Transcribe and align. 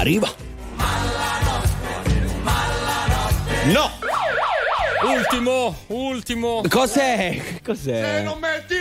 Arriva. 0.00 0.34
No! 3.66 3.90
Ultimo, 5.04 5.76
ultimo. 5.88 6.62
Cos'è? 6.66 7.58
Cos'è? 7.62 8.16
Se 8.16 8.22
non 8.22 8.38
metti 8.38 8.76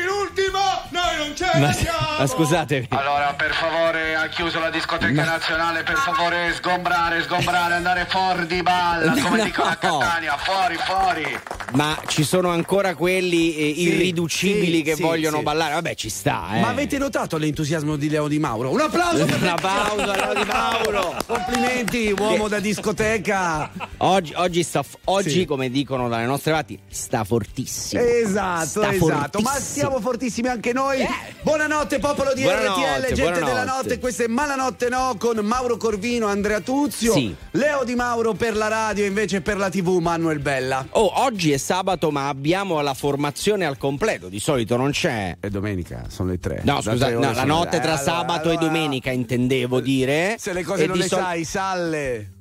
Ma, 1.59 1.73
ma 2.19 2.27
scusate. 2.27 2.85
Allora, 2.89 3.33
per 3.37 3.53
favore, 3.53 4.15
ha 4.15 4.27
chiuso 4.27 4.59
la 4.59 4.69
discoteca 4.69 5.23
nazionale, 5.23 5.83
per 5.83 5.95
favore, 5.97 6.53
sgombrare, 6.53 7.21
sgombrare, 7.23 7.75
andare 7.75 8.05
fuori 8.09 8.45
di 8.45 8.61
balla, 8.61 9.11
come 9.21 9.37
No. 9.37 9.43
dicono 9.43 9.69
a 9.69 9.75
Catania, 9.75 10.37
fuori, 10.37 10.75
fuori. 10.75 11.39
Ma 11.71 11.97
ci 12.07 12.23
sono 12.23 12.49
ancora 12.49 12.95
quelli 12.95 13.55
eh, 13.55 13.67
irriducibili 13.67 14.77
sì, 14.77 14.81
che 14.83 14.95
sì, 14.95 15.01
vogliono 15.03 15.37
sì. 15.37 15.43
ballare? 15.43 15.73
Vabbè, 15.75 15.95
ci 15.95 16.09
sta, 16.09 16.47
eh. 16.55 16.59
Ma 16.61 16.69
avete 16.69 16.97
notato 16.97 17.37
l'entusiasmo 17.37 17.95
di 17.95 18.09
Leo 18.09 18.27
Di 18.27 18.39
Mauro? 18.39 18.71
Un 18.71 18.81
applauso 18.81 19.23
per 19.25 19.39
Un 19.41 19.47
applauso 19.47 20.01
a 20.11 20.15
Leo 20.15 20.33
Di 20.33 20.49
Mauro. 20.49 21.15
Complimenti, 21.27 22.13
uomo 22.17 22.47
da 22.47 22.59
discoteca. 22.59 23.69
Oggi, 23.97 24.33
oggi, 24.35 24.63
sta, 24.63 24.83
oggi 25.05 25.29
Sì. 25.29 25.45
come 25.45 25.69
dicono 25.69 26.09
dalle 26.09 26.25
nostre 26.25 26.51
parti, 26.53 26.79
sta 26.89 27.23
fortissimo. 27.23 28.01
Esatto, 28.01 28.65
Sta 28.81 28.91
esatto. 28.91 29.39
Ma 29.39 29.49
fortissimo. 29.51 29.59
stiamo 29.59 29.99
fortissimi 29.99 30.47
anche 30.47 30.73
noi. 30.73 31.05
Buonanotte, 31.41 31.99
popolo 31.99 32.33
di 32.33 32.41
Buonanotte, 32.41 32.81
RTL, 32.81 33.13
gente 33.13 33.31
della 33.33 33.45
buonanotte. 33.45 33.65
notte. 33.83 33.99
Questa 33.99 34.23
è 34.23 34.27
Malanotte 34.27 34.89
No 34.89 35.15
con 35.17 35.37
Mauro 35.37 35.77
Corvino, 35.77 36.27
Andrea 36.27 36.59
Tuzio. 36.59 37.13
Sì. 37.13 37.33
Leo 37.51 37.83
Di 37.83 37.95
Mauro 37.95 38.33
per 38.33 38.55
la 38.55 38.67
radio, 38.67 39.05
invece 39.05 39.41
per 39.41 39.57
la 39.57 39.69
TV 39.69 39.97
Manuel 39.99 40.39
Bella. 40.39 40.85
Oh, 40.91 41.21
oggi 41.23 41.51
è 41.51 41.57
sabato, 41.57 42.11
ma 42.11 42.27
abbiamo 42.27 42.81
la 42.81 42.93
formazione 42.93 43.65
al 43.65 43.77
completo. 43.77 44.27
Di 44.29 44.39
solito 44.39 44.75
non 44.75 44.91
c'è. 44.91 45.37
È 45.39 45.49
domenica, 45.49 46.03
sono 46.09 46.29
le 46.29 46.39
tre. 46.39 46.61
No, 46.63 46.81
Da 46.81 46.91
scusa, 46.91 47.09
no, 47.09 47.19
la 47.31 47.43
notte 47.45 47.79
tra 47.79 47.93
Eh, 47.93 47.97
allora, 47.97 47.97
sabato 47.97 48.49
e 48.49 48.55
allora, 48.55 48.65
domenica 48.67 49.11
intendevo 49.11 49.79
dire. 49.79 50.35
Se 50.39 50.53
le 50.53 50.63
cose 50.63 50.83
E 50.83 50.87
non 50.87 50.97
le 50.97 51.07
sol- 51.07 51.19
sai, 51.19 51.43
salle. 51.45 52.31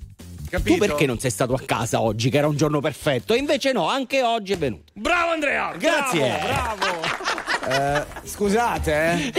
Capito? 0.50 0.72
Tu 0.72 0.78
perché 0.78 1.04
non 1.04 1.18
sei 1.18 1.30
stato 1.30 1.52
a 1.52 1.60
casa 1.64 2.00
oggi, 2.00 2.30
che 2.30 2.38
era 2.38 2.46
un 2.46 2.56
giorno 2.56 2.80
perfetto? 2.80 3.34
E 3.34 3.36
invece 3.36 3.72
no, 3.72 3.86
anche 3.88 4.22
oggi 4.22 4.54
è 4.54 4.58
venuto. 4.58 4.84
Bravo 4.94 5.32
Andrea! 5.32 5.74
Grazie. 5.76 6.38
Bravo! 6.42 6.76
bravo. 6.78 7.37
Eh, 7.68 8.06
scusate, 8.24 8.92
eh. 8.94 9.32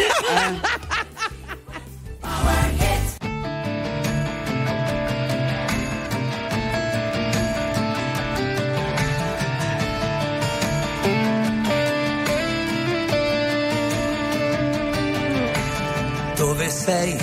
Dove 16.36 16.70
sei? 16.70 17.18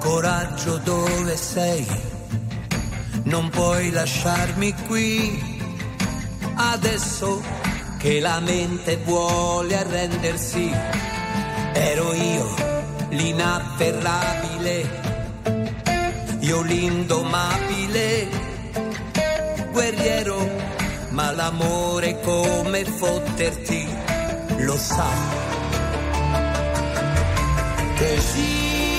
Coraggio, 0.00 0.76
dove 0.76 1.36
sei? 1.38 1.86
Non 3.24 3.48
puoi 3.48 3.90
lasciarmi 3.90 4.74
qui. 4.86 5.60
Adesso 6.56 7.71
che 8.02 8.18
la 8.18 8.40
mente 8.40 8.96
vuole 8.96 9.76
arrendersi, 9.78 10.68
ero 11.72 12.12
io 12.12 12.52
l'inafferrabile, 13.10 14.90
io 16.40 16.62
l'indomabile, 16.62 18.26
guerriero, 19.70 20.50
ma 21.10 21.30
l'amore 21.30 22.18
come 22.22 22.84
fotterti 22.84 23.86
lo 24.56 24.76
sa. 24.76 25.06
Così 27.98 28.98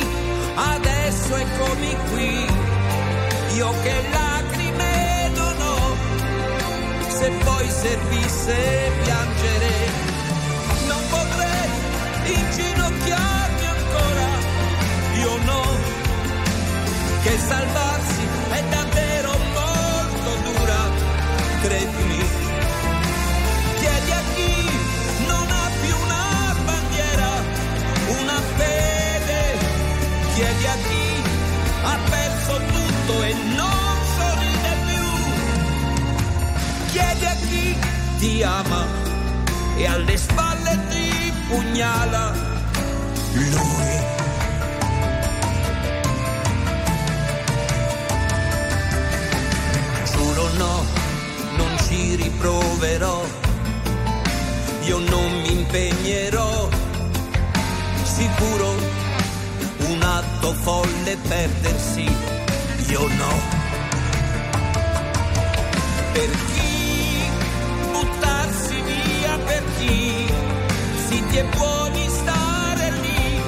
adesso 0.56 1.36
eccomi 1.36 1.98
qui, 2.10 2.46
io 3.58 3.74
che 3.82 3.98
ho, 3.98 4.33
se 7.24 7.32
poi 7.46 7.70
servisse 7.70 8.92
piangere, 9.04 9.74
non 10.88 11.02
potrei 11.10 11.70
inginocchiarmi 12.36 13.66
ancora, 13.66 14.28
io 15.22 15.38
no, 15.46 15.64
che 17.24 17.38
salvarsi 17.38 18.28
è 18.52 18.64
davvero 18.70 19.32
molto 19.54 20.30
dura, 20.52 20.82
credimi. 21.62 22.03
Ama 38.42 38.86
e 39.78 39.86
alle 39.86 40.18
spalle 40.18 40.80
ti 40.90 41.34
pugnala. 41.48 42.34
Lui. 43.34 44.02
Giuro 50.12 50.50
no, 50.58 50.86
non 51.58 51.78
ci 51.86 52.16
riproverò, 52.16 53.24
io 54.84 55.00
non 55.00 55.42
mi 55.42 55.52
impegnerò, 55.52 56.70
sicuro 58.04 58.76
un 59.90 60.02
atto 60.02 60.54
folle 60.54 61.18
perdersi, 61.28 62.10
io 62.88 63.08
no. 63.08 63.62
Per 66.14 66.53
zitti 71.34 71.38
e 71.38 71.44
buoni 71.58 72.10
stare 72.10 72.92
lì, 73.02 73.42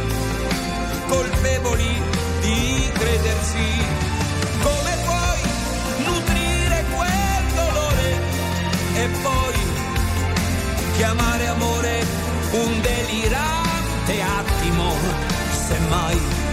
colpevoli 1.08 2.02
di 2.42 2.90
credersi. 2.94 3.86
Come 4.62 4.98
puoi 5.06 5.42
nutrire 6.04 6.86
quel 6.96 7.54
dolore 7.54 8.22
e 8.96 9.08
poi 9.22 9.56
chiamare 10.98 11.48
amore 11.48 12.06
un 12.52 12.82
delirante 12.82 14.22
attimo, 14.22 14.94
semmai. 15.68 16.45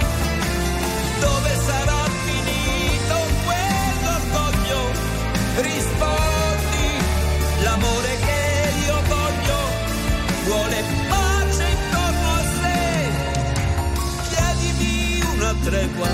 Tregua, 15.62 16.08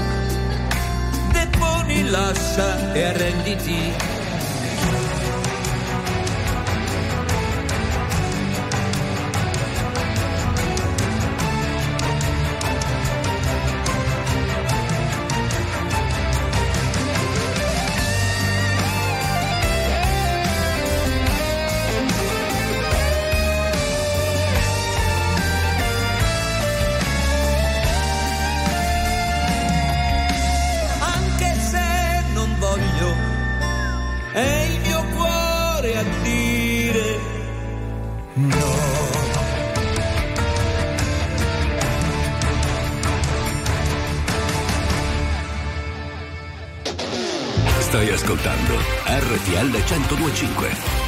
deponi, 1.33 2.09
lascia 2.11 2.93
e 2.95 3.05
arrenditi. 3.05 4.18
RTL 49.29 49.69
1025. 49.71 51.08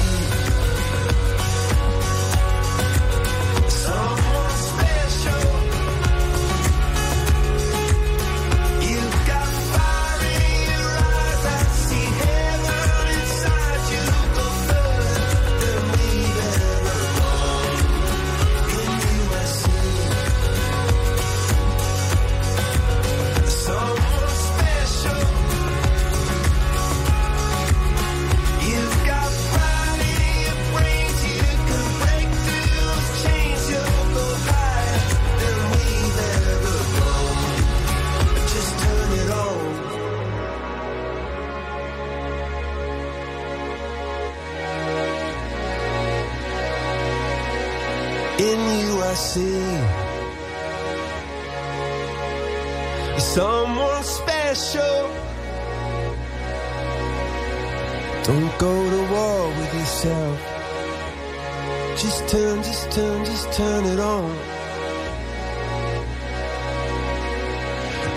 Turn, 62.51 62.63
just 62.63 62.91
turn, 62.91 63.23
just 63.25 63.51
turn 63.53 63.85
it 63.85 63.99
on. 63.99 64.29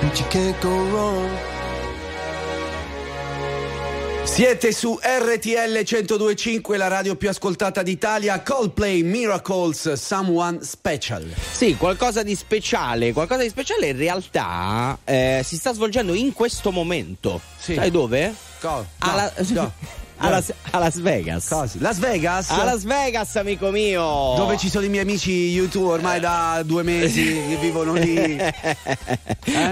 And 0.03 0.19
you 0.19 0.27
can't 0.29 0.61
go 0.61 0.71
wrong. 0.91 1.31
Siete 4.25 4.73
su 4.73 4.99
RTL 5.01 5.85
1025, 5.85 6.77
la 6.77 6.89
radio 6.89 7.15
più 7.15 7.29
ascoltata 7.29 7.83
d'Italia. 7.85 8.43
Coldplay 8.43 9.03
Miracles, 9.03 9.93
Someone 9.93 10.59
Special. 10.63 11.33
Sì, 11.53 11.77
qualcosa 11.77 12.25
di 12.25 12.35
speciale, 12.35 13.13
qualcosa 13.13 13.43
di 13.43 13.49
speciale 13.49 13.89
in 13.89 13.97
realtà 13.97 14.99
eh, 15.05 15.43
si 15.45 15.57
sta 15.57 15.73
svolgendo 15.73 16.15
in 16.15 16.33
questo 16.33 16.73
momento. 16.73 17.41
Sì. 17.59 17.75
Sai 17.75 17.93
dove? 17.93 18.35
Co- 18.59 18.85
Alla- 18.99 19.33
no. 19.51 19.73
A 20.17 20.31
Las, 20.31 20.53
a 20.71 20.79
Las 20.79 21.01
Vegas. 21.01 21.49
Cosa? 21.49 21.77
Las 21.81 21.99
Vegas? 21.99 22.49
A 22.51 22.65
Las 22.65 22.85
Vegas, 22.85 23.37
amico 23.37 23.71
mio. 23.71 24.35
Dove 24.37 24.57
ci 24.57 24.71
sono 24.71 24.85
i 24.87 24.89
miei 24.89 25.03
amici 25.03 25.31
YouTube 25.51 25.87
ormai 25.93 26.21
da 26.21 26.63
due 26.65 26.83
mesi 26.83 27.25
che 27.49 27.57
vivono 27.61 27.93
lì. 27.95 28.39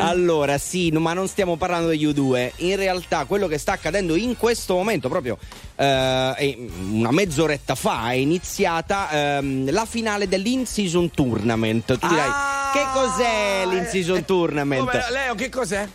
Allora, 0.00 0.58
sì, 0.58 0.90
ma 0.90 1.12
non 1.14 1.28
stiamo 1.28 1.56
parlando 1.56 1.88
degli 1.88 2.06
U2. 2.06 2.52
In 2.56 2.76
realtà, 2.76 3.24
quello 3.24 3.46
che 3.46 3.56
sta 3.58 3.72
accadendo 3.72 4.14
in 4.16 4.36
questo 4.36 4.74
momento, 4.74 5.08
proprio 5.08 5.38
eh, 5.76 6.68
una 6.90 7.10
mezz'oretta 7.10 7.74
fa, 7.74 8.10
è 8.10 8.14
iniziata 8.14 9.08
ehm, 9.38 9.70
la 9.72 9.86
finale 9.86 10.28
dell'In-Season 10.28 11.10
Tournament. 11.10 11.98
Tu 11.98 12.06
dirai, 12.06 12.28
Ah, 12.30 12.70
che 12.72 12.84
cos'è 12.92 13.62
eh, 13.62 13.66
l'In-Season 13.66 14.16
eh, 14.18 14.24
Tournament? 14.24 14.84
come- 14.84 15.04
Leo, 15.10 15.34
che 15.34 15.48
cos'è? 15.48 15.88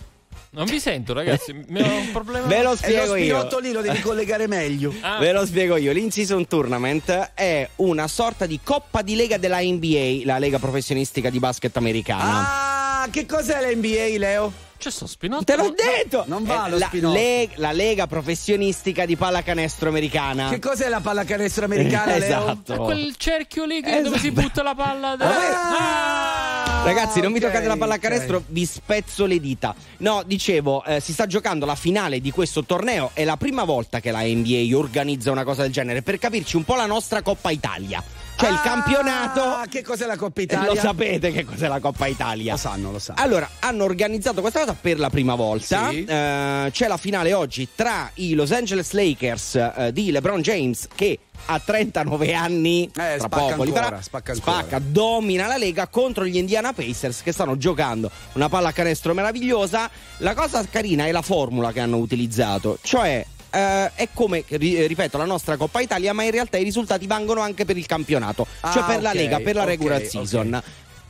Non 0.51 0.65
vi 0.65 0.79
sento, 0.79 1.13
ragazzi. 1.13 1.53
Mi 1.67 1.81
ho 1.81 1.85
un 1.85 2.11
problema. 2.11 2.47
Ve 2.47 2.61
lo 2.61 2.61
È 2.61 2.63
lo 2.71 2.75
spiego 2.75 3.15
io. 3.15 3.59
lì, 3.59 3.71
lo 3.71 3.81
devi 3.81 3.99
collegare 4.01 4.47
meglio. 4.47 4.93
Ah. 5.01 5.17
Ve 5.19 5.31
lo 5.31 5.45
spiego 5.45 5.75
io. 5.77 5.91
L'In-Season 5.91 6.47
Tournament 6.47 7.31
è 7.33 7.67
una 7.77 8.07
sorta 8.07 8.45
di 8.45 8.59
coppa 8.63 9.01
di 9.01 9.15
lega 9.15 9.37
della 9.37 9.59
NBA, 9.59 10.21
la 10.23 10.39
lega 10.39 10.57
professionistica 10.59 11.29
di 11.29 11.39
basket 11.39 11.75
americana. 11.77 12.23
Ah, 12.23 12.99
Ma 13.05 13.07
che 13.11 13.25
cos'è 13.25 13.61
l'NBA, 13.61 14.17
Leo? 14.17 14.65
C'è 14.77 14.91
sto 14.91 15.07
spinotto. 15.07 15.43
Te 15.43 15.55
l'ho 15.55 15.73
detto! 15.75 16.23
Non 16.27 16.43
va 16.43 16.67
Eh, 16.67 16.69
lo 16.69 16.77
la, 16.77 16.85
spinotto. 16.85 17.15
le- 17.17 17.49
la 17.55 17.71
lega 17.71 18.05
professionistica 18.07 19.05
di 19.05 19.15
pallacanestro 19.15 19.89
americana. 19.89 20.49
Che 20.49 20.59
cos'è 20.59 20.87
la 20.87 20.99
pallacanestro 20.99 21.65
americana, 21.65 22.17
Leo? 22.17 22.23
esatto. 22.25 22.73
È 22.73 22.77
quel 22.77 23.15
cerchio 23.17 23.65
lì 23.65 23.81
che- 23.81 24.01
dove 24.01 24.19
si 24.19 24.31
butta 24.31 24.61
la 24.63 24.75
palla. 24.75 25.15
da- 25.15 25.25
Ah, 25.29 26.83
Ragazzi, 26.85 27.19
non 27.21 27.31
vi 27.33 27.39
ok, 27.39 27.45
toccate 27.45 27.67
la 27.67 27.75
pallacanestro, 27.75 28.43
vi 28.47 28.65
spezzo 28.65 29.25
le 29.25 29.39
dita. 29.39 29.75
No, 29.97 30.21
dicevo, 30.25 30.83
eh, 30.85 30.99
si 30.99 31.11
sta 31.11 31.25
giocando 31.25 31.65
la 31.65 31.75
finale 31.75 32.21
di 32.21 32.31
questo 32.31 32.63
torneo. 32.63 33.11
È 33.13 33.23
la 33.25 33.35
prima 33.35 33.63
volta 33.63 33.99
che 33.99 34.11
la 34.11 34.21
NBA 34.21 34.77
organizza 34.77 35.31
una 35.31 35.43
cosa 35.43 35.63
del 35.63 35.71
genere. 35.71 36.01
Per 36.01 36.17
capirci 36.17 36.55
un 36.55 36.63
po' 36.63 36.75
la 36.75 36.85
nostra 36.85 37.21
Coppa 37.21 37.49
Italia. 37.51 38.01
Cioè 38.37 38.49
il 38.49 38.55
Ah, 38.55 38.61
campionato. 38.61 39.61
Che 39.67 39.81
cos'è 39.81 40.05
la 40.05 40.15
Coppa 40.15 40.41
Italia? 40.41 40.67
Lo 40.71 40.75
sapete 40.75 41.31
che 41.31 41.43
cos'è 41.43 41.67
la 41.67 41.79
Coppa 41.79 42.05
Italia? 42.05 42.51
Lo 42.51 42.57
sanno, 42.57 42.91
lo 42.91 42.99
sanno. 42.99 43.19
Allora, 43.21 43.49
hanno 43.59 43.83
organizzato 43.83 44.41
questa 44.41 44.59
cosa 44.59 44.75
per 44.79 44.99
la 44.99 45.09
prima 45.09 45.33
volta. 45.33 45.89
Sì. 45.89 46.05
Eh, 46.05 46.69
c'è 46.71 46.87
la 46.87 46.97
finale 46.97 47.33
oggi 47.33 47.67
tra 47.73 48.11
i 48.15 48.35
Los 48.35 48.51
Angeles 48.51 48.91
Lakers 48.91 49.55
eh, 49.55 49.89
di 49.91 50.11
LeBron 50.11 50.41
James 50.41 50.87
che 50.93 51.17
a 51.45 51.59
39 51.59 52.33
anni 52.33 52.85
Eh, 52.85 52.91
tra 52.91 53.17
spacca 53.19 53.27
poco 53.27 53.61
ancora, 53.63 53.83
farà, 53.83 54.01
spacca 54.01 54.31
ancora. 54.33 54.79
domina 54.79 55.47
la 55.47 55.57
Lega 55.57 55.87
contro 55.87 56.25
gli 56.25 56.35
Indiana 56.37 56.73
Pacers 56.73 57.21
che 57.23 57.31
stanno 57.31 57.57
giocando 57.57 58.09
una 58.33 58.49
palla 58.49 58.69
a 58.69 58.71
canestro 58.71 59.13
meravigliosa. 59.15 59.89
La 60.17 60.35
cosa 60.35 60.63
carina 60.69 61.05
è 61.07 61.11
la 61.11 61.21
formula 61.23 61.71
che 61.71 61.79
hanno 61.79 61.97
utilizzato, 61.97 62.77
cioè 62.81 63.25
eh, 63.57 63.91
è 63.95 64.07
come, 64.13 64.43
ri- 64.47 64.85
ripeto, 64.85 65.17
la 65.17 65.25
nostra 65.25 65.57
Coppa 65.57 65.81
Italia, 65.81 66.13
ma 66.13 66.23
in 66.23 66.31
realtà 66.31 66.57
i 66.57 66.63
risultati 66.63 67.07
valgono 67.07 67.41
anche 67.41 67.65
per 67.65 67.75
il 67.77 67.85
campionato, 67.85 68.45
cioè 68.61 68.83
Ah, 68.83 68.85
per 68.85 69.01
la 69.01 69.09
ok, 69.09 69.15
Lega, 69.15 69.39
per 69.39 69.55
la 69.55 69.61
ok, 69.63 69.67
regular 69.67 70.03
season. 70.03 70.61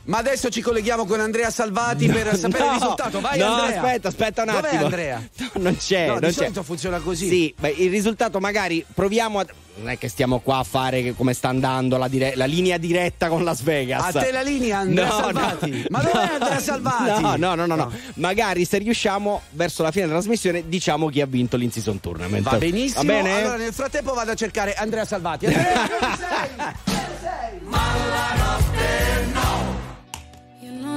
Ma 0.08 0.16
adesso 0.18 0.48
ci 0.48 0.62
colleghiamo 0.62 1.04
con 1.04 1.20
Andrea 1.20 1.50
Salvati 1.50 2.06
per 2.08 2.34
sapere 2.34 2.64
No, 2.64 2.70
il 2.72 2.78
risultato. 2.80 3.20
Vai, 3.20 3.38
no, 3.38 3.52
Andrea. 3.54 3.82
aspetta, 3.82 4.08
aspetta 4.08 4.42
un 4.42 4.48
Dov'è 4.52 4.66
attimo. 4.68 4.84
Andrea? 4.84 5.22
No, 5.38 5.50
non 5.62 5.76
c'è, 5.76 6.06
No, 6.06 6.12
non 6.12 6.20
di 6.20 6.26
c'è. 6.28 6.32
solito 6.32 6.62
funziona 6.62 6.98
così. 6.98 7.28
Sì, 7.28 7.54
beh, 7.58 7.74
il 7.76 7.90
risultato 7.90 8.40
magari 8.40 8.84
proviamo 8.94 9.38
a. 9.40 9.46
Non 9.80 9.90
è 9.90 9.98
che 9.98 10.08
stiamo 10.08 10.40
qua 10.40 10.58
a 10.58 10.64
fare 10.64 11.02
che- 11.02 11.14
come 11.14 11.34
sta 11.34 11.48
andando 11.50 11.98
la, 11.98 12.08
dire- 12.08 12.32
la 12.36 12.46
linea 12.46 12.78
diretta 12.78 13.28
con 13.28 13.44
Las 13.44 13.60
Vegas. 13.62 14.14
A 14.14 14.18
te 14.20 14.32
la 14.32 14.40
linea, 14.40 14.78
Andrea 14.78 15.06
No, 15.08 15.12
Salvati. 15.20 15.70
no. 15.70 15.84
Ma 15.90 16.00
dov'è 16.02 16.14
No. 16.26 16.32
Andrea 16.32 16.58
Salvati? 16.60 17.22
No, 17.22 17.36
no, 17.36 17.54
no, 17.54 17.66
no, 17.66 17.66
no. 17.66 17.74
No. 17.84 17.92
Magari 18.14 18.64
se 18.64 18.78
riusciamo 18.78 19.42
verso 19.50 19.82
la 19.82 19.90
fine 19.90 20.06
della 20.06 20.18
trasmissione 20.18 20.64
diciamo 20.68 21.08
chi 21.10 21.20
ha 21.20 21.26
vinto 21.26 21.56
l'in-season 21.58 22.00
tournament. 22.00 22.42
Va 22.44 22.56
benissimo. 22.56 23.02
Va 23.02 23.12
bene? 23.12 23.40
Allora, 23.40 23.56
nel 23.56 23.72
frattempo 23.74 24.14
vado 24.14 24.30
a 24.30 24.34
cercare 24.34 24.72
Andrea 24.74 25.04
Salvati. 25.04 25.46
Andrea, 25.46 25.86
dove 26.84 27.18
sei? 27.20 27.58
Io 28.67 28.67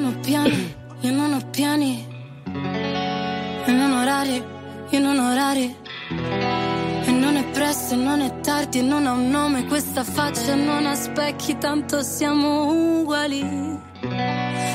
non 0.02 0.14
ho 0.14 0.20
piani, 0.20 0.76
io 1.02 1.12
non 1.12 1.34
ho 1.34 1.42
piani. 1.52 2.08
E 3.66 3.72
non 3.72 3.92
orari, 3.92 4.44
io 4.90 5.00
non 5.00 5.20
orari. 5.20 5.76
E 7.06 7.12
non 7.12 7.36
è 7.36 7.44
presto, 7.52 7.96
non 7.96 8.22
è 8.22 8.40
tardi, 8.40 8.82
non 8.82 9.06
ha 9.06 9.12
un 9.12 9.30
nome 9.30 9.68
questa 9.68 10.04
faccia, 10.04 10.56
non 10.56 10.88
ha 10.88 10.96
specchi, 10.96 11.56
tanto 11.60 12.02
siamo 12.02 13.02
uguali. 13.02 13.48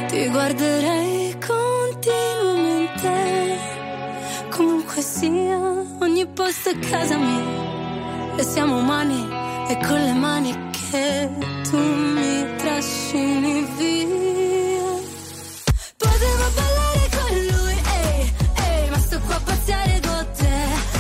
Ti 0.06 0.28
guarderei 0.28 1.36
continuamente, 1.44 3.58
comunque 4.50 5.02
sia, 5.02 5.58
ogni 5.98 6.24
posto 6.26 6.70
è 6.70 6.78
casa 6.78 7.16
mia. 7.16 8.36
E 8.36 8.44
siamo 8.44 8.78
umani, 8.78 9.26
e 9.68 9.76
con 9.84 10.00
le 10.00 10.12
mani 10.12 10.56
che 10.70 11.28
tu 11.68 11.78
mi 11.78 12.46
trascini 12.58 13.66
via. 13.76 14.75
Potevo 16.18 16.50
ballare 16.54 17.08
con 17.14 17.34
lui, 17.50 17.76
ehi, 18.00 18.32
ehi, 18.54 18.88
ma 18.88 18.98
sto 18.98 19.20
qua 19.20 19.34
a 19.34 19.40
pazziare 19.40 20.00
con 20.00 20.26
te. 20.34 20.56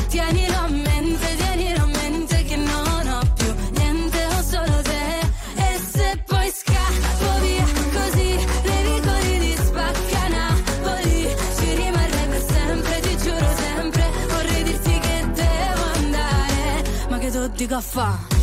Tienilo 0.08 0.58
a 0.58 0.68
mente, 0.68 1.36
tienilo 1.36 1.82
a 1.82 1.86
mente 1.86 2.44
che 2.44 2.56
non 2.56 3.08
ho 3.08 3.20
più 3.34 3.54
niente, 3.70 4.26
ho 4.26 4.42
solo 4.42 4.82
te. 4.82 5.20
E 5.54 5.80
se 5.90 6.22
poi 6.26 6.52
scappo 6.54 7.40
via 7.40 7.64
così, 7.94 8.46
nei 8.66 8.82
vicoli 8.92 9.38
di 9.38 9.56
spacca 9.56 10.28
Napoli, 10.28 11.34
ci 11.56 11.74
rimarrei 11.74 12.28
per 12.28 12.44
sempre, 12.46 13.00
ti 13.00 13.16
giuro 13.16 13.48
sempre. 13.56 14.10
Vorrei 14.28 14.62
dirti 14.64 14.98
che 14.98 15.26
devo 15.32 15.82
andare, 15.94 16.84
ma 17.08 17.18
che 17.18 17.30
tu 17.30 17.48
dico 17.48 17.74
a 17.74 17.80
fa'? 17.80 18.35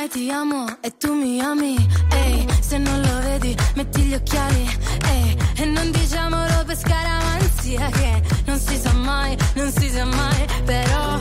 Ormai 0.00 0.18
ti 0.18 0.30
amo 0.30 0.64
e 0.80 0.96
tu 0.96 1.12
mi 1.12 1.42
ami. 1.42 1.76
Ehi, 2.10 2.46
se 2.62 2.78
non 2.78 3.02
lo 3.02 3.20
vedi, 3.20 3.54
metti 3.74 4.00
gli 4.00 4.14
occhiali. 4.14 4.66
Ehi, 5.04 5.36
e 5.56 5.64
non 5.66 5.90
diciamolo 5.90 6.64
per 6.64 6.78
scaramanzia 6.78 7.86
che 7.90 8.22
non 8.46 8.58
si 8.58 8.78
sa 8.78 8.94
mai, 8.94 9.36
non 9.56 9.70
si 9.70 9.90
sa 9.90 10.06
mai. 10.06 10.46
Però 10.64 11.18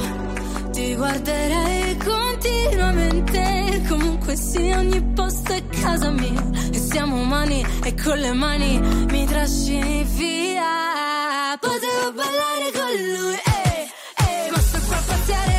ti 0.71 0.95
guarderei 0.95 1.97
continuamente. 1.97 3.83
Comunque 3.89 4.37
sia, 4.37 4.77
ogni 4.77 5.03
posto 5.13 5.51
è 5.51 5.61
casa 5.81 6.09
mia. 6.11 6.41
E 6.71 6.79
siamo 6.79 7.19
umani 7.19 7.65
e 7.83 7.93
con 8.01 8.17
le 8.17 8.31
mani 8.31 8.79
mi 9.11 9.25
trascini 9.25 10.05
via. 10.05 11.57
Potevo 11.59 12.13
ballare 12.13 12.71
con 12.71 12.91
lui, 13.13 13.35
ehi, 13.35 13.91
ehi, 14.23 14.51
ma 14.51 14.59
sto 14.61 14.79
qua 14.87 14.95
a 14.95 15.01
pazziare 15.05 15.58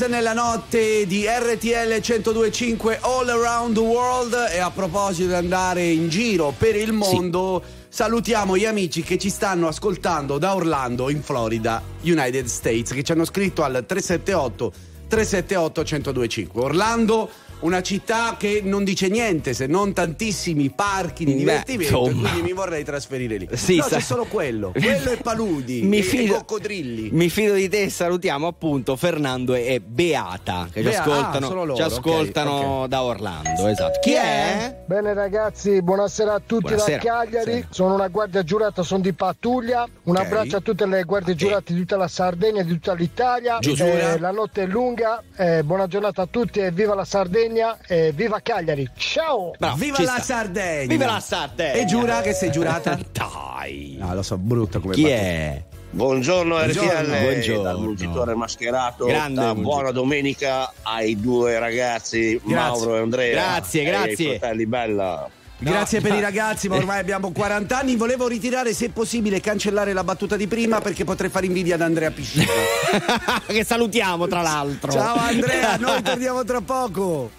Oasis 0.00 0.08
nella 0.08 0.32
notte 0.32 1.06
di 1.06 1.26
RTL 1.26 2.00
1025 2.00 2.98
All 3.02 3.28
Around 3.28 3.74
the 3.74 3.80
World 3.80 4.48
e 4.50 4.58
a 4.58 4.70
proposito 4.70 5.28
di 5.28 5.34
andare 5.34 5.84
in 5.88 6.08
giro 6.08 6.54
per 6.56 6.74
il 6.76 6.92
mondo 6.92 7.62
salutiamo 7.88 8.56
gli 8.56 8.64
amici 8.64 9.02
che 9.02 9.18
ci 9.18 9.28
stanno 9.28 9.68
ascoltando 9.68 10.38
da 10.38 10.54
Orlando 10.54 11.10
in 11.10 11.22
Florida, 11.22 11.82
United 12.02 12.46
States, 12.46 12.92
che 12.92 13.02
ci 13.02 13.12
hanno 13.12 13.24
scritto 13.24 13.62
al 13.62 13.84
378 13.86 14.72
378 15.08 15.80
1025. 15.80 16.62
Orlando 16.62 17.30
una 17.60 17.82
città 17.82 18.36
che 18.38 18.60
non 18.64 18.84
dice 18.84 19.08
niente 19.08 19.52
se 19.54 19.66
non 19.66 19.92
tantissimi 19.92 20.70
parchi 20.70 21.24
di 21.24 21.32
Beh, 21.32 21.38
divertimento 21.38 22.04
e 22.04 22.08
insomma. 22.08 22.28
quindi 22.30 22.48
mi 22.50 22.54
vorrei 22.54 22.84
trasferire 22.84 23.36
lì. 23.36 23.48
Sì, 23.52 23.76
no, 23.76 23.82
sa- 23.82 23.96
c'è 23.96 24.00
solo 24.02 24.24
quello, 24.24 24.72
quello 24.78 25.10
e 25.10 25.16
paludi 25.16 25.82
Mi 25.82 25.98
e, 25.98 26.02
fido- 26.02 26.34
e 26.34 26.36
coccodrilli. 26.38 27.10
Mi 27.12 27.28
fido 27.28 27.54
di 27.54 27.68
te, 27.68 27.90
salutiamo 27.90 28.46
appunto 28.46 28.96
Fernando 28.96 29.54
e 29.54 29.80
Beata 29.84 30.68
che 30.72 30.82
Bea- 30.82 30.92
ci 30.92 30.98
ascoltano, 30.98 31.46
ah, 31.48 31.52
loro, 31.52 31.74
ci 31.76 31.82
ascoltano 31.82 32.50
ok. 32.82 32.88
da 32.88 33.02
Orlando. 33.02 33.66
Esatto. 33.68 33.98
Chi 34.00 34.12
è? 34.12 34.82
Bene 34.86 35.12
ragazzi, 35.14 35.82
buonasera 35.82 36.34
a 36.34 36.40
tutti 36.44 36.62
Buonasera. 36.74 36.96
da 37.02 37.02
Cagliari. 37.10 37.52
Sì. 37.52 37.66
Sono 37.70 37.94
una 37.94 38.08
guardia 38.08 38.42
giurata, 38.42 38.82
sono 38.82 39.02
di 39.02 39.12
pattuglia. 39.12 39.86
Un 40.04 40.16
Ok. 40.16 40.22
abbraccio 40.24 40.56
a 40.56 40.60
tutte 40.60 40.86
le 40.86 41.02
guardie 41.04 41.34
giurate 41.34 41.72
di 41.74 41.80
tutta 41.80 41.96
la 41.96 42.08
Sardegna, 42.08 42.62
di 42.62 42.72
tutta 42.72 42.94
l'Italia. 42.94 43.58
Eh, 43.58 44.18
la 44.18 44.30
notte 44.30 44.62
è 44.62 44.66
lunga. 44.66 45.22
eh, 45.36 45.62
buona 45.62 45.86
giornata 45.86 46.22
a 46.22 46.26
tutti 46.26 46.58
e 46.60 46.70
viva 46.70 46.94
la 46.94 47.04
Sardegna 47.04 47.48
e 47.86 48.12
viva 48.12 48.40
Cagliari. 48.40 48.88
Ciao! 48.96 49.52
Bravo, 49.58 49.76
Viva 49.76 50.00
la 50.02 50.12
sta. 50.14 50.22
Sardegna! 50.22 50.86
Viva 50.86 51.06
la 51.06 51.20
Sardegna! 51.20 51.72
E 51.72 51.84
giura 51.84 52.20
che 52.20 52.32
sei 52.32 52.50
giurata? 52.50 52.98
Dai. 53.12 53.96
No, 53.98 54.14
lo 54.14 54.22
so, 54.22 54.36
brutta 54.38 54.78
come 54.78 54.94
Chi 54.94 55.02
battuta. 55.02 55.20
è? 55.20 55.62
Buongiorno 55.92 56.54
Buongiorno. 56.54 56.90
RTL, 57.02 57.20
Buongiorno. 57.22 57.62
dal 57.62 57.78
mungitore 57.80 58.34
mascherato. 58.36 59.06
Grande 59.06 59.54
buona 59.54 59.90
domenica 59.90 60.72
ai 60.82 61.18
due 61.18 61.58
ragazzi 61.58 62.40
Mauro 62.44 62.96
e 62.96 63.00
Andrea. 63.00 63.32
Grazie, 63.32 63.82
e 63.82 63.84
grazie. 63.84 64.30
ai 64.32 64.38
fratelli 64.38 64.66
Bella. 64.66 65.28
Grazie 65.58 66.00
No. 66.00 66.08
per 66.08 66.16
i 66.16 66.20
ragazzi, 66.22 66.68
ma 66.68 66.76
ormai 66.76 67.00
abbiamo 67.00 67.32
40 67.32 67.76
anni. 67.76 67.96
Volevo 67.96 68.26
ritirare, 68.28 68.72
se 68.72 68.88
possibile, 68.90 69.36
e 69.36 69.40
cancellare 69.40 69.92
la 69.92 70.04
battuta 70.04 70.36
di 70.36 70.46
prima 70.46 70.80
perché 70.80 71.04
potrei 71.04 71.28
fare 71.28 71.44
invidia 71.46 71.74
ad 71.74 71.82
Andrea 71.82 72.10
Piscina. 72.12 72.44
che 73.46 73.64
salutiamo 73.64 74.26
tra 74.28 74.40
l'altro. 74.42 74.92
Ciao 74.92 75.16
Andrea, 75.16 75.76
noi 75.78 76.00
torniamo 76.02 76.44
tra 76.44 76.60
poco. 76.60 77.30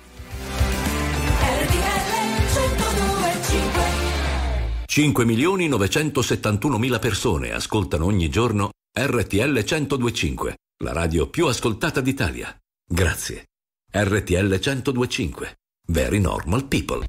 5 4.93 5.23
milioni 5.23 5.69
971 5.69 6.77
mila 6.77 6.99
persone 6.99 7.53
ascoltano 7.53 8.03
ogni 8.03 8.27
giorno 8.27 8.71
RTL 8.93 9.63
1025, 9.63 10.57
la 10.83 10.91
radio 10.91 11.29
più 11.29 11.47
ascoltata 11.47 12.01
d'Italia. 12.01 12.53
Grazie. 12.85 13.45
RTL 13.89 14.59
1025. 14.59 15.59
Very 15.87 16.19
normal 16.19 16.65
people. 16.65 17.05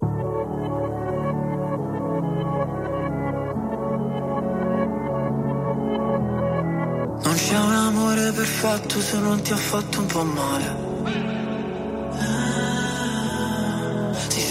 Non 7.25 7.35
c'è 7.35 7.59
un 7.59 7.73
amore 7.73 8.31
perfetto 8.31 9.01
se 9.01 9.19
non 9.19 9.43
ti 9.43 9.51
ha 9.51 9.57
fatto 9.57 9.99
un 9.99 10.07
po' 10.07 10.23
male. 10.23 10.93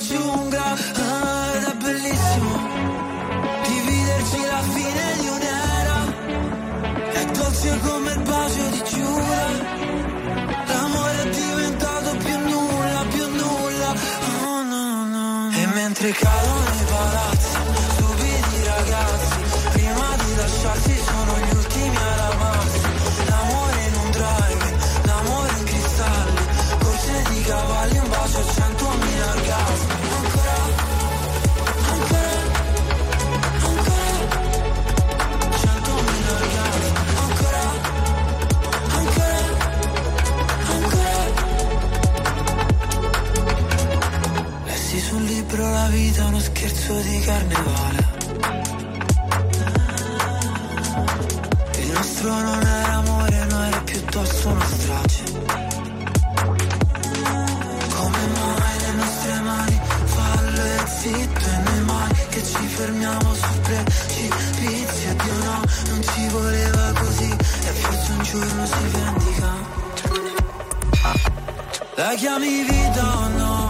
giungla, 0.00 0.64
ah, 0.64 1.52
Ed 1.56 1.64
è 1.64 1.74
bellissimo. 1.74 2.50
Dividerci 3.66 4.40
la 4.52 4.62
fine 4.74 5.04
di 5.20 5.28
un'era 5.28 5.98
È 7.12 7.24
dolce 7.26 7.78
come 7.80 8.12
il 8.12 8.20
bacio 8.22 8.68
di 8.70 8.82
Giura 8.90 9.44
L'amore 10.66 11.22
è 11.22 11.28
diventato 11.30 12.16
più 12.16 12.38
nulla, 12.38 13.04
più 13.10 13.26
nulla. 13.28 13.94
Oh 14.44 14.62
no, 14.62 15.06
no 15.06 15.50
E 15.52 15.66
mentre 15.66 16.10
cadono 16.10 16.74
i 16.80 16.84
palazzi 16.88 17.29
libro 45.60 45.70
la 45.70 45.88
vita 45.88 46.22
è 46.22 46.24
uno 46.24 46.40
scherzo 46.40 47.00
di 47.00 47.20
carnevale. 47.20 48.08
Il 51.78 51.90
nostro 51.92 52.32
non 52.32 52.62
era 52.62 52.92
amore, 52.94 53.44
no 53.44 53.64
era 53.64 53.80
piuttosto 53.80 54.48
una 54.48 54.64
strage. 54.64 55.22
Come 57.94 58.26
mai 58.38 58.78
le 58.80 58.92
nostre 58.92 59.40
mani 59.40 59.80
fallo 60.04 60.62
e 60.62 60.86
zitto 60.98 61.44
e 61.44 61.58
noi 61.64 61.80
mai 61.84 62.14
che 62.30 62.42
ci 62.44 62.66
fermiamo 62.66 63.34
su 63.34 63.60
precipizio? 63.62 65.14
Dio 65.22 65.34
no, 65.44 65.62
non 65.88 66.02
ci 66.02 66.28
voleva 66.28 66.92
così. 66.94 67.30
E 67.30 67.72
forse 67.80 68.12
un 68.12 68.22
giorno 68.22 68.66
si 68.66 68.86
vendica. 68.92 69.78
La 71.96 72.14
chiami 72.16 72.62
vita 72.62 73.18
o 73.18 73.28
no? 73.28 73.69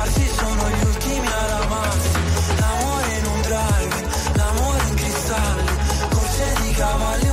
lasciarsi 0.00 0.26
sono 0.28 0.70
gli 0.70 0.84
ultimi 0.84 1.26
a 1.26 1.46
lavarsi 1.48 2.18
L'amore 2.58 3.18
in 3.18 3.26
un 3.26 3.40
drive 3.42 4.08
L'amore 4.34 4.82
in 4.88 4.94
cristalli 4.94 5.64
Corse 6.10 6.54
di 6.62 6.70
cavalli 6.72 7.29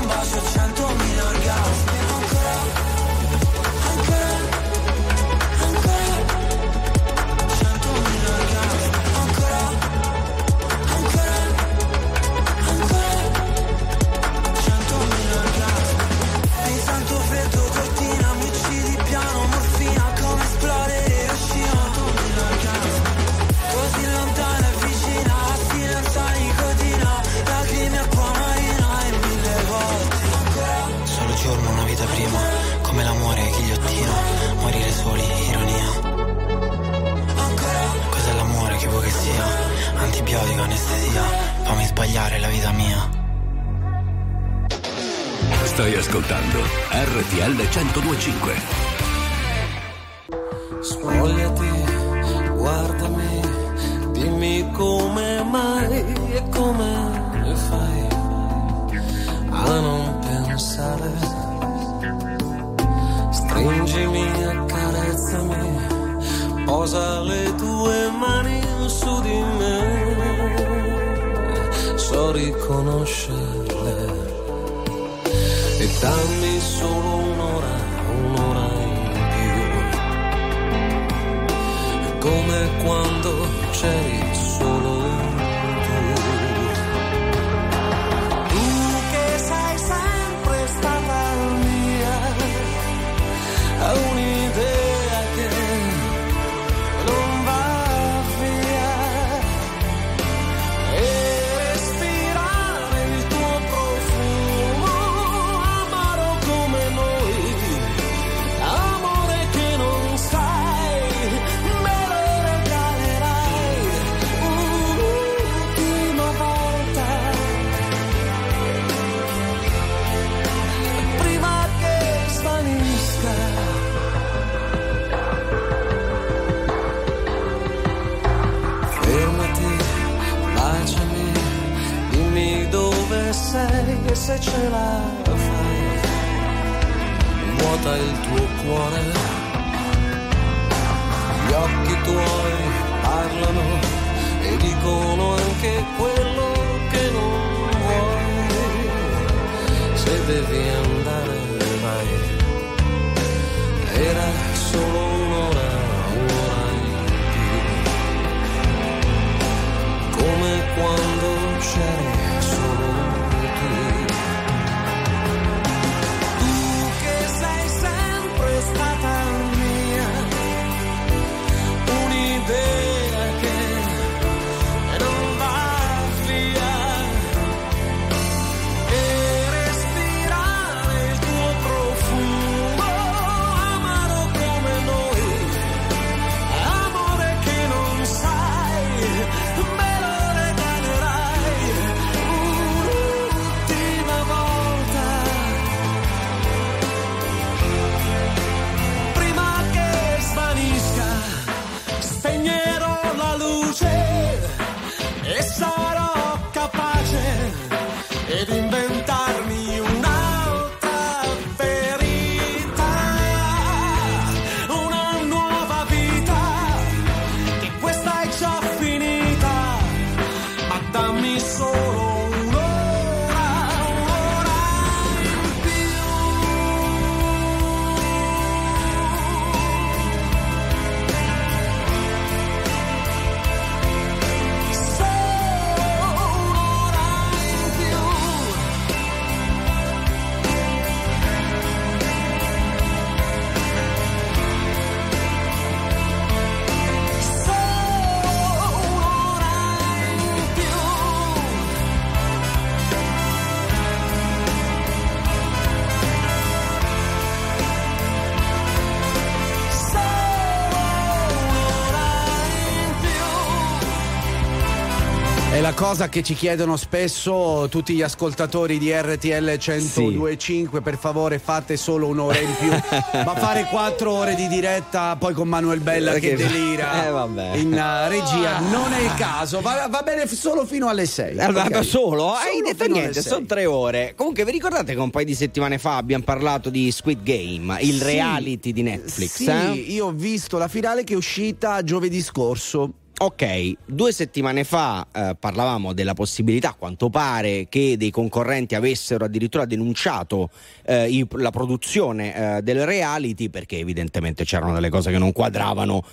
la 265.67 265.73
cosa 265.73 266.08
che 266.08 266.23
ci 266.23 266.34
chiedono 266.34 266.77
spesso 266.77 267.67
tutti 267.69 267.93
gli 267.93 268.01
ascoltatori 268.01 268.77
di 268.77 268.89
RTL 268.89 269.58
1025, 269.60 270.80
per 270.80 270.97
favore 270.97 271.39
fate 271.39 271.75
solo 271.75 272.08
un'ora 272.08 272.39
in 272.39 272.56
più, 272.58 272.69
ma 273.25 273.36
fare 273.36 273.65
quattro 273.65 274.13
ore 274.13 274.36
di 274.36 274.47
diretta 274.47 275.17
poi 275.17 275.34
con 275.34 275.49
Manuel 275.49 275.82
Bella 275.82 276.13
che, 276.13 276.19
Che- 276.19 276.36
delira 276.38 277.06
Eh, 277.08 277.10
vabbè. 277.12 277.56
in 277.58 277.73
uh, 277.73 278.08
regia 278.10 278.60
non 278.60 278.93
è 278.93 279.01
il 279.01 279.13
caso, 279.15 279.60
va, 279.60 279.88
va 279.89 280.01
bene 280.03 280.25
f- 280.25 280.36
solo 280.36 280.65
fino 280.65 280.88
alle 280.88 281.06
6. 281.06 281.38
Allora, 281.38 281.84
solo? 281.84 282.32
Hai 282.32 282.62
detto 282.63 282.86
niente, 282.88 283.21
sono 283.21 283.45
tre 283.45 283.65
ore. 283.65 284.13
Comunque, 284.15 284.45
vi 284.45 284.51
ricordate 284.51 284.93
che 284.93 284.99
un 285.01 285.10
paio 285.10 285.25
di 285.25 285.36
settimane 285.36 285.77
fa 285.80 285.97
abbiamo 285.97 286.23
parlato 286.23 286.69
di 286.69 286.89
Squid 286.91 287.23
Game, 287.23 287.75
il 287.82 287.97
Sì. 287.97 288.03
reality 288.03 288.71
di 288.71 288.84
Netflix? 288.84 289.32
Sì, 289.34 289.49
eh? 289.49 289.71
io 289.73 290.06
ho 290.06 290.12
visto 290.12 290.58
la 290.58 290.69
finale 290.69 291.03
che 291.03 291.12
è 291.13 291.17
uscita 291.17 291.84
giovedì 291.84 292.21
scorso. 292.21 292.93
Ok, 293.19 293.73
due 293.88 294.12
settimane 294.12 294.63
fa 294.63 295.08
eh, 295.12 295.36
parlavamo 295.39 295.93
della 295.93 296.13
possibilità, 296.13 296.69
a 296.69 296.75
quanto 296.77 297.10
pare, 297.10 297.65
che 297.67 297.95
dei 297.97 298.12
concorrenti 298.12 298.75
avessero 298.75 299.25
addirittura 299.25 299.65
denunciato 299.65 300.51
eh, 300.86 301.10
i- 301.10 301.27
la 301.32 301.49
produzione 301.49 302.58
eh, 302.58 302.62
del 302.62 302.86
reality 302.86 303.49
perché 303.49 303.80
evidentemente 303.80 304.43
c'erano 304.45 304.73
delle 304.75 304.89
cose 304.89 305.10
che 305.10 305.17
non 305.17 305.32
quadravano. 305.32 306.03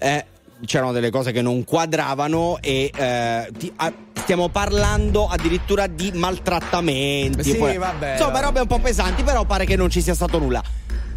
eh, 0.00 0.24
c'erano 0.66 0.90
delle 0.90 1.10
cose 1.10 1.30
che 1.30 1.40
non 1.42 1.62
quadravano 1.62 2.58
e 2.60 2.90
eh, 2.92 3.48
ti- 3.56 3.72
ah, 3.76 3.92
stiamo 4.14 4.48
parlando 4.48 5.28
addirittura 5.28 5.86
di 5.86 6.10
maltrattamenti. 6.12 7.44
Sì, 7.52 7.56
poi- 7.56 7.76
vabbè, 7.78 8.12
Insomma, 8.14 8.40
robe 8.40 8.58
un 8.60 8.66
po' 8.66 8.80
pesanti, 8.80 9.22
però 9.22 9.44
pare 9.44 9.64
che 9.64 9.76
non 9.76 9.88
ci 9.90 10.02
sia 10.02 10.14
stato 10.14 10.40
nulla. 10.40 10.60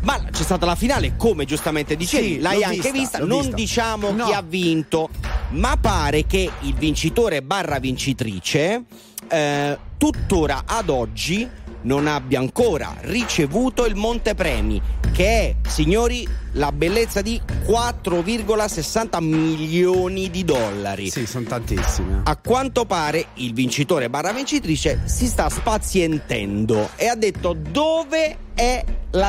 Ma 0.01 0.19
c'è 0.31 0.43
stata 0.43 0.65
la 0.65 0.75
finale, 0.75 1.15
come 1.15 1.45
giustamente 1.45 1.95
dicevi, 1.95 2.33
Sì, 2.33 2.39
l'hai 2.39 2.63
anche 2.63 2.91
vista, 2.91 2.91
vista. 2.91 3.17
Non 3.19 3.39
vista. 3.41 3.55
diciamo 3.55 4.11
No. 4.11 4.25
chi 4.25 4.33
ha 4.33 4.41
vinto, 4.41 5.09
ma 5.49 5.77
pare 5.79 6.25
che 6.25 6.49
il 6.61 6.73
vincitore 6.73 7.41
barra 7.43 7.77
vincitrice 7.79 8.83
eh, 9.29 9.77
tuttora 9.97 10.63
ad 10.65 10.89
oggi 10.89 11.47
non 11.83 12.07
abbia 12.07 12.39
ancora 12.39 12.95
ricevuto 13.01 13.85
il 13.85 13.95
montepremi, 13.95 14.81
che 15.11 15.25
è, 15.25 15.55
signori, 15.67 16.27
la 16.53 16.71
bellezza 16.71 17.21
di 17.21 17.39
4,60 17.65 19.21
milioni 19.21 20.29
di 20.29 20.43
dollari. 20.43 21.09
Sì, 21.09 21.25
sono 21.25 21.45
tantissime. 21.45 22.21
A 22.23 22.35
quanto 22.37 22.85
pare 22.85 23.27
il 23.35 23.53
vincitore 23.53 24.09
barra 24.09 24.33
vincitrice 24.33 25.01
si 25.05 25.27
sta 25.27 25.49
spazientendo 25.49 26.89
e 26.95 27.07
ha 27.07 27.15
detto 27.15 27.53
dove 27.53 28.37
è 28.53 28.83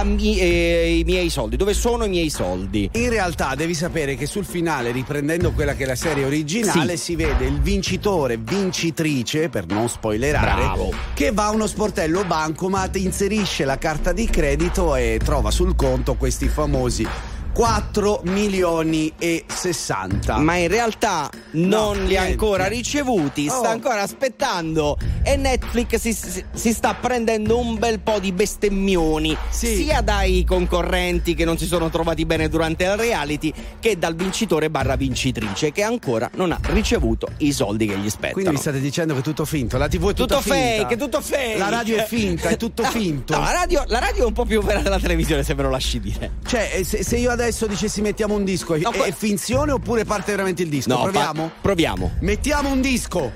mi- 0.04 0.38
eh, 0.38 0.98
i 0.98 1.04
miei 1.04 1.28
soldi, 1.28 1.56
dove 1.56 1.74
sono 1.74 2.04
i 2.04 2.08
miei 2.08 2.30
soldi. 2.30 2.88
In 2.92 3.08
realtà 3.08 3.54
devi 3.54 3.74
sapere 3.74 4.14
che 4.16 4.26
sul 4.26 4.44
finale, 4.44 4.92
riprendendo 4.92 5.52
quella 5.52 5.74
che 5.74 5.84
è 5.84 5.86
la 5.86 5.96
serie 5.96 6.24
originale, 6.24 6.96
si 6.96 7.16
vede 7.16 7.46
il 7.46 7.60
vincitore, 7.60 8.36
vincitrice, 8.36 9.48
per 9.48 9.66
non 9.66 9.88
spoilerare, 9.88 10.62
Bravo. 10.62 10.92
che 11.14 11.32
va 11.32 11.46
a 11.46 11.50
uno 11.50 11.66
sportello 11.66 12.24
bancomat, 12.24 12.96
inserisce 12.96 13.64
la 13.64 13.78
carta 13.78 14.12
di 14.12 14.26
credito 14.26 14.94
e 14.94 15.18
trova 15.22 15.50
sul 15.50 15.74
conto 15.74 16.14
questi 16.14 16.48
famosi 16.48 17.06
4 17.52 18.22
milioni 18.24 19.12
e 19.18 19.44
60. 19.46 20.38
Ma 20.38 20.56
in 20.56 20.68
realtà 20.68 21.28
non 21.52 21.70
No, 21.98 22.04
li 22.04 22.16
ha 22.16 22.22
ancora 22.22 22.66
ricevuti, 22.66 23.46
Oh. 23.48 23.58
sta 23.58 23.70
ancora 23.70 24.02
aspettando 24.02 24.96
e 25.22 25.36
Netflix 25.36 25.96
si, 25.96 26.12
si- 26.12 26.44
si 26.52 26.72
sta 26.72 26.94
prendendo 26.94 27.58
un 27.58 27.78
bel 27.78 28.00
po' 28.00 28.18
di 28.18 28.32
bestemmioni 28.32 29.36
sia 29.50 30.00
dai 30.00 30.44
concorrenti 30.44 31.34
che 31.34 31.44
non 31.44 31.58
si 31.58 31.66
sono 31.66 31.90
trovati 31.90 32.24
bene 32.24 32.48
durante 32.48 32.84
il 32.84 32.96
reality 32.96 33.52
che 33.80 33.98
dal 33.98 34.14
vincitore 34.14 34.70
barra 34.70 34.96
vincitrice 34.96 35.72
che 35.72 35.82
ancora 35.82 36.30
non 36.34 36.52
ha 36.52 36.58
ricevuto 36.68 37.28
i 37.38 37.52
soldi 37.52 37.86
che 37.86 37.96
gli 37.98 38.08
spettano. 38.08 38.32
Quindi 38.34 38.52
mi 38.52 38.58
state 38.58 38.80
dicendo 38.80 39.12
che 39.14 39.20
è 39.20 39.22
tutto 39.22 39.44
finto? 39.44 39.76
La 39.78 39.88
TV 39.88 40.10
è 40.10 40.14
tutto 40.14 40.40
fake, 40.40 40.96
tutto 40.96 41.20
fake. 41.20 41.58
La 41.58 41.68
radio 41.68 41.96
è 41.98 42.04
finta, 42.04 42.48
è 42.48 42.56
tutto 42.56 42.82
finto. 42.90 43.34
no, 43.34 43.40
la, 43.42 43.52
radio, 43.52 43.84
la 43.88 43.98
radio 43.98 44.24
è 44.24 44.26
un 44.26 44.32
po' 44.32 44.44
più 44.44 44.62
vera 44.62 44.80
della 44.80 44.98
televisione, 44.98 45.42
se 45.42 45.54
ve 45.54 45.62
lo 45.62 45.70
lasci 45.70 46.00
dire. 46.00 46.32
Cioè, 46.46 46.70
eh, 46.76 46.84
se, 46.84 47.02
se 47.04 47.16
io 47.16 47.30
adesso 47.30 47.40
dicessi 47.66 48.00
mettiamo 48.00 48.34
un 48.34 48.44
disco, 48.44 48.74
è, 48.74 48.80
è 48.80 49.12
finzione 49.12 49.72
oppure 49.72 50.04
parte 50.04 50.30
veramente 50.32 50.62
il 50.62 50.68
disco? 50.68 50.88
No, 50.94 51.02
Proviamo? 51.02 51.42
pa- 51.46 51.52
proviamo. 51.60 52.10
Mettiamo 52.20 52.70
un 52.70 52.80
disco. 52.80 53.30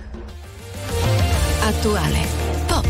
Attuale, 1.63 2.21
pop, 2.67 2.87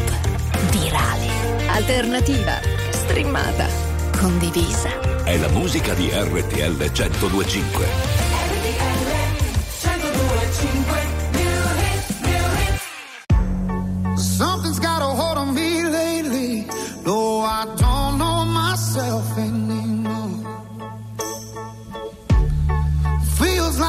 virale, 0.70 1.29
alternativa, 1.68 2.61
streamata, 2.90 3.66
condivisa. 4.18 5.24
È 5.24 5.37
la 5.38 5.48
musica 5.48 5.94
di 5.94 6.09
RTL 6.12 6.90
1025. 6.92 8.26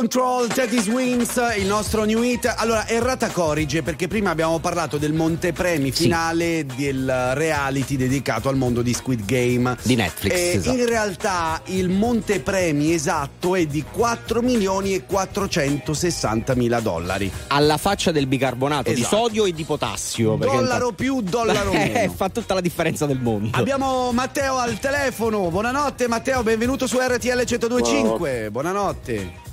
Control, 0.00 0.48
Teddy 0.48 0.78
Swings, 0.78 1.40
il 1.56 1.64
nostro 1.64 2.04
new 2.04 2.22
hit. 2.22 2.52
Allora, 2.58 2.86
errata 2.86 3.28
corrige 3.30 3.82
perché 3.82 4.08
prima 4.08 4.28
abbiamo 4.28 4.58
parlato 4.58 4.98
del 4.98 5.14
montepremi 5.14 5.90
finale 5.90 6.66
del 6.76 7.30
reality 7.32 7.96
dedicato 7.96 8.50
al 8.50 8.56
mondo 8.56 8.82
di 8.82 8.92
Squid 8.92 9.24
Game. 9.24 9.74
Di 9.80 9.94
Netflix, 9.94 10.34
E 10.34 10.50
esatto. 10.56 10.76
in 10.76 10.84
realtà 10.86 11.62
il 11.68 11.88
montepremi 11.88 12.92
esatto 12.92 13.54
è 13.54 13.64
di 13.64 13.82
4 13.90 14.42
milioni 14.42 14.92
e 14.92 15.04
460 15.06 16.54
mila 16.56 16.80
dollari. 16.80 17.32
Alla 17.46 17.78
faccia 17.78 18.12
del 18.12 18.26
bicarbonato 18.26 18.92
di 18.92 19.00
Esatto. 19.00 19.16
sodio 19.16 19.46
e 19.46 19.52
di 19.54 19.64
potassio. 19.64 20.36
Dollaro 20.36 20.92
più, 20.92 21.22
dollaro 21.22 21.70
Eh, 21.76 21.90
meno. 21.94 22.12
fa 22.12 22.28
tutta 22.28 22.52
la 22.52 22.60
differenza 22.60 23.06
del 23.06 23.18
mondo. 23.18 23.48
Abbiamo 23.56 24.12
Matteo 24.12 24.58
al 24.58 24.78
telefono. 24.78 25.48
Buonanotte 25.48 26.06
Matteo, 26.06 26.42
benvenuto 26.42 26.86
su 26.86 26.98
RTL 27.00 27.44
1025. 27.46 28.50
Buonanotte. 28.50 29.45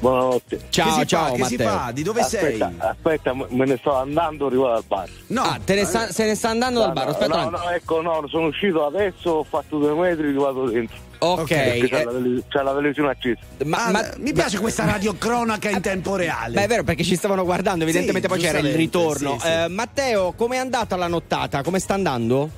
Buonanotte. 0.00 0.60
Ciao, 0.70 0.94
Che 0.94 1.00
si 1.00 1.06
ciao 1.08 1.24
fa? 1.26 1.30
Che 1.32 1.44
si 1.44 1.56
Matteo. 1.56 1.68
fa? 1.78 1.90
Di 1.92 2.02
dove 2.04 2.20
aspetta, 2.20 2.66
sei? 2.68 2.76
Aspetta, 2.78 3.34
me- 3.34 3.46
ne 3.66 3.76
sto 3.78 3.94
andando, 3.96 4.46
arrivo 4.46 4.68
dal 4.68 4.84
bar. 4.86 5.08
No, 5.28 5.42
Ah, 5.42 5.58
te 5.64 5.74
ne 5.74 5.84
sta- 5.84 6.12
se 6.12 6.24
ne 6.24 6.34
sta 6.36 6.50
andando 6.50 6.78
dal 6.80 6.92
bar, 6.92 7.08
aspetta. 7.08 7.26
No, 7.26 7.48
un 7.48 7.54
attimo. 7.54 7.58
no, 7.64 7.70
ecco, 7.74 8.00
no, 8.00 8.24
sono 8.28 8.46
uscito 8.46 8.86
adesso, 8.86 9.30
ho 9.30 9.44
fatto 9.44 9.78
due 9.78 9.92
metri, 9.94 10.32
vado 10.34 10.68
dentro. 10.70 10.96
Ok, 11.20 11.46
c'è, 11.46 11.78
eh, 11.82 11.88
la, 12.04 12.12
c'è 12.48 12.62
la 12.62 12.74
televisione 12.74 13.10
accesa. 13.10 13.40
ma, 13.64 13.86
Ah, 13.86 13.90
ma- 13.90 14.08
mi 14.18 14.32
piace 14.32 14.60
questa 14.60 14.84
radiocronaca 14.84 15.68
in 15.68 15.80
tempo 15.80 16.14
reale. 16.14 16.54
Beh, 16.54 16.62
è 16.62 16.68
vero 16.68 16.84
perché 16.84 17.02
ci 17.02 17.16
stavano 17.16 17.42
guardando, 17.44 17.82
evidentemente 17.82 18.28
Sì, 18.28 18.34
poi 18.34 18.42
c'era 18.44 18.58
il 18.60 18.72
ritorno. 18.74 19.32
sì, 19.32 19.46
sì. 19.46 19.52
Eh, 19.52 19.68
Matteo, 19.68 20.32
com'è 20.32 20.58
andata 20.58 20.94
la 20.94 21.08
nottata? 21.08 21.62
Come 21.64 21.80
sta 21.80 21.94
andando? 21.94 22.48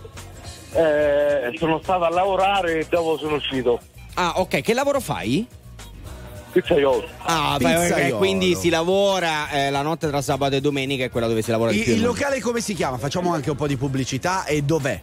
Eh, 0.72 1.52
sono 1.56 1.80
stato 1.82 2.04
a 2.04 2.10
lavorare 2.10 2.80
e 2.80 2.86
dopo 2.88 3.16
sono 3.16 3.36
uscito. 3.36 3.80
Ah, 4.14 4.34
ok, 4.36 4.60
che 4.60 4.74
lavoro 4.74 5.00
fai? 5.00 5.46
Pizzaiolo. 6.52 7.06
Ah, 7.22 7.54
Pizzaiolo. 7.58 7.96
eh, 7.96 8.18
quindi 8.18 8.54
si 8.54 8.68
lavora 8.68 9.50
eh, 9.50 9.70
la 9.70 9.82
notte 9.82 10.08
tra 10.08 10.20
sabato 10.22 10.56
e 10.56 10.60
domenica, 10.60 11.04
è 11.04 11.10
quella 11.10 11.26
dove 11.26 11.42
si 11.42 11.50
lavora 11.50 11.70
di 11.70 11.78
Il, 11.78 11.84
più. 11.84 11.92
il 11.94 12.02
locale 12.02 12.40
come 12.40 12.60
si 12.60 12.74
chiama? 12.74 12.98
Facciamo 12.98 13.32
anche 13.32 13.50
un 13.50 13.56
po' 13.56 13.66
di 13.66 13.76
pubblicità 13.76 14.44
e 14.44 14.62
dov'è? 14.62 15.00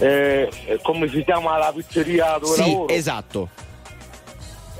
Eh, 0.00 0.48
eh, 0.66 0.78
come 0.82 1.08
si 1.08 1.24
chiama 1.24 1.58
la 1.58 1.72
pizzeria 1.74 2.38
dove 2.40 2.54
Sì, 2.54 2.60
lavoro? 2.60 2.88
esatto. 2.92 3.48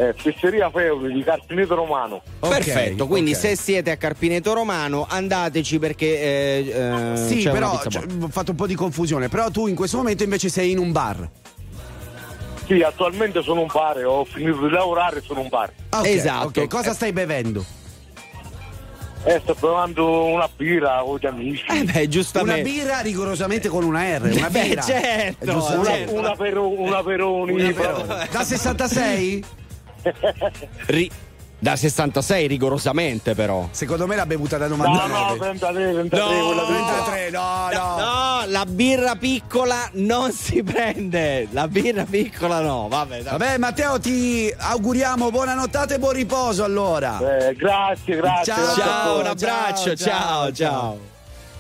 Eh, 0.01 0.15
pizzeria 0.23 0.71
Feuli 0.71 1.13
di 1.13 1.25
Carpineto 1.25 1.75
Romano. 1.75 2.23
Ok, 2.39 2.51
Perfetto, 2.55 3.09
quindi 3.09 3.33
ok. 3.33 3.37
se 3.37 3.57
siete 3.57 3.91
a 3.91 3.97
Carpineto 3.97 4.53
Romano 4.53 5.05
andateci 5.11 5.81
perché 5.81 6.07
eh, 6.07 7.13
eh, 7.13 7.17
Sì, 7.17 7.43
però 7.43 7.73
ho 7.73 8.29
fatto 8.29 8.53
un 8.53 8.57
po' 8.57 8.69
di 8.69 8.77
confusione. 8.77 9.29
Però 9.29 9.51
tu 9.51 9.67
in 9.67 9.75
questo 9.75 9.97
momento 9.97 10.23
invece 10.23 10.49
sei 10.51 10.71
in 10.71 10.79
un 10.79 10.93
bar. 10.93 11.29
Sì, 12.69 12.83
attualmente 12.83 13.43
sono 13.43 13.63
un 13.63 13.69
bar, 13.73 14.05
ho 14.05 14.25
finito 14.27 14.67
di 14.67 14.71
lavorare 14.71 15.19
e 15.19 15.23
sono 15.23 15.41
un 15.41 15.49
bar. 15.49 15.73
Ah, 15.89 16.01
ok, 16.01 16.07
Esatto. 16.07 16.61
ok. 16.61 16.69
Cosa 16.69 16.93
stai 16.93 17.13
bevendo? 17.13 17.65
Eh, 19.25 19.41
sto 19.43 19.55
provando 19.55 20.25
una 20.27 20.49
birra 20.55 21.01
con 21.05 21.19
gli 21.19 21.27
amici. 21.27 21.65
Eh 21.69 21.83
beh, 21.85 21.93
Una 21.93 22.07
giustamente. 22.07 22.63
birra 22.71 23.01
rigorosamente 23.01 23.69
con 23.69 23.83
una 23.85 24.05
R. 24.19 24.31
Una 24.37 24.49
Beh, 24.51 24.63
birra. 24.63 24.83
certo, 24.87 25.45
Eh, 25.45 25.53
giustamente. 25.53 25.89
una, 25.89 25.97
certo. 25.97 26.15
una, 26.15 26.37
pero- 26.37 26.69
una 26.69 27.03
Peroni. 27.03 27.53
Una 27.53 27.73
Peroni. 27.73 28.07
Da 28.31 28.45
66? 28.45 29.45
Ri- 30.87 31.11
da 31.61 31.75
66 31.77 32.47
rigorosamente 32.47 33.35
però. 33.35 33.69
Secondo 33.73 34.07
me 34.07 34.15
l'ha 34.17 34.27
bevuta 34.27 34.59
da 34.59 34.67
No, 34.69 34.77
99. 34.77 35.29
no, 35.31 35.37
33, 35.39 35.93
33, 35.93 36.19
No, 36.21 36.47
quella 36.47 36.63
di- 36.63 36.73
33, 36.73 37.31
no, 37.31 37.69
no. 37.73 37.97
No, 37.99 38.43
la 38.47 38.65
birra 38.67 39.17
piccola 39.17 39.89
non 39.95 40.33
si 40.33 40.63
prende. 40.63 41.49
La 41.51 41.67
birra 41.69 42.05
piccola 42.05 42.61
no, 42.61 42.87
vabbè. 42.89 43.23
dai. 43.23 43.37
Vabbè, 43.37 43.59
Matteo, 43.59 43.99
ti 43.99 44.55
auguriamo 44.57 45.31
buona 45.31 45.55
nottata 45.55 45.95
e 45.95 45.99
buon 45.99 46.13
riposo 46.13 46.63
allora. 46.65 47.19
Eh, 47.49 47.55
grazie, 47.55 48.17
grazie. 48.17 48.53
Ciao. 48.55 48.75
Ciao, 48.77 49.19
un 49.21 49.27
abbraccio, 49.27 49.95
ciao, 49.97 50.53
ciao. 50.53 51.17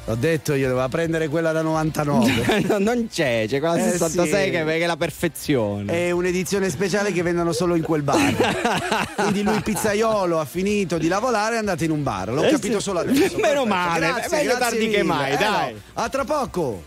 L'ho 0.08 0.14
detto 0.14 0.54
io, 0.54 0.68
doveva 0.68 0.88
prendere 0.88 1.28
quella 1.28 1.52
da 1.52 1.60
99. 1.60 2.64
No, 2.68 2.78
non 2.78 3.08
c'è, 3.10 3.44
c'è 3.46 3.58
quella 3.58 3.76
Eh, 3.76 3.90
66 3.90 4.44
sì. 4.44 4.50
che 4.50 4.64
che 4.64 4.78
è 4.78 4.86
la 4.86 4.96
perfezione. 4.96 5.92
È 5.92 6.10
un'edizione 6.10 6.70
speciale 6.70 7.12
che 7.12 7.20
vendono 7.22 7.52
solo 7.52 7.74
in 7.74 7.82
quel 7.82 8.00
bar. 8.02 9.12
Quindi 9.16 9.42
lui 9.42 9.60
pizzaiolo 9.60 10.40
ha 10.40 10.46
finito 10.46 10.96
di 10.96 11.08
lavorare 11.08 11.52
e 11.52 11.56
è 11.56 11.58
andato 11.58 11.84
in 11.84 11.90
un 11.90 12.02
bar. 12.02 12.32
L'ho 12.32 12.42
Eh, 12.42 12.50
capito 12.52 12.78
sì. 12.78 12.84
solo 12.84 13.00
adesso. 13.00 13.36
Meno 13.36 13.64
Perfetto. 13.64 13.66
male, 13.66 14.06
Grazie, 14.06 14.36
meglio 14.38 14.56
grazie 14.56 14.58
tardi 14.78 14.84
che 14.88 14.96
mille. 15.02 15.02
mai, 15.02 15.32
Eh, 15.32 15.36
dai. 15.36 15.72
no. 15.74 15.78
A 15.92 16.08
tra 16.08 16.24
poco. 16.24 16.82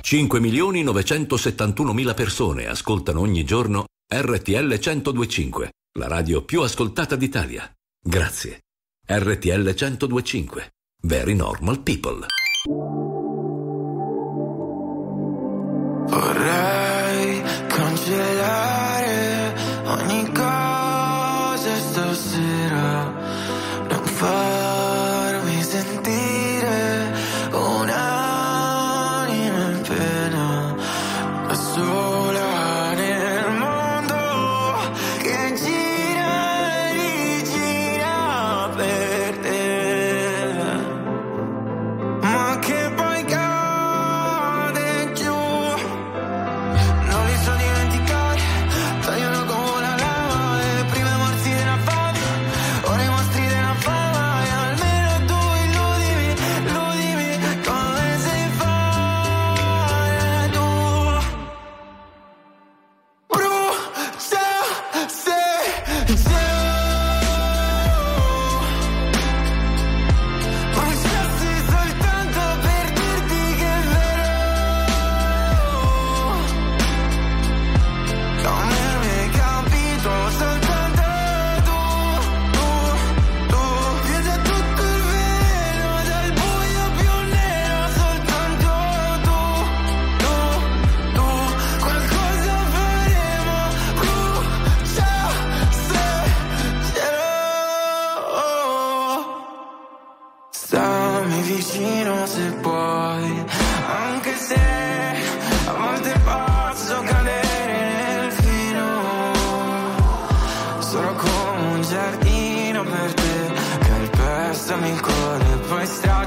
5 0.00 0.40
milioni 0.40 0.82
971 0.82 1.92
mila 1.92 2.14
persone 2.14 2.66
ascoltano 2.68 3.20
ogni 3.20 3.44
giorno 3.44 3.84
RTL 4.08 4.78
1025, 4.78 5.70
la 5.98 6.08
radio 6.08 6.42
più 6.42 6.62
ascoltata 6.62 7.16
d'Italia. 7.16 7.70
Grazie. 8.02 8.60
RTL 9.08 9.72
1025. 9.72 10.72
Very 11.02 11.34
normal 11.36 11.80
people. 11.80 12.26
Vorrei 16.08 17.40
cancellare 17.68 19.54
ogni 19.84 20.25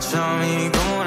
poi 0.10 0.18
stracciami 0.18 0.70
come 0.72 0.94
un 0.94 0.99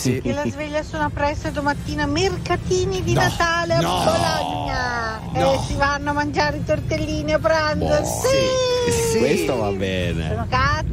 sì. 0.00 0.20
Che 0.22 0.32
la 0.32 0.44
sveglia 0.48 0.82
suona 0.82 1.10
presto 1.10 1.50
domattina. 1.50 2.06
Mercatini 2.06 3.02
di 3.02 3.12
No. 3.12 3.20
Natale 3.20 3.74
a 3.74 3.80
No. 3.80 4.02
Bologna. 4.04 5.20
No. 5.32 5.52
E 5.52 5.58
si 5.66 5.74
vanno 5.74 6.10
a 6.10 6.12
mangiare 6.12 6.56
i 6.58 6.64
tortellini 6.64 7.32
a 7.32 7.38
pranzo. 7.38 8.04
sì. 8.04 8.68
Sì. 9.12 9.18
Questo 9.18 9.56
va 9.56 9.70
bene. 9.70 10.28
Sono 10.30 10.46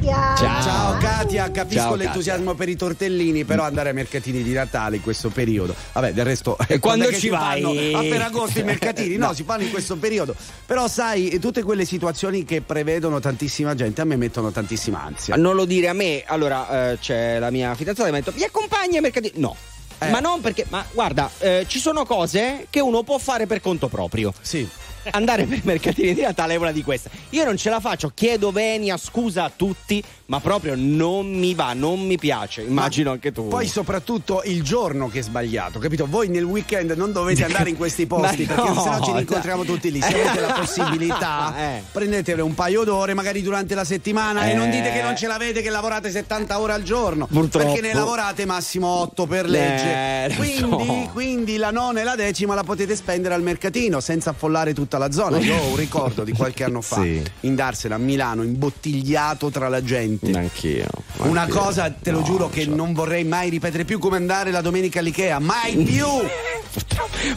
Katia. 0.08 0.34
Ciao. 0.36 0.62
Ciao 0.62 0.96
Katia, 0.98 1.50
capisco 1.50 1.80
Ciao, 1.82 1.94
l'entusiasmo 1.94 2.54
per 2.54 2.68
i 2.70 2.76
tortellini, 2.76 3.44
però 3.44 3.64
andare 3.64 3.90
ai 3.90 3.94
mercatini 3.94 4.42
di 4.42 4.52
Natale 4.52 4.96
in 4.96 5.02
questo 5.02 5.28
periodo. 5.28 5.74
Vabbè, 5.92 6.12
del 6.12 6.24
resto 6.24 6.56
E 6.66 6.78
quando 6.78 7.04
è 7.04 7.08
che 7.08 7.14
ci 7.14 7.20
si 7.20 7.28
vai? 7.28 7.60
fanno? 7.62 7.98
A 7.98 8.02
Ferragosto 8.02 8.58
i 8.58 8.62
mercatini, 8.62 9.16
no, 9.16 9.26
No. 9.28 9.32
si 9.34 9.42
fanno 9.44 9.64
in 9.64 9.70
questo 9.70 9.96
periodo. 9.96 10.34
Però 10.64 10.88
sai, 10.88 11.38
tutte 11.38 11.62
quelle 11.62 11.84
situazioni 11.84 12.44
che 12.44 12.62
prevedono 12.62 13.20
tantissima 13.20 13.74
gente 13.74 14.00
a 14.00 14.04
me 14.04 14.16
mettono 14.16 14.50
tantissima 14.50 15.02
ansia. 15.02 15.36
Non 15.36 15.54
lo 15.54 15.66
dire 15.66 15.88
a 15.88 15.92
me, 15.92 16.22
allora 16.26 16.92
eh, 16.92 16.98
c'è 16.98 17.38
la 17.38 17.50
mia 17.50 17.74
fidanzata 17.74 18.08
che 18.08 18.14
mi 18.14 18.18
ha 18.20 18.22
detto: 18.22 18.36
Mi 18.36 18.44
accompagni 18.44 18.96
ai 18.96 19.02
mercatini? 19.02 19.34
No. 19.36 19.54
Eh. 19.98 20.08
Ma 20.10 20.20
non 20.20 20.40
perché, 20.40 20.64
ma 20.68 20.84
guarda, 20.92 21.28
eh, 21.38 21.64
ci 21.68 21.78
sono 21.80 22.04
cose 22.06 22.66
che 22.70 22.80
uno 22.80 23.02
può 23.02 23.18
fare 23.18 23.46
per 23.46 23.60
conto 23.60 23.88
proprio. 23.88 24.32
Sì. 24.40 24.66
Andare 25.10 25.44
per 25.44 25.58
i 25.58 25.62
mercatini 25.64 26.14
di 26.14 26.20
Natale 26.22 26.54
è 26.54 26.56
una 26.56 26.72
di 26.72 26.82
queste. 26.82 27.10
Io 27.30 27.44
non 27.44 27.56
ce 27.56 27.70
la 27.70 27.80
faccio, 27.80 28.10
chiedo 28.14 28.50
venia, 28.50 28.96
scusa 28.96 29.44
a 29.44 29.52
tutti, 29.54 30.02
ma 30.28 30.40
proprio 30.40 30.74
non 30.76 31.26
mi 31.26 31.54
va, 31.54 31.72
non 31.72 32.00
mi 32.06 32.18
piace. 32.18 32.60
Immagino 32.60 33.12
anche 33.12 33.32
tu. 33.32 33.48
Poi 33.48 33.66
soprattutto 33.66 34.42
il 34.44 34.62
giorno 34.62 35.08
che 35.08 35.20
è 35.20 35.22
sbagliato, 35.22 35.78
capito? 35.78 36.06
Voi 36.06 36.28
nel 36.28 36.44
weekend 36.44 36.90
non 36.90 37.12
dovete 37.12 37.44
andare 37.48 37.70
in 37.70 37.76
questi 37.78 38.06
posti 38.06 38.44
Ma 38.48 38.54
perché 38.54 38.70
no, 38.70 38.80
sennò 38.82 39.00
ci 39.04 39.10
dai. 39.10 39.18
rincontriamo 39.20 39.64
tutti 39.64 39.90
lì. 39.90 40.02
Se 40.02 40.12
avete 40.22 40.40
la 40.40 40.52
possibilità, 40.60 41.54
Eh. 41.58 41.82
prendetevele 41.90 42.42
un 42.42 42.54
paio 42.54 42.84
d'ore, 42.84 43.14
magari 43.14 43.40
durante 43.40 43.74
la 43.74 43.84
settimana, 43.84 44.46
e 44.46 44.50
Eh. 44.50 44.54
non 44.54 44.68
dite 44.68 44.92
che 44.92 45.00
non 45.00 45.16
ce 45.16 45.26
l'avete, 45.28 45.62
che 45.62 45.70
lavorate 45.70 46.10
70 46.10 46.60
ore 46.60 46.74
al 46.74 46.82
giorno. 46.82 47.26
Purtroppo. 47.26 47.64
Perché 47.72 47.80
ne 47.80 47.94
lavorate 47.94 48.44
massimo 48.44 48.86
8 48.86 49.26
per 49.26 49.48
legge. 49.48 50.26
Eh, 50.26 50.34
quindi, 50.36 50.86
so. 50.86 51.10
quindi 51.14 51.56
la 51.56 51.70
nona 51.70 52.00
e 52.02 52.04
la 52.04 52.16
decima 52.16 52.54
la 52.54 52.64
potete 52.64 52.94
spendere 52.96 53.32
al 53.32 53.42
mercatino 53.42 54.00
senza 54.00 54.30
affollare 54.30 54.74
tutta 54.74 54.98
la 54.98 55.10
zona. 55.10 55.38
Io 55.38 55.56
ho 55.56 55.68
un 55.68 55.76
ricordo 55.76 56.22
di 56.22 56.32
qualche 56.32 56.64
anno 56.64 56.82
fa 56.82 57.00
Sì. 57.00 57.22
indarsela 57.40 57.94
a 57.94 57.98
Milano, 57.98 58.42
imbottigliato 58.42 59.48
tra 59.48 59.68
la 59.70 59.82
gente. 59.82 60.16
Anch'io. 60.34 60.86
Una 61.18 61.42
anch'io. 61.42 61.60
cosa 61.60 61.90
te 61.90 62.10
lo 62.10 62.18
No, 62.18 62.24
giuro 62.24 62.48
che 62.48 62.64
cioè, 62.64 62.74
non 62.74 62.92
vorrei 62.92 63.24
mai 63.24 63.48
ripetere 63.50 63.84
più 63.84 63.98
come 63.98 64.16
andare 64.16 64.50
la 64.50 64.60
domenica 64.60 64.98
all'Ikea, 65.00 65.38
mai 65.38 65.76
più! 65.76 66.06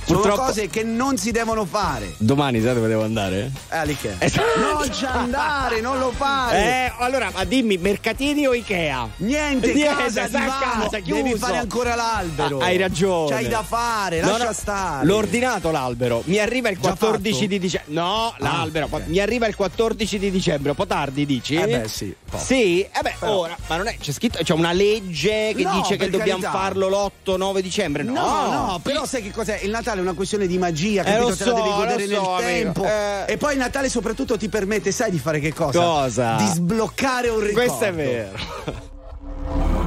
Purtroppo, 0.06 0.22
Sono 0.22 0.36
cose 0.36 0.68
che 0.68 0.84
non 0.84 1.18
si 1.18 1.32
devono 1.32 1.66
fare. 1.66 2.14
Domani 2.18 2.62
sai 2.62 2.74
dove 2.76 2.88
devo 2.88 3.04
andare? 3.04 3.52
Eh, 3.70 3.78
all'Ikea. 3.78 4.16
Esatto. 4.20 4.60
Non 4.60 4.92
ci 4.94 5.06
andare, 5.06 5.82
non 5.82 5.98
lo 6.00 6.12
fare. 6.12 6.58
Eh, 6.58 6.92
allora, 7.00 7.32
ma 7.34 7.44
dimmi, 7.46 7.78
mercatini 7.78 8.46
o 8.46 8.54
Ikea? 8.54 9.10
Niente, 9.18 9.74
Niente, 9.74 9.96
casa, 9.96 10.28
sta 10.28 10.40
divano. 10.40 10.82
casa, 10.84 11.00
chiuso. 11.00 11.22
Devi 11.24 11.38
fare 11.38 11.58
ancora 11.58 11.96
l'albero. 11.96 12.60
Ah, 12.60 12.66
hai 12.66 12.78
ragione. 12.78 13.30
C'hai 13.30 13.48
da 13.48 13.64
fare, 13.64 14.22
lascia 14.22 14.46
no, 14.46 14.54
stare. 14.54 15.06
L'ho 15.06 15.16
ordinato 15.16 15.72
l'albero. 15.72 16.22
Mi 16.26 16.38
arriva 16.38 16.70
il 16.70 16.76
Già 16.80 16.90
14 16.96 17.34
fatto? 17.34 17.48
di 17.48 17.60
dicembre. 17.60 17.94
No, 17.94 18.34
l'albero. 18.38 18.88
ok. 18.90 19.02
Mi 19.08 19.20
arriva 19.20 19.48
il 19.48 19.56
14 19.56 20.20
di 20.20 20.30
dicembre. 20.32 20.70
Un 20.72 20.76
po' 20.76 20.86
tardi, 20.88 21.26
dici? 21.26 21.56
Eh 21.56 21.68
beh, 21.68 21.88
sì, 21.88 22.14
po'. 22.30 22.38
Sì, 22.38 22.71
eh 22.80 23.02
beh, 23.02 23.16
Però- 23.20 23.38
ora, 23.40 23.58
ma 23.68 23.76
non 23.78 23.88
è. 23.88 23.98
C'è 23.98 24.12
scritto. 24.12 24.40
C'è 24.42 24.54
una 24.54 24.72
legge 24.72 25.54
che 25.56 25.64
No, 25.64 25.74
dice 25.74 25.98
che 25.98 26.10
dobbiamo 26.10 26.42
carità. 26.42 26.52
farlo 26.60 26.88
l'8-9 26.90 27.60
dicembre. 27.60 28.04
No, 28.04 28.14
No, 28.14 28.50
no, 28.52 28.80
però 28.82 29.06
sai 29.06 29.22
che 29.22 29.32
cos'è? 29.32 29.60
Il 29.64 29.70
Natale 29.70 30.00
è 30.00 30.02
una 30.02 30.14
questione 30.14 30.48
di 30.48 30.58
magia, 30.58 31.02
Eh, 31.02 31.06
capito? 31.06 31.30
lo 31.30 31.36
Te 31.36 31.46
la 31.46 31.54
devi 31.54 31.68
so, 31.70 31.76
godere 31.76 32.06
lo 32.08 32.14
nel 32.14 32.24
so, 32.24 32.32
amico. 32.36 32.42
tempo. 32.50 32.84
Eh. 32.86 33.26
E 33.28 33.38
poi 33.38 33.54
il 33.54 33.60
Natale 33.60 33.90
soprattutto 33.90 34.38
ti 34.38 34.50
permette, 34.50 34.92
sai 34.92 35.12
di 35.12 35.20
fare 35.20 35.40
che 35.40 35.54
cosa? 35.54 35.80
Cosa? 35.80 36.36
Di 36.36 36.46
sbloccare 36.48 37.30
un 37.30 37.40
ricordo. 37.40 37.60
Questo 37.60 37.84
è 37.86 37.94
vero. 37.94 38.38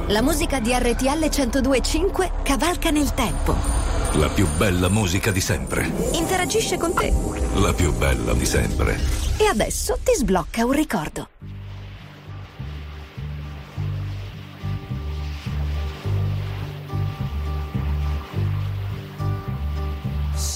La 0.07 0.21
musica 0.21 0.59
di 0.59 0.71
RTL 0.71 1.29
1025 1.29 2.31
cavalca 2.43 2.91
nel 2.91 3.11
tempo. 3.13 3.55
La 4.13 4.29
più 4.29 4.47
bella 4.55 4.87
musica 4.87 5.31
di 5.31 5.41
sempre. 5.41 5.91
Interagisce 6.13 6.77
con 6.77 6.93
te. 6.93 7.11
La 7.55 7.73
più 7.73 7.91
bella 7.93 8.33
di 8.33 8.45
sempre. 8.45 8.97
E 9.37 9.45
adesso 9.47 9.97
ti 10.03 10.13
sblocca 10.15 10.63
un 10.63 10.71
ricordo. 10.71 11.27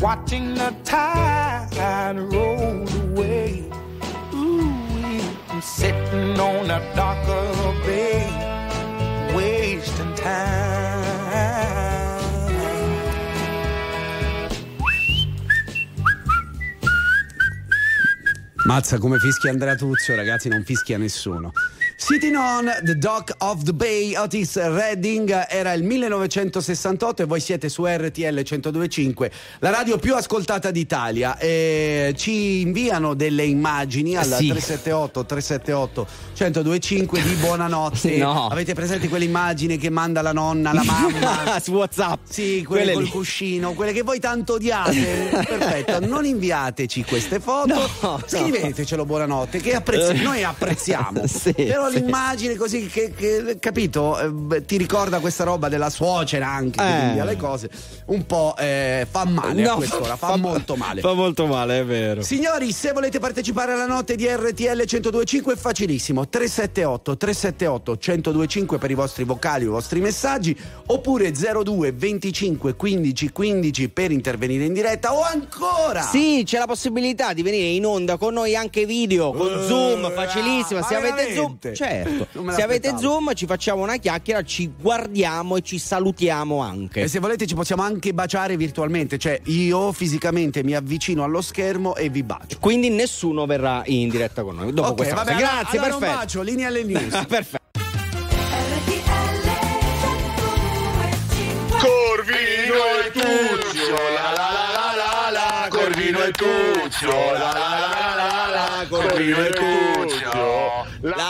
watching 0.00 0.54
the 0.54 0.74
tide 0.82 2.18
roll 2.32 2.88
away. 3.02 3.64
Ooh, 4.34 4.72
I'm 5.48 5.60
sitting 5.60 6.40
on 6.40 6.70
a 6.70 6.80
bay, 7.84 8.24
wasting 9.34 10.14
time. 10.14 10.90
Mazza 18.66 18.98
come 18.98 19.18
fischia 19.18 19.50
Andrea 19.50 19.74
Tuzio, 19.74 20.14
ragazzi, 20.14 20.48
non 20.48 20.64
fischia 20.64 20.96
nessuno. 20.96 21.52
Sitting 22.02 22.34
on 22.34 22.64
the 22.82 22.96
Dock 22.96 23.34
of 23.40 23.62
the 23.62 23.74
Bay, 23.74 24.16
Otis 24.16 24.56
Redding, 24.56 25.46
era 25.50 25.74
il 25.74 25.84
1968 25.84 27.22
e 27.22 27.24
voi 27.26 27.40
siete 27.40 27.68
su 27.68 27.84
RTL 27.84 28.40
1025, 28.42 29.30
la 29.58 29.68
radio 29.70 29.98
più 29.98 30.14
ascoltata 30.16 30.70
d'Italia. 30.70 31.36
E 31.38 32.14
ci 32.16 32.62
inviano 32.62 33.12
delle 33.12 33.44
immagini 33.44 34.16
al 34.16 34.24
Sì. 34.24 34.48
378 34.48 35.26
378 35.26 36.06
1025 36.38 37.20
di 37.22 37.34
buonanotte. 37.38 38.16
No. 38.16 38.48
Avete 38.48 38.72
presente 38.72 39.06
quelle 39.08 39.26
immagini 39.26 39.76
che 39.76 39.90
manda 39.90 40.22
la 40.22 40.32
nonna, 40.32 40.72
la 40.72 40.82
mamma? 40.82 41.60
su 41.62 41.72
WhatsApp. 41.72 42.20
Sì, 42.28 42.64
quelle, 42.66 42.82
Quelle 42.84 42.92
col 42.94 43.02
lì. 43.04 43.10
cuscino, 43.10 43.72
quelle 43.74 43.92
che 43.92 44.02
voi 44.02 44.18
tanto 44.18 44.54
odiate. 44.54 45.28
Perfetto, 45.46 46.04
non 46.06 46.24
inviateci 46.24 47.04
queste 47.04 47.38
foto, 47.40 47.88
No, 48.00 48.20
scrivetecelo 48.26 49.04
buonanotte, 49.04 49.60
che 49.60 49.74
apprezzi- 49.74 50.22
noi 50.22 50.42
apprezziamo. 50.42 51.26
Sì, 51.26 51.52
Però. 51.52 51.88
L'immagine 51.90 52.54
così 52.56 52.86
che, 52.86 53.12
che, 53.14 53.56
capito, 53.60 54.50
eh, 54.52 54.64
ti 54.64 54.76
ricorda 54.76 55.18
questa 55.20 55.44
roba 55.44 55.68
della 55.68 55.90
suocera 55.90 56.48
anche 56.48 56.78
che 56.78 57.18
Eh. 57.20 57.24
le 57.24 57.36
cose, 57.36 57.68
un 58.06 58.24
po' 58.26 58.54
eh, 58.58 59.06
fa 59.10 59.24
male 59.24 59.62
a 59.62 59.68
No, 59.70 59.76
quest'ora, 59.76 60.16
fa, 60.16 60.36
molto 60.36 60.76
male. 60.76 61.00
Fa 61.00 61.12
molto 61.12 61.46
male, 61.46 61.80
è 61.80 61.84
vero. 61.84 62.22
Signori, 62.22 62.72
se 62.72 62.92
volete 62.92 63.18
partecipare 63.18 63.72
alla 63.72 63.86
notte 63.86 64.16
di 64.16 64.26
RTL 64.26 64.84
1025 64.86 65.52
è 65.54 65.56
facilissimo. 65.56 66.28
378 66.28 67.16
378 67.16 67.90
1025 67.92 68.78
per 68.78 68.90
i 68.90 68.94
vostri 68.94 69.24
vocali 69.24 69.64
i 69.64 69.68
vostri 69.68 70.00
messaggi 70.00 70.56
oppure 70.86 71.32
02 71.32 71.92
25 71.92 72.74
15 72.74 73.30
15 73.32 73.88
per 73.90 74.10
intervenire 74.10 74.64
in 74.64 74.72
diretta 74.72 75.12
o 75.14 75.22
ancora 75.22 76.02
Sì, 76.02 76.42
c'è 76.44 76.58
la 76.58 76.66
possibilità 76.66 77.32
di 77.32 77.42
venire 77.42 77.66
in 77.68 77.84
onda 77.86 78.16
con 78.16 78.34
noi 78.34 78.54
anche 78.56 78.86
video, 78.86 79.32
con 79.32 79.46
Eh, 79.60 79.66
Zoom, 79.66 80.12
facilissima. 80.12 80.80
ma 80.80 80.86
Se 80.86 80.94
avete 80.94 81.34
Zoom, 81.34 81.56
veramente? 81.60 81.74
Certo. 81.84 82.26
Se 82.52 82.62
avete. 82.62 82.94
Zoom 82.98 83.32
ci 83.34 83.46
facciamo 83.46 83.82
una 83.82 83.96
chiacchiera, 83.96 84.42
ci 84.42 84.70
guardiamo 84.78 85.56
e 85.56 85.60
ci 85.62 85.78
salutiamo 85.78 86.58
anche. 86.60 87.02
E 87.02 87.08
se 87.08 87.18
volete 87.20 87.46
ci 87.46 87.54
possiamo 87.54 87.82
anche 87.82 88.12
baciare 88.12 88.56
virtualmente, 88.56 89.16
cioè 89.18 89.40
io 89.44 89.92
fisicamente 89.92 90.62
mi 90.62 90.74
avvicino 90.74 91.22
allo 91.24 91.40
schermo 91.40 91.94
e 91.96 92.08
vi 92.08 92.22
bacio. 92.22 92.58
Quindi 92.60 92.90
nessuno 92.90 93.46
verrà 93.46 93.82
in 93.86 94.08
diretta 94.08 94.42
con 94.42 94.56
noi. 94.56 94.72
Dopo 94.72 94.88
Ok, 94.90 94.96
questa 94.96 95.14
vabbè, 95.14 95.32
allora- 95.32 95.46
Grazie, 95.60 95.78
allora 95.78 95.94
un 95.94 96.00
perfetto. 96.00 96.20
bacio, 96.20 96.42
linea 96.42 96.68
alle 96.68 96.82
news. 96.84 97.24
perfetto. 97.26 97.58
Corvino 101.80 102.74
e 103.04 103.10
Tuzio, 103.12 103.94
la 103.94 104.32
la 104.36 104.50
la 104.52 104.94
la 104.96 105.30
la 105.30 105.30
la, 105.30 105.68
Corvino 105.70 106.22
e 106.22 106.30
Tuzio, 106.32 107.08
la 107.08 107.38
la 107.38 107.52
la 107.52 108.14
la 108.16 108.26
la 108.26 108.46
la, 108.52 108.86
Corvino 108.88 109.44
e 109.44 109.50
Tuzio, 109.50 110.32
La 111.00 111.16
la 111.16 111.16
la 111.16 111.29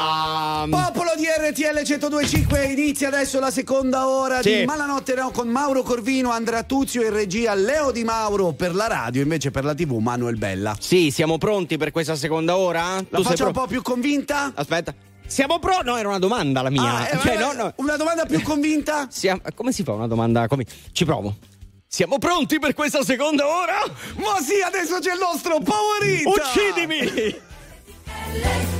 la. 0.00 0.66
Popolo 0.68 1.10
di 1.16 1.24
RTL 1.26 1.82
1025 1.84 2.64
inizia 2.64 3.08
adesso 3.08 3.38
la 3.40 3.50
seconda 3.50 4.06
ora 4.08 4.42
Sì. 4.42 4.58
di 4.58 4.64
Malanotte 4.64 5.14
no 5.14 5.30
con 5.30 5.48
Mauro 5.48 5.82
Corvino, 5.82 6.30
Andrea 6.30 6.62
Tuzio 6.62 7.02
e 7.02 7.10
regia 7.10 7.54
Leo 7.54 7.90
Di 7.90 8.04
Mauro 8.04 8.52
per 8.52 8.74
la 8.74 8.86
radio, 8.86 9.22
invece 9.22 9.50
per 9.50 9.64
la 9.64 9.74
TV 9.74 9.92
Manuel 9.98 10.36
Bella. 10.36 10.76
Sì, 10.78 11.10
siamo 11.10 11.38
pronti 11.38 11.76
per 11.76 11.90
questa 11.90 12.14
seconda 12.16 12.56
ora? 12.56 12.94
La 12.96 13.02
Tu 13.02 13.06
sei 13.16 13.22
faccio 13.24 13.46
un 13.46 13.52
pro- 13.52 13.62
po' 13.62 13.66
più 13.68 13.82
convinta? 13.82 14.52
Aspetta. 14.54 14.94
Siamo 15.26 15.58
pronti? 15.60 15.84
No, 15.84 15.96
era 15.96 16.08
una 16.08 16.18
domanda 16.18 16.60
la 16.62 16.70
mia. 16.70 16.82
Ah, 16.82 17.04
eh, 17.06 17.18
Cioè, 17.20 17.36
vabbè, 17.38 17.54
no, 17.56 17.62
no. 17.62 17.72
Una 17.76 17.96
domanda 17.96 18.24
più 18.26 18.42
convinta? 18.42 19.06
Siamo- 19.12 19.40
Come 19.54 19.70
si 19.72 19.84
fa 19.84 19.92
una 19.92 20.06
domanda? 20.08 20.48
Come... 20.48 20.64
Ci 20.92 21.04
provo. 21.04 21.36
Siamo 21.86 22.18
pronti 22.18 22.58
per 22.58 22.74
questa 22.74 23.02
seconda 23.04 23.46
ora? 23.46 23.74
Ma 24.16 24.40
sì, 24.42 24.60
adesso 24.64 24.98
c'è 25.00 25.12
il 25.12 25.18
nostro 25.20 25.58
Power 25.60 26.02
Hit! 26.04 26.26
Uccidimi! 26.26 27.48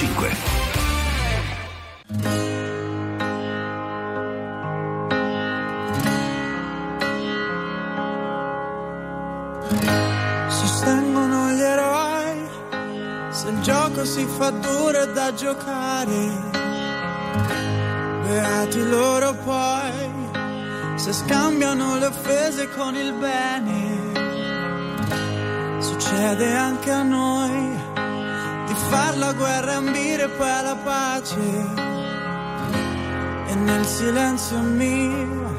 1025. 0.00 0.30
Sostengono 10.48 11.50
gli 11.50 11.60
eroi 11.60 12.48
se 13.28 13.48
il 13.48 13.60
gioco 13.60 14.04
si 14.06 14.24
fa 14.24 14.50
duro 14.50 15.04
da 15.06 15.34
giocare. 15.34 16.48
Beati 18.22 18.88
loro 18.88 19.34
poi 19.44 20.18
se 20.94 21.12
scambiano 21.12 21.98
le 21.98 22.06
offese 22.06 22.68
con 22.70 22.94
il 22.96 23.12
bene. 23.12 23.29
Silenzio 34.00 34.56
mio. 34.60 35.54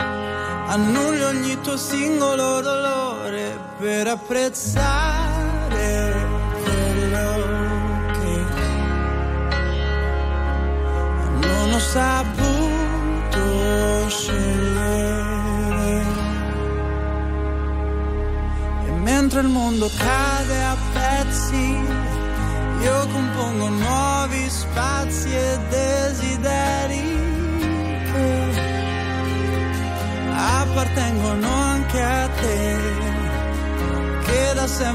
Annullo 0.68 1.28
ogni 1.28 1.62
tuo 1.62 1.78
singolo 1.78 2.60
dolore 2.62 3.60
per 3.78 4.08
apprezzare 4.08 5.01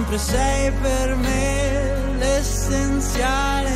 sempre 0.07 0.19
sei 0.19 0.71
per 0.71 1.17
me 1.17 2.17
l'essenziale. 2.19 3.75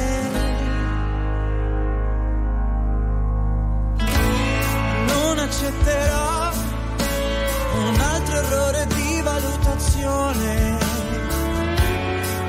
Non 5.06 5.38
accetterò 5.38 6.50
un 7.88 8.00
altro 8.00 8.36
errore 8.36 8.86
di 8.86 9.20
valutazione, 9.22 10.78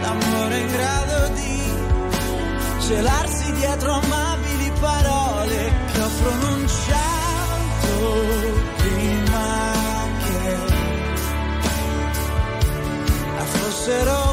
l'amore 0.01 0.57
in 0.59 0.67
grado 0.67 1.27
di 1.33 1.61
celarsi 2.85 3.51
dietro 3.53 3.93
amabili 3.93 4.71
parole 4.79 5.10
set 13.81 14.07
off 14.07 14.27
oh, 14.27 14.30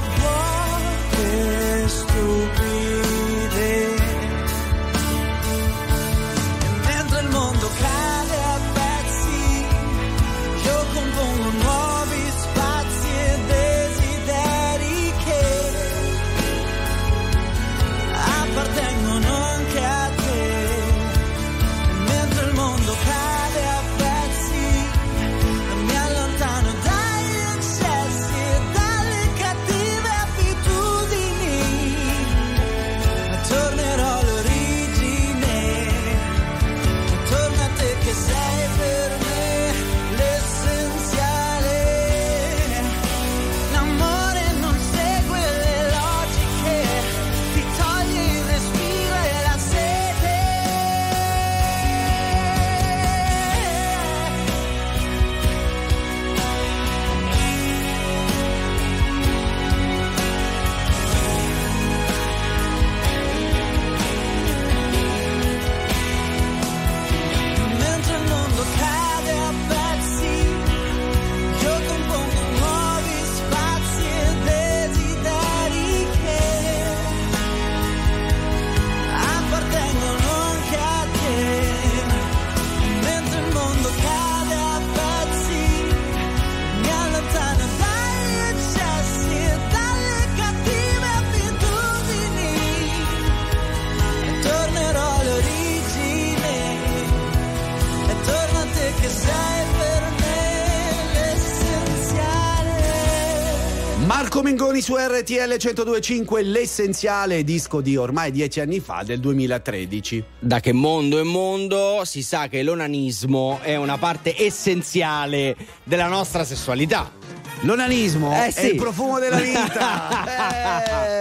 su 104.88 104.96
RTL 104.96 105.56
1025, 105.58 106.40
l'essenziale 106.40 107.44
disco 107.44 107.82
di 107.82 107.98
ormai 107.98 108.30
dieci 108.30 108.60
anni 108.60 108.80
fa, 108.80 109.02
del 109.04 109.20
2013. 109.20 110.24
Da 110.38 110.60
che 110.60 110.72
mondo 110.72 111.20
è 111.20 111.24
mondo 111.24 112.06
si 112.06 112.22
sa 112.22 112.48
che 112.48 112.62
l'onanismo 112.62 113.58
è 113.60 113.76
una 113.76 113.98
parte 113.98 114.34
essenziale 114.34 115.54
della 115.84 116.08
nostra 116.08 116.42
sessualità. 116.42 117.17
L'onanismo 117.62 118.32
Eh, 118.32 118.46
è 118.46 118.50
sì. 118.50 118.66
il 118.68 118.76
profumo 118.76 119.18
della 119.18 119.36
vita. 119.38 120.26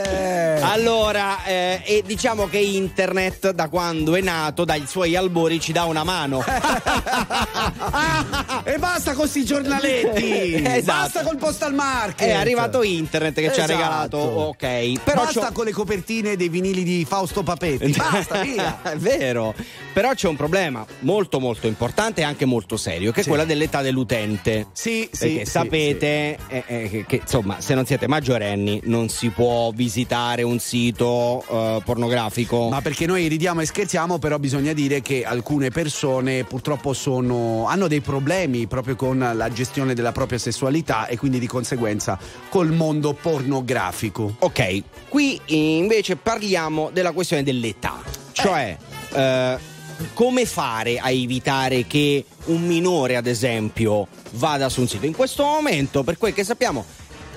Eh. 0.10 0.60
Allora, 0.62 1.44
eh, 1.46 1.82
e 1.86 2.04
diciamo 2.06 2.48
che 2.48 2.58
internet 2.58 3.52
da 3.52 3.68
quando 3.70 4.16
è 4.16 4.22
nato, 4.22 4.66
dai 4.66 4.86
suoi 4.88 5.16
albori, 5.16 5.60
ci 5.60 5.72
dà 5.72 5.84
una 5.86 6.04
mano. 6.04 6.44
e 8.64 8.78
basta 8.78 9.12
con 9.12 9.22
questi 9.22 9.44
giornaletti. 9.46 10.54
Esatto. 10.66 10.84
Basta 11.02 11.22
col 11.24 11.38
postal 11.38 11.74
market. 11.74 12.28
È 12.28 12.32
arrivato 12.34 12.84
internet 12.84 13.36
che 13.36 13.52
ci 13.54 13.60
ha 13.60 13.64
Esatto. 13.64 13.72
regalato, 13.72 14.18
ok. 14.18 15.02
Però 15.04 15.24
basta 15.24 15.48
c'ho- 15.48 15.52
con 15.52 15.66
le 15.66 15.72
copertine 15.72 16.36
dei 16.36 16.50
vinili 16.50 16.84
di 16.84 17.06
Fausto 17.08 17.44
Papetti. 17.44 17.92
Basta, 17.96 18.42
via. 18.42 18.80
è 18.92 18.96
vero. 18.98 19.54
Però 19.94 20.14
c'è 20.14 20.28
un 20.28 20.36
problema 20.36 20.86
molto 21.00 21.40
molto 21.40 21.68
importante 21.68 22.22
e 22.22 22.24
anche 22.24 22.46
molto 22.46 22.78
serio, 22.78 23.12
che 23.12 23.22
Sì. 23.22 23.28
è 23.28 23.30
quella 23.30 23.46
dell'età 23.46 23.82
dell'utente. 23.82 24.68
Sì, 24.74 25.08
sì, 25.12 25.28
Perché 25.28 25.46
sì, 25.46 25.52
sapete 25.52 26.27
eh, 26.48 26.64
eh, 26.66 26.90
che, 26.90 27.06
che, 27.06 27.16
insomma, 27.18 27.62
se 27.62 27.74
non 27.74 27.86
siete 27.86 28.08
maggiorenni 28.08 28.82
non 28.86 29.10
si 29.10 29.30
può 29.30 29.72
visitare 29.72 30.44
un 30.44 30.60
sito 30.60 31.44
eh, 31.50 31.82
pornografico. 31.84 32.70
Ma 32.70 32.82
perché 32.82 33.06
noi 33.06 33.28
ridiamo 33.28 33.62
e 33.62 33.66
scherziamo, 33.66 34.18
però 34.18 34.38
bisogna 34.40 34.74
dire 34.74 35.02
che 35.02 35.24
alcune 35.24 35.70
persone 35.70 36.44
purtroppo 36.44 36.94
sono, 36.94 37.66
hanno 37.68 37.88
dei 37.88 38.02
problemi 38.02 38.68
proprio 38.68 38.96
con 38.96 39.18
la 39.34 39.52
gestione 39.52 39.94
della 39.94 40.12
propria 40.12 40.38
sessualità 40.38 41.08
e 41.08 41.18
quindi 41.18 41.40
di 41.40 41.48
conseguenza 41.48 42.18
col 42.50 42.72
mondo 42.72 43.14
pornografico. 43.14 44.36
Ok, 44.40 44.84
qui 45.08 45.40
invece 45.46 46.16
parliamo 46.16 46.90
della 46.92 47.12
questione 47.12 47.44
dell'età, 47.44 48.02
cioè 48.32 48.78
eh, 49.14 49.76
come 50.14 50.45
fare 50.45 50.98
a 51.00 51.10
evitare 51.12 51.86
che 51.88 52.24
un 52.45 52.66
minore, 52.66 53.16
ad 53.16 53.28
esempio, 53.28 54.08
vada 54.32 54.70
su 54.70 54.82
un 54.82 54.88
sito. 54.88 55.06
In 55.06 55.16
questo 55.16 55.43
momento, 55.43 56.04
per 56.04 56.18
quel 56.18 56.34
che 56.34 56.43
sappiamo, 56.43 56.86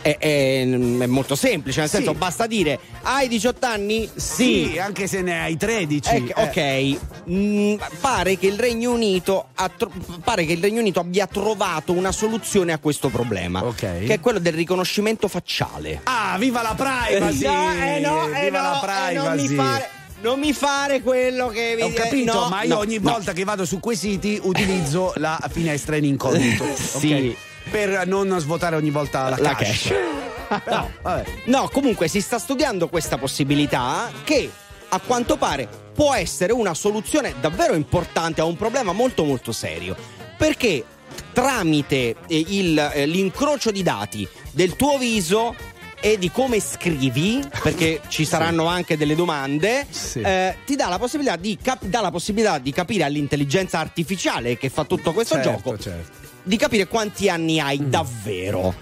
è, 0.02 0.16
è- 0.18 0.62
è 0.66 1.06
molto 1.06 1.34
semplice, 1.34 1.80
nel 1.80 1.88
Sì. 1.90 1.96
senso 1.96 2.14
basta 2.14 2.46
dire 2.46 2.78
hai 3.02 3.28
18 3.28 3.66
anni? 3.66 4.08
Sì, 4.14 4.78
anche 4.80 5.06
se 5.06 5.20
ne 5.20 5.40
hai 5.42 5.56
13. 5.58 6.14
Eh, 6.14 6.32
ok, 6.36 7.08
Mm, 7.30 7.74
pare, 8.00 8.38
che 8.38 8.46
il 8.46 8.58
Regno 8.58 8.92
Unito 8.92 9.48
ha 9.54 9.68
tro- 9.68 9.92
pare 10.24 10.46
che 10.46 10.52
il 10.54 10.60
Regno 10.62 10.80
Unito 10.80 11.00
abbia 11.00 11.26
trovato 11.26 11.92
una 11.92 12.12
soluzione 12.12 12.72
a 12.72 12.78
questo 12.78 13.08
problema, 13.08 13.62
che 13.74 14.04
è 14.06 14.20
quello 14.20 14.38
del 14.38 14.54
riconoscimento 14.54 15.28
facciale. 15.28 16.00
Ah, 16.04 16.36
viva 16.38 16.62
la 16.62 16.74
privacy! 16.74 17.44
No, 17.46 17.70
eh 17.72 18.00
no, 18.00 18.26
eh 18.32 18.44
viva 18.44 18.62
no, 18.62 18.80
la 18.82 19.10
eh, 19.10 19.14
non 19.14 19.34
mi 19.36 19.46
privacy! 19.46 19.84
Non 20.22 20.38
mi 20.38 20.52
fare 20.52 21.00
quello 21.00 21.48
che 21.48 21.74
vi 21.76 21.82
Ho 21.82 21.92
capito, 21.92 22.32
no, 22.32 22.48
ma 22.48 22.62
io 22.62 22.74
no, 22.74 22.78
ogni 22.80 22.98
no. 22.98 23.10
volta 23.10 23.32
che 23.32 23.44
vado 23.44 23.64
su 23.64 23.80
quei 23.80 23.96
siti 23.96 24.38
utilizzo 24.42 25.12
la 25.18 25.40
finestra 25.50 25.96
in 25.96 26.04
incognito. 26.04 26.64
Sì. 26.74 27.34
ok? 27.34 27.70
Per 27.70 28.06
non 28.06 28.38
svuotare 28.38 28.76
ogni 28.76 28.90
volta 28.90 29.30
la, 29.30 29.36
La 29.38 29.54
cache. 29.54 30.28
Però, 30.64 30.90
vabbè. 31.00 31.24
No, 31.44 31.68
comunque 31.68 32.08
si 32.08 32.20
sta 32.20 32.38
studiando 32.38 32.88
questa 32.88 33.16
possibilità 33.16 34.10
che 34.24 34.50
a 34.88 35.00
quanto 35.00 35.36
pare 35.36 35.68
può 35.94 36.12
essere 36.14 36.52
una 36.52 36.74
soluzione 36.74 37.34
davvero 37.40 37.74
importante 37.74 38.40
a 38.40 38.44
un 38.44 38.56
problema 38.56 38.92
molto 38.92 39.24
molto 39.24 39.52
serio. 39.52 39.96
Perché 40.36 40.84
tramite 41.32 42.16
eh, 42.26 42.44
il, 42.48 42.78
eh, 42.78 43.06
l'incrocio 43.06 43.70
di 43.70 43.82
dati 43.82 44.28
del 44.50 44.76
tuo 44.76 44.98
viso 44.98 45.54
e 46.00 46.18
di 46.18 46.30
come 46.30 46.60
scrivi, 46.60 47.42
perché 47.62 48.00
ci 48.08 48.24
saranno 48.24 48.66
anche 48.66 48.96
delle 48.96 49.14
domande, 49.14 49.86
eh, 50.14 50.56
ti 50.64 50.74
dà 50.76 50.88
la, 50.88 50.98
possibilità 50.98 51.36
di 51.36 51.58
cap- 51.60 51.84
dà 51.84 52.00
la 52.00 52.10
possibilità 52.10 52.58
di 52.58 52.72
capire 52.72 53.04
all'intelligenza 53.04 53.78
artificiale 53.78 54.56
che 54.56 54.68
fa 54.70 54.84
tutto 54.84 55.12
questo 55.12 55.34
Certo, 55.34 55.50
gioco, 55.50 55.78
certo. 55.78 56.16
di 56.42 56.56
capire 56.56 56.86
quanti 56.86 57.28
anni 57.28 57.60
hai 57.60 57.88
davvero. 57.88 58.74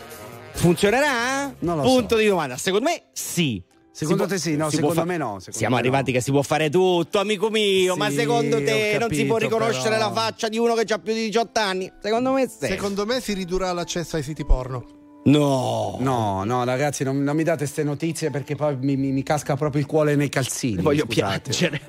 Funzionerà? 0.52 1.54
Non 1.60 1.76
lo 1.76 1.82
Punto 1.82 2.16
di 2.16 2.26
domanda. 2.26 2.56
Secondo 2.56 2.88
me 2.88 3.02
sì. 3.12 3.62
Secondo 3.90 4.24
Si 4.24 4.28
te 4.28 4.38
sì? 4.38 4.50
No, 4.56 4.68
può 4.68 4.70
secondo 4.70 5.04
me 5.04 5.16
no, 5.16 5.36
secondo 5.40 5.58
Siamo 5.58 5.74
me 5.74 5.80
arrivati 5.80 6.12
che 6.12 6.20
si 6.20 6.30
può 6.30 6.42
fare 6.42 6.70
tutto, 6.70 7.18
amico 7.18 7.50
mio. 7.50 7.96
ma 7.96 8.08
Sì, 8.10 8.16
secondo 8.16 8.62
te 8.62 8.94
ho 8.94 8.98
non 9.00 9.10
si 9.12 9.24
può 9.24 9.38
capito, 9.38 9.56
riconoscere 9.56 9.96
però. 9.96 10.08
la 10.08 10.12
faccia 10.12 10.48
di 10.48 10.56
uno 10.56 10.74
che 10.74 10.92
ha 10.92 10.98
più 10.98 11.12
di 11.14 11.24
18 11.24 11.58
anni? 11.60 11.92
Secondo 12.00 12.32
me 12.32 12.46
sì. 12.48 12.66
Secondo 12.66 13.04
me 13.06 13.20
si 13.20 13.32
ridurrà 13.32 13.72
l'accesso 13.72 14.14
ai 14.14 14.22
siti 14.22 14.44
porno. 14.44 14.84
No. 15.30 15.96
No, 16.00 16.44
no, 16.44 16.64
ragazzi, 16.64 17.04
non, 17.04 17.22
non 17.22 17.36
mi 17.36 17.42
date 17.42 17.58
queste 17.58 17.82
notizie 17.84 18.30
perché 18.30 18.54
poi 18.54 18.76
mi, 18.80 18.96
mi- 18.96 19.12
mi 19.12 19.22
casca 19.22 19.56
proprio 19.56 19.80
il 19.82 19.86
cuore 19.86 20.16
nei 20.16 20.28
calzini. 20.28 20.80
Voglio 20.82 21.04
scusate. 21.04 21.50
piangere. 21.50 21.80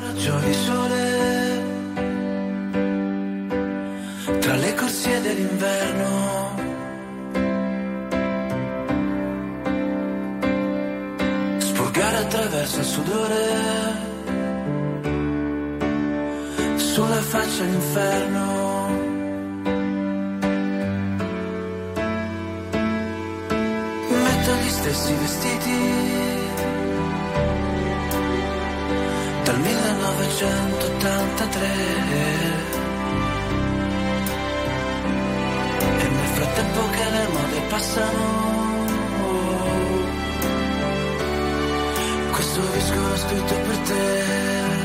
raggio 0.00 0.38
di 0.46 0.52
sole 0.54 1.10
tra 4.40 4.54
le 4.56 4.74
corsie 4.74 5.20
dell'inverno. 5.20 6.50
Spurgare 11.58 12.16
attraverso 12.18 12.78
il 12.80 12.84
sudore 12.84 13.40
sulla 16.76 17.20
faccia 17.22 17.64
l'inferno. 17.64 18.61
Metto 24.52 24.64
gli 24.64 24.68
stessi 24.68 25.14
vestiti 25.14 25.70
dal 29.44 29.58
1983 29.58 31.66
e 35.98 36.08
nel 36.08 36.26
frattempo 36.34 36.80
che 36.90 37.10
le 37.10 37.28
mode 37.28 37.60
passano 37.68 38.50
questo 42.30 42.60
disco 42.74 43.00
l'ho 43.00 43.16
scritto 43.16 43.54
per 43.54 43.78
te 43.78 44.81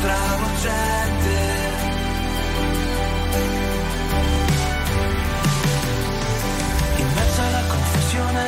travolgente 0.00 1.38
in 6.96 7.06
mezzo 7.14 7.40
alla 7.42 7.64
confusione 7.68 8.44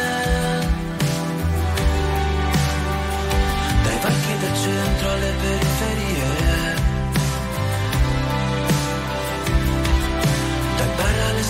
dai 3.83 3.99
banchi 4.01 4.39
del 4.39 4.57
centro 4.57 5.11
alle 5.11 5.33
periferie 5.41 6.02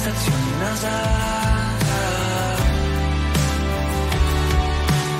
stazioni 0.02 0.52
NASA. 0.58 0.90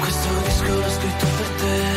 Questo 0.01 0.28
disco 0.45 0.74
l'ho 0.74 0.91
scritto 0.91 1.26
per 1.37 1.49
te 1.61 1.91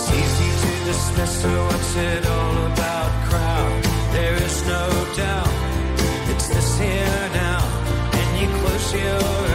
It's 0.00 0.10
easy 0.12 0.50
to 0.62 0.84
dismiss 0.86 1.42
so 1.42 1.64
what's 1.66 1.94
it 1.94 2.26
all 2.26 2.66
about 2.72 3.10
crowd? 3.28 3.84
There 4.14 4.34
is 4.34 4.66
no 4.66 4.88
doubt 5.14 5.52
it's 6.30 6.48
this 6.48 6.78
here 6.78 7.28
now. 7.34 7.60
And 8.14 8.40
you 8.40 8.48
close 8.60 8.94
your 8.94 9.49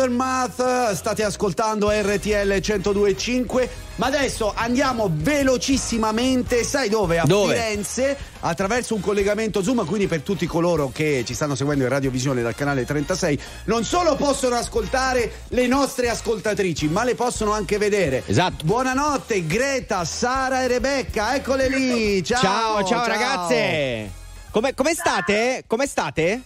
Aftermath, 0.00 0.92
state 0.92 1.22
ascoltando 1.24 1.90
RTL 1.90 2.50
102.5 2.54 3.68
ma 3.96 4.06
adesso 4.06 4.50
andiamo 4.56 5.10
velocissimamente, 5.12 6.64
sai 6.64 6.88
dove? 6.88 7.18
A 7.18 7.26
Dove? 7.26 7.54
Firenze 7.54 8.16
attraverso 8.40 8.94
un 8.94 9.02
collegamento 9.02 9.62
Zoom, 9.62 9.84
quindi 9.84 10.06
per 10.06 10.22
tutti 10.22 10.46
coloro 10.46 10.90
che 10.90 11.22
ci 11.26 11.34
stanno 11.34 11.54
seguendo 11.54 11.84
in 11.84 11.90
radiovisione 11.90 12.40
dal 12.40 12.54
canale 12.54 12.86
36 12.86 13.38
non 13.64 13.84
solo 13.84 14.16
possono 14.16 14.56
ascoltare 14.56 15.30
le 15.48 15.66
nostre 15.66 16.08
ascoltatrici 16.08 16.88
ma 16.88 17.04
le 17.04 17.14
possono 17.14 17.52
anche 17.52 17.76
vedere. 17.76 18.22
Esatto. 18.24 18.64
Buonanotte 18.64 19.44
Greta, 19.44 20.06
Sara 20.06 20.62
e 20.62 20.68
Rebecca, 20.68 21.34
eccole 21.34 21.68
lì. 21.68 22.24
Ciao, 22.24 22.40
Ciao, 22.40 22.84
ciao, 22.84 23.06
ragazze. 23.06 24.10
Come, 24.50 24.72
come 24.72 24.94
state? 24.94 25.64
Come 25.66 25.86
state? 25.86 26.40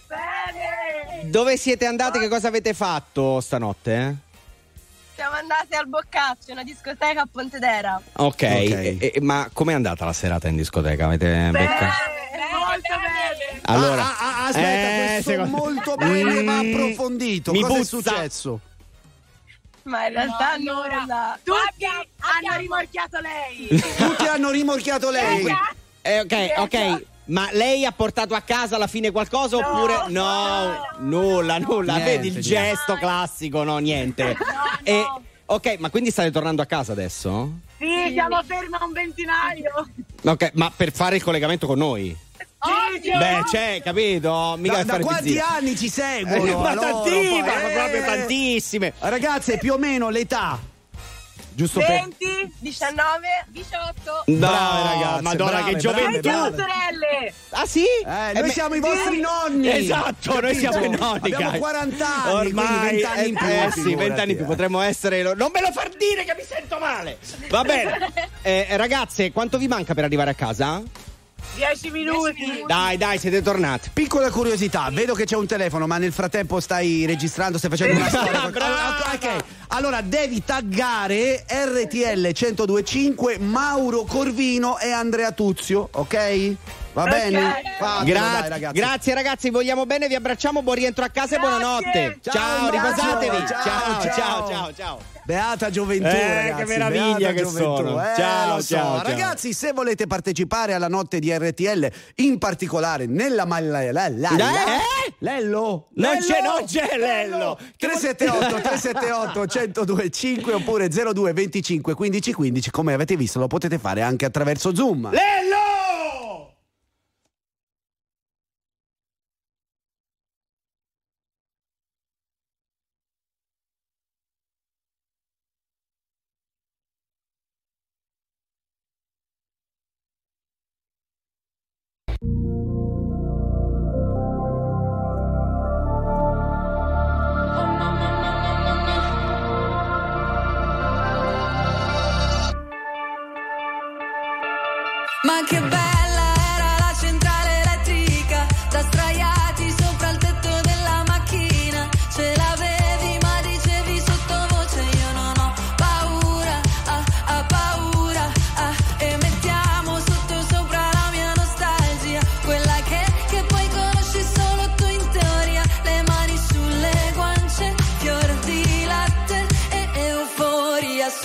Dove 1.29 1.57
siete 1.57 1.85
andate? 1.85 2.19
Che 2.19 2.27
cosa 2.27 2.47
avete 2.47 2.73
fatto 2.73 3.39
stanotte? 3.41 4.15
Siamo 5.15 5.35
andati 5.35 5.75
al 5.75 5.87
Boccaccio, 5.87 6.51
una 6.51 6.63
discoteca 6.63 7.21
a 7.21 7.27
Pontedera. 7.31 8.01
Ok, 8.17 8.41
e- 8.41 8.97
e- 9.13 9.21
ma 9.21 9.49
com'è 9.51 9.73
andata 9.73 10.03
la 10.05 10.13
serata 10.13 10.47
in 10.47 10.55
discoteca? 10.57 11.05
Avete 11.05 11.49
becca? 11.51 11.93
molto 12.67 12.93
bene. 12.99 13.61
Allora, 13.65 14.01
Ah, 14.03 14.15
ah, 14.19 14.37
ah, 14.43 14.45
aspetta, 14.47 14.67
eh, 14.67 15.07
questo 15.13 15.31
secondo- 15.31 15.57
molto 15.57 15.95
bene 15.95 16.41
ma 16.41 16.61
Mm, 16.61 16.73
approfondito. 16.73 17.51
mi 17.51 17.61
Cosa 17.61 17.73
è 17.73 17.77
puzza. 17.77 17.97
successo? 17.97 18.59
Ma 19.83 20.07
in 20.07 20.13
realtà 20.13 20.55
nulla. 20.57 21.39
Tutti 21.43 21.85
hanno 21.85 22.57
rimorchiato 22.57 23.19
lei. 23.19 23.67
Tutti 23.97 24.27
hanno 24.27 24.49
rimorchiato 24.49 25.09
lei. 25.11 25.45
Eh, 26.01 26.19
ok, 26.21 26.53
ok. 26.57 27.03
Ma 27.27 27.49
lei 27.51 27.85
ha 27.85 27.91
portato 27.91 28.35
a 28.35 28.41
casa 28.41 28.75
alla 28.75 28.87
fine 28.87 29.09
qualcosa 29.11 29.57
oppure 29.57 30.05
no? 30.09 30.75
Nulla, 30.99 31.57
nulla. 31.57 31.93
Niente, 31.95 32.11
Vedi 32.11 32.27
il 32.27 32.33
niente. 32.33 32.49
gesto 32.49 32.95
classico, 32.95 33.63
no, 33.63 33.77
niente. 33.79 34.35
E, 34.83 35.03
ok, 35.45 35.75
ma 35.79 35.89
quindi 35.89 36.11
state 36.11 36.29
tornando 36.31 36.61
a 36.61 36.65
casa 36.65 36.91
adesso? 36.91 37.51
Sì, 37.79 38.11
siamo 38.13 38.41
fermi 38.43 38.75
a 38.79 38.85
un 38.85 38.91
ventinaio. 38.91 39.89
Ok, 40.23 40.51
ma 40.53 40.71
per 40.75 40.91
fare 40.91 41.15
il 41.15 41.23
collegamento 41.23 41.65
con 41.67 41.77
noi? 41.79 42.15
Oggi 42.59 43.11
Beh, 43.11 43.43
c'è, 43.49 43.81
capito? 43.83 44.55
Mica 44.57 44.83
Da, 44.83 44.97
da 44.97 45.03
quanti 45.03 45.23
pizzina. 45.23 45.47
anni 45.49 45.75
ci 45.75 45.89
seguono? 45.89 46.43
Eh, 46.45 46.55
ma 46.55 46.69
a 46.69 46.73
loro, 46.73 47.01
tantissime, 47.03 47.69
eh. 47.69 47.73
proprio 47.73 48.03
tantissime. 48.03 48.93
Ragazze, 48.99 49.57
più 49.57 49.73
o 49.73 49.77
meno 49.77 50.09
l'età. 50.09 50.59
Giusto 51.55 51.79
per 51.79 51.87
20, 51.87 52.53
19, 52.59 53.27
18. 53.47 54.23
No, 54.25 54.37
Brave 54.37 54.83
ragazze, 54.93 55.21
Madonna, 55.21 55.51
brave, 55.51 55.71
che 55.71 55.77
gioventù! 55.77 56.19
brave, 56.19 56.49
brave. 56.51 56.55
sorelle. 56.57 57.33
Ah 57.51 57.65
sì? 57.65 57.83
Eh, 57.85 58.31
noi 58.33 58.41
me- 58.41 58.49
siamo 58.49 58.75
i 58.75 58.79
vostri 58.81 59.19
nonni. 59.21 59.69
Esatto, 59.69 60.33
noi 60.41 60.53
Capito? 60.53 60.59
siamo 60.59 60.85
i 60.85 60.89
nonni. 60.97 61.19
Abbiamo 61.31 61.45
cari. 61.45 61.59
40 61.59 62.07
anni, 62.23 62.33
Ormai, 62.47 62.65
quindi 62.67 62.85
20 62.85 63.03
anni 63.05 63.27
in 63.29 63.35
più. 63.35 63.45
eh, 63.47 63.51
eh, 63.63 63.71
sì, 63.71 63.81
figurati, 63.81 63.95
20 63.95 64.19
anni 64.19 64.31
in 64.31 64.35
più, 64.37 64.45
eh. 64.45 64.47
potremmo 64.49 64.81
essere. 64.81 65.21
Non 65.23 65.49
me 65.53 65.61
lo 65.61 65.71
far 65.71 65.89
dire 65.89 66.23
che 66.25 66.35
mi 66.37 66.43
sento 66.45 66.77
male. 66.77 67.17
Va 67.49 67.63
bene. 67.63 68.33
Eh, 68.45 68.67
ragazze, 68.77 69.31
quanto 69.31 69.57
vi 69.57 69.67
manca 69.67 69.95
per 69.95 70.03
arrivare 70.03 70.29
a 70.29 70.35
casa? 70.35 70.79
10 71.55 71.89
minuti. 71.91 72.63
Dai, 72.67 72.97
dai, 72.97 73.17
siete 73.17 73.41
tornati. 73.41 73.89
Piccola 73.93 74.29
curiosità, 74.29 74.89
vedo 74.91 75.13
che 75.13 75.25
c'è 75.25 75.35
un 75.35 75.47
telefono, 75.47 75.87
ma 75.87 75.97
nel 75.97 76.11
frattempo 76.11 76.59
stai 76.59 77.05
registrando, 77.05 77.57
stai 77.57 77.69
facendo 77.69 77.95
una 77.95 78.09
storia. 78.09 78.49
Brava! 78.49 79.13
Ok, 79.13 79.43
allora 79.69 80.01
devi 80.01 80.43
taggare 80.43 81.45
RTL 81.47 82.31
1025 82.33 83.37
Mauro 83.39 84.03
Corvino 84.03 84.77
e 84.79 84.91
Andrea 84.91 85.31
Tuzio, 85.31 85.87
ok? 85.91 86.53
Va 86.93 87.03
bene? 87.05 87.61
Fatelo, 87.77 88.05
Gra- 88.05 88.39
dai, 88.39 88.49
ragazzi. 88.49 88.79
grazie 88.79 89.13
ragazzi, 89.13 89.49
vogliamo 89.49 89.85
bene, 89.85 90.07
vi 90.07 90.15
abbracciamo, 90.15 90.61
buon 90.61 90.75
rientro 90.75 91.03
a 91.03 91.09
casa 91.09 91.35
e 91.35 91.39
buonanotte. 91.39 92.19
Ciao, 92.21 92.33
Ciao, 92.33 92.69
riposatevi. 92.69 93.37
Ciao, 93.47 93.47
Ciao, 93.47 94.01
ciao. 94.01 94.13
ciao, 94.13 94.47
ciao, 94.47 94.73
ciao. 94.73 95.14
Beata 95.25 95.71
gioventù, 95.71 96.05
Eh, 96.05 96.33
ragazzi. 96.35 96.63
che 96.63 96.65
meraviglia 96.67 97.31
che 97.31 97.41
gioventù. 97.41 97.75
sono. 97.75 97.99
Eh, 97.99 98.15
Ciao, 98.15 98.55
lo 98.57 98.61
so. 98.61 98.75
ciao, 98.75 98.95
ciao. 98.97 99.01
Ragazzi, 99.03 99.53
se 99.53 99.71
volete 99.73 100.05
partecipare 100.05 100.73
alla 100.73 100.87
notte 100.87 101.17
di 101.17 101.35
RTL, 101.35 101.87
in 102.17 102.37
particolare 102.37 103.07
nella 103.07 103.45
Malla 103.45 103.81
Eh? 103.81 105.13
Lello? 105.19 105.87
Non 105.95 106.17
c'è, 106.19 106.41
non 106.41 106.65
c'è 106.65 106.95
Lello. 106.97 107.57
378 107.77 108.61
378 108.61 109.39
1025 109.39 110.53
oppure 110.53 110.89
02 110.89 111.33
25 111.33 111.93
15 111.95 112.33
15 112.33 112.69
come 112.71 112.93
avete 112.93 113.15
visto 113.17 113.39
lo 113.39 113.47
potete 113.47 113.79
fare 113.79 114.01
anche 114.03 114.25
attraverso 114.25 114.75
Zoom. 114.75 115.09
Lello! 115.09 115.64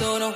sono 0.00 0.34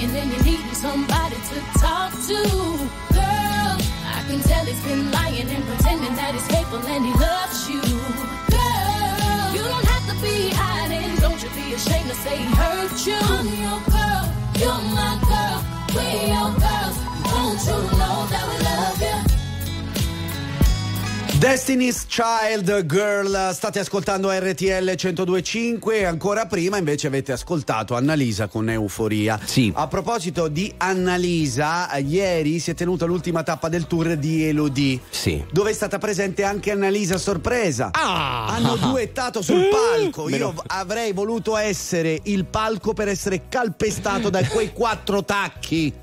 and 0.00 0.10
then 0.14 0.30
you 0.30 0.40
need 0.42 0.60
somebody 0.74 1.36
to 1.50 1.58
talk 1.78 2.12
to. 2.12 2.38
Girl, 3.12 3.74
I 4.16 4.22
can 4.28 4.40
tell 4.40 4.64
he's 4.64 4.82
been 4.84 5.10
lying 5.10 5.48
and 5.48 5.64
pretending 5.64 6.14
that 6.14 6.34
he's 6.34 6.46
faithful 6.46 6.78
and 6.86 7.04
he 7.04 7.12
loves 7.18 7.68
you. 7.68 7.82
Girl, 8.54 9.46
you 9.54 9.62
don't 9.62 9.86
have 9.92 10.04
to 10.10 10.14
be 10.22 10.50
hiding. 10.54 11.16
Don't 11.16 11.42
you 11.42 11.50
be 11.50 11.74
ashamed 11.74 12.10
to 12.10 12.14
say 12.14 12.36
he 12.36 12.44
hurt 12.44 13.06
you. 13.06 13.18
I'm 13.18 13.46
your 13.64 13.80
girl, 13.90 14.24
you're 14.60 14.82
my 14.94 15.18
girl, 15.30 15.58
we're 15.94 16.26
your 16.34 16.50
girls. 16.62 16.96
Don't 17.26 17.58
you 17.68 17.78
know 17.98 18.16
that 18.30 18.44
we 18.50 18.56
love 18.64 19.02
you? 19.02 19.27
Destiny's 21.38 22.04
Child 22.06 22.84
Girl, 22.86 23.52
state 23.52 23.78
ascoltando 23.78 24.28
RTL 24.28 24.82
1025 24.82 26.04
ancora 26.04 26.46
prima 26.46 26.78
invece 26.78 27.06
avete 27.06 27.30
ascoltato 27.30 27.94
Annalisa 27.94 28.48
con 28.48 28.68
Euforia. 28.68 29.38
Sì. 29.44 29.70
A 29.72 29.86
proposito 29.86 30.48
di 30.48 30.74
Annalisa, 30.78 31.96
ieri 31.98 32.58
si 32.58 32.72
è 32.72 32.74
tenuta 32.74 33.04
l'ultima 33.04 33.44
tappa 33.44 33.68
del 33.68 33.86
tour 33.86 34.16
di 34.16 34.48
Elodie. 34.48 34.98
Sì. 35.10 35.44
Dove 35.52 35.70
è 35.70 35.74
stata 35.74 35.98
presente 35.98 36.42
anche 36.42 36.72
Annalisa 36.72 37.18
sorpresa. 37.18 37.90
Ah! 37.92 38.46
Hanno 38.46 38.74
duettato 38.90 39.40
sul 39.40 39.68
palco. 39.68 40.28
Io 40.28 40.52
avrei 40.66 41.12
voluto 41.12 41.56
essere 41.56 42.18
il 42.24 42.46
palco 42.46 42.94
per 42.94 43.06
essere 43.06 43.42
calpestato 43.48 44.28
da 44.28 44.44
quei 44.44 44.72
quattro 44.72 45.24
tacchi. 45.24 45.94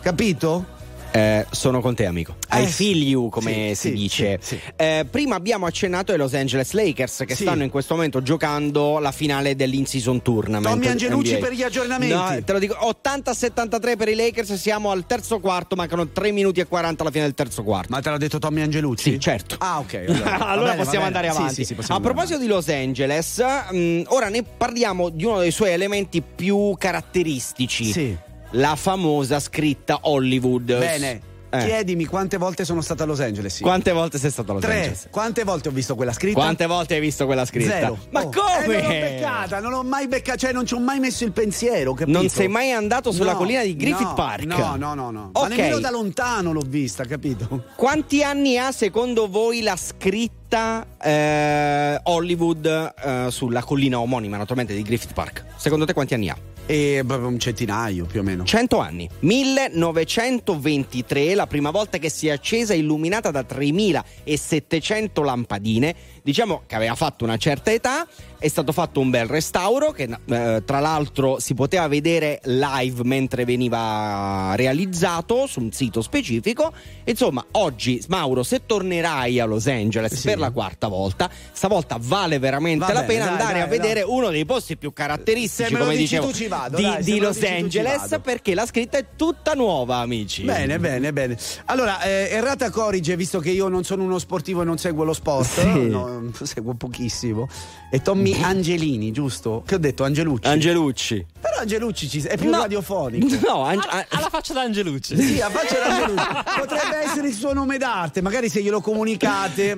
Capito? 0.00 0.71
Eh, 1.14 1.44
sono 1.50 1.82
con 1.82 1.94
te, 1.94 2.06
amico. 2.06 2.36
I 2.52 2.62
Eh, 2.62 2.66
feel 2.66 2.96
you, 3.02 3.28
come 3.28 3.52
sì, 3.52 3.74
si 3.74 3.88
sì, 3.88 3.92
dice. 3.92 4.38
sì. 4.40 4.58
Eh, 4.76 5.06
prima 5.10 5.34
abbiamo 5.34 5.66
accennato 5.66 6.10
ai 6.12 6.16
Los 6.16 6.32
Angeles 6.32 6.72
Lakers 6.72 7.24
che 7.26 7.34
stanno 7.34 7.62
in 7.64 7.68
questo 7.70 7.94
momento 7.94 8.22
giocando 8.22 8.98
la 8.98 9.12
finale 9.12 9.54
dell'in-season 9.54 10.22
tournament. 10.22 10.74
Tommy 10.74 10.86
Angelucci 10.88 11.32
NBA. 11.34 11.38
per 11.46 11.52
gli 11.52 11.62
aggiornamenti. 11.62 12.14
No, 12.14 12.42
te 12.42 12.52
lo 12.52 12.58
dico, 12.58 12.74
80-73 12.80 13.96
per 13.96 14.08
i 14.08 14.14
Lakers, 14.14 14.54
siamo 14.54 14.90
al 14.90 15.04
terzo 15.06 15.38
quarto, 15.38 15.76
mancano 15.76 16.08
3 16.08 16.30
minuti 16.32 16.60
e 16.60 16.66
40 16.66 17.02
alla 17.02 17.10
fine 17.12 17.24
del 17.24 17.34
terzo 17.34 17.62
quarto. 17.62 17.88
Ma 17.90 18.00
te 18.00 18.08
l'ha 18.08 18.16
detto 18.16 18.38
Tommy 18.38 18.62
Angelucci? 18.62 19.10
Sì, 19.12 19.20
certo. 19.20 19.56
Ah, 19.58 19.80
ok. 19.80 20.04
allora 20.38 20.38
Va 20.62 20.70
bene, 20.70 20.76
possiamo 20.82 21.04
andare 21.04 21.28
avanti. 21.28 21.64
sì, 21.66 21.72
A 21.72 21.76
possiamo 21.76 21.96
andare 21.98 22.14
proposito 22.14 22.38
di 22.40 22.46
Los 22.46 22.68
Angeles, 22.68 23.38
mh, 23.70 24.02
ora 24.06 24.30
ne 24.30 24.42
parliamo 24.44 25.10
di 25.10 25.24
uno 25.26 25.40
dei 25.40 25.50
suoi 25.50 25.72
elementi 25.72 26.22
più 26.22 26.74
caratteristici. 26.78 27.92
Sì. 27.92 28.16
La 28.52 28.76
famosa 28.76 29.40
scritta 29.40 29.98
Hollywood. 30.02 30.78
Bene. 30.78 31.30
Eh. 31.54 31.64
Chiedimi 31.66 32.06
quante 32.06 32.38
volte 32.38 32.64
sono 32.64 32.80
stato 32.80 33.02
a 33.02 33.06
Los 33.06 33.20
Angeles. 33.20 33.60
io. 33.60 33.66
Quante 33.66 33.92
volte 33.92 34.16
sei 34.16 34.30
stato 34.30 34.52
a 34.52 34.54
Los 34.54 34.62
Tre. 34.62 34.74
Angeles? 34.74 35.08
Quante 35.10 35.44
volte 35.44 35.68
ho 35.68 35.70
visto 35.70 35.94
quella 35.94 36.14
scritta? 36.14 36.38
Quante 36.40 36.64
volte 36.66 36.94
hai 36.94 37.00
visto 37.00 37.26
quella 37.26 37.44
scritta? 37.44 37.70
Zero. 37.70 37.98
Ma 38.10 38.22
Oh. 38.22 38.30
come? 38.30 38.78
Eh, 38.78 38.80
non 38.80 38.82
l'ho 38.82 38.88
beccata, 38.88 39.60
non 39.60 39.70
l'ho 39.70 39.82
mai 39.82 40.08
beccata, 40.08 40.38
cioè 40.38 40.52
non 40.52 40.64
ci 40.64 40.72
ho 40.72 40.78
mai 40.80 40.98
messo 40.98 41.24
il 41.24 41.32
pensiero, 41.32 41.92
capito? 41.92 42.16
Non 42.18 42.30
sei 42.30 42.48
mai 42.48 42.70
andato 42.72 43.12
sulla 43.12 43.32
No, 43.32 43.36
collina 43.38 43.62
di 43.64 43.76
Griffith 43.76 44.00
no, 44.06 44.14
Park? 44.14 44.44
No, 44.44 44.76
no, 44.76 44.94
no, 44.94 45.10
no. 45.10 45.28
Ok. 45.34 45.42
Ma 45.48 45.54
nemmeno 45.54 45.78
da 45.78 45.90
lontano 45.90 46.52
l'ho 46.52 46.64
vista, 46.66 47.04
capito? 47.04 47.64
Quanti 47.76 48.22
anni 48.22 48.56
ha 48.56 48.72
secondo 48.72 49.28
voi 49.28 49.60
la 49.60 49.76
scritta 49.76 50.86
eh, 51.02 52.00
Hollywood 52.04 52.64
eh, 53.04 53.26
sulla 53.28 53.62
collina 53.62 54.00
omonima, 54.00 54.38
naturalmente, 54.38 54.74
di 54.74 54.80
Griffith 54.82 55.12
Park? 55.12 55.44
Secondo 55.56 55.84
te 55.84 55.92
quanti 55.92 56.14
anni 56.14 56.30
ha? 56.30 56.36
E 56.72 57.04
un 57.06 57.38
centinaio 57.38 58.06
più 58.06 58.20
o 58.20 58.22
meno. 58.22 58.44
100 58.44 58.78
anni. 58.78 59.06
1923, 59.18 61.34
la 61.34 61.46
prima 61.46 61.70
volta 61.70 61.98
che 61.98 62.08
si 62.08 62.28
è 62.28 62.30
accesa 62.30 62.72
illuminata 62.72 63.30
da 63.30 63.44
3700 63.44 65.22
lampadine. 65.22 65.94
Diciamo 66.24 66.62
che 66.66 66.76
aveva 66.76 66.94
fatto 66.94 67.24
una 67.24 67.36
certa 67.36 67.72
età, 67.72 68.06
è 68.38 68.46
stato 68.46 68.70
fatto 68.70 69.00
un 69.00 69.10
bel 69.10 69.26
restauro 69.26 69.90
che 69.90 70.08
eh, 70.24 70.62
tra 70.64 70.78
l'altro 70.78 71.40
si 71.40 71.52
poteva 71.54 71.88
vedere 71.88 72.40
live 72.44 73.02
mentre 73.02 73.44
veniva 73.44 74.52
realizzato 74.54 75.46
su 75.48 75.60
un 75.60 75.72
sito 75.72 76.00
specifico. 76.00 76.72
Insomma, 77.04 77.44
oggi 77.52 78.00
Mauro, 78.06 78.44
se 78.44 78.62
tornerai 78.66 79.40
a 79.40 79.44
Los 79.46 79.66
Angeles 79.66 80.14
Sì. 80.14 80.28
per 80.28 80.38
la 80.38 80.50
quarta 80.52 80.86
volta, 80.86 81.28
stavolta 81.52 81.96
vale 82.00 82.38
veramente 82.38 82.84
Va 82.86 82.92
la 82.92 83.00
bene, 83.02 83.12
pena 83.12 83.24
dai, 83.24 83.32
andare 83.32 83.52
dai, 83.54 83.62
a 83.62 83.66
vedere 83.66 84.00
dai. 84.02 84.08
uno 84.08 84.28
dei 84.30 84.44
posti 84.44 84.76
più 84.76 84.92
caratteristici, 84.92 85.74
come 85.74 85.96
dici 85.96 86.18
dicevo, 86.18 86.30
tu 86.30 86.46
vado, 86.48 86.76
di, 86.76 86.96
di 87.00 87.18
Los 87.18 87.42
Angeles 87.42 88.18
perché 88.22 88.54
la 88.54 88.66
scritta 88.66 88.96
è 88.96 89.06
tutta 89.16 89.54
nuova, 89.54 89.96
amici. 89.96 90.42
Bene, 90.44 90.78
bene, 90.78 91.12
bene. 91.12 91.36
Allora, 91.64 92.00
eh, 92.02 92.28
errata 92.30 92.70
corrige, 92.70 93.16
visto 93.16 93.40
che 93.40 93.50
io 93.50 93.66
non 93.66 93.82
sono 93.82 94.04
uno 94.04 94.18
sportivo 94.20 94.62
e 94.62 94.64
non 94.64 94.78
seguo 94.78 95.02
lo 95.04 95.12
sport, 95.14 95.60
Sì. 95.60 95.88
no, 95.88 96.11
seguo 96.42 96.74
pochissimo. 96.74 97.48
E 97.90 98.00
Tommy 98.02 98.40
Angelini, 98.42 99.10
giusto? 99.12 99.62
Che 99.66 99.74
ho 99.74 99.78
detto 99.78 100.04
Angelucci. 100.04 100.46
Angelucci. 100.48 101.26
Però 101.40 101.56
Angelucci 101.58 102.08
ci- 102.08 102.20
è 102.22 102.36
più 102.36 102.50
No. 102.50 102.60
radiofonico. 102.60 103.26
No, 103.46 103.62
Ange- 103.64 103.86
Alla, 103.88 104.06
alla 104.08 104.28
faccia 104.28 104.52
d'Angelucci. 104.54 105.16
Sì, 105.20 105.40
a 105.40 105.50
faccia 105.50 105.78
d'Angelucci. 105.78 106.26
Potrebbe 106.60 106.96
essere 107.04 107.28
il 107.28 107.34
suo 107.34 107.52
nome 107.52 107.76
d'arte, 107.78 108.20
magari 108.22 108.48
se 108.48 108.62
glielo 108.62 108.80
comunicate. 108.80 109.72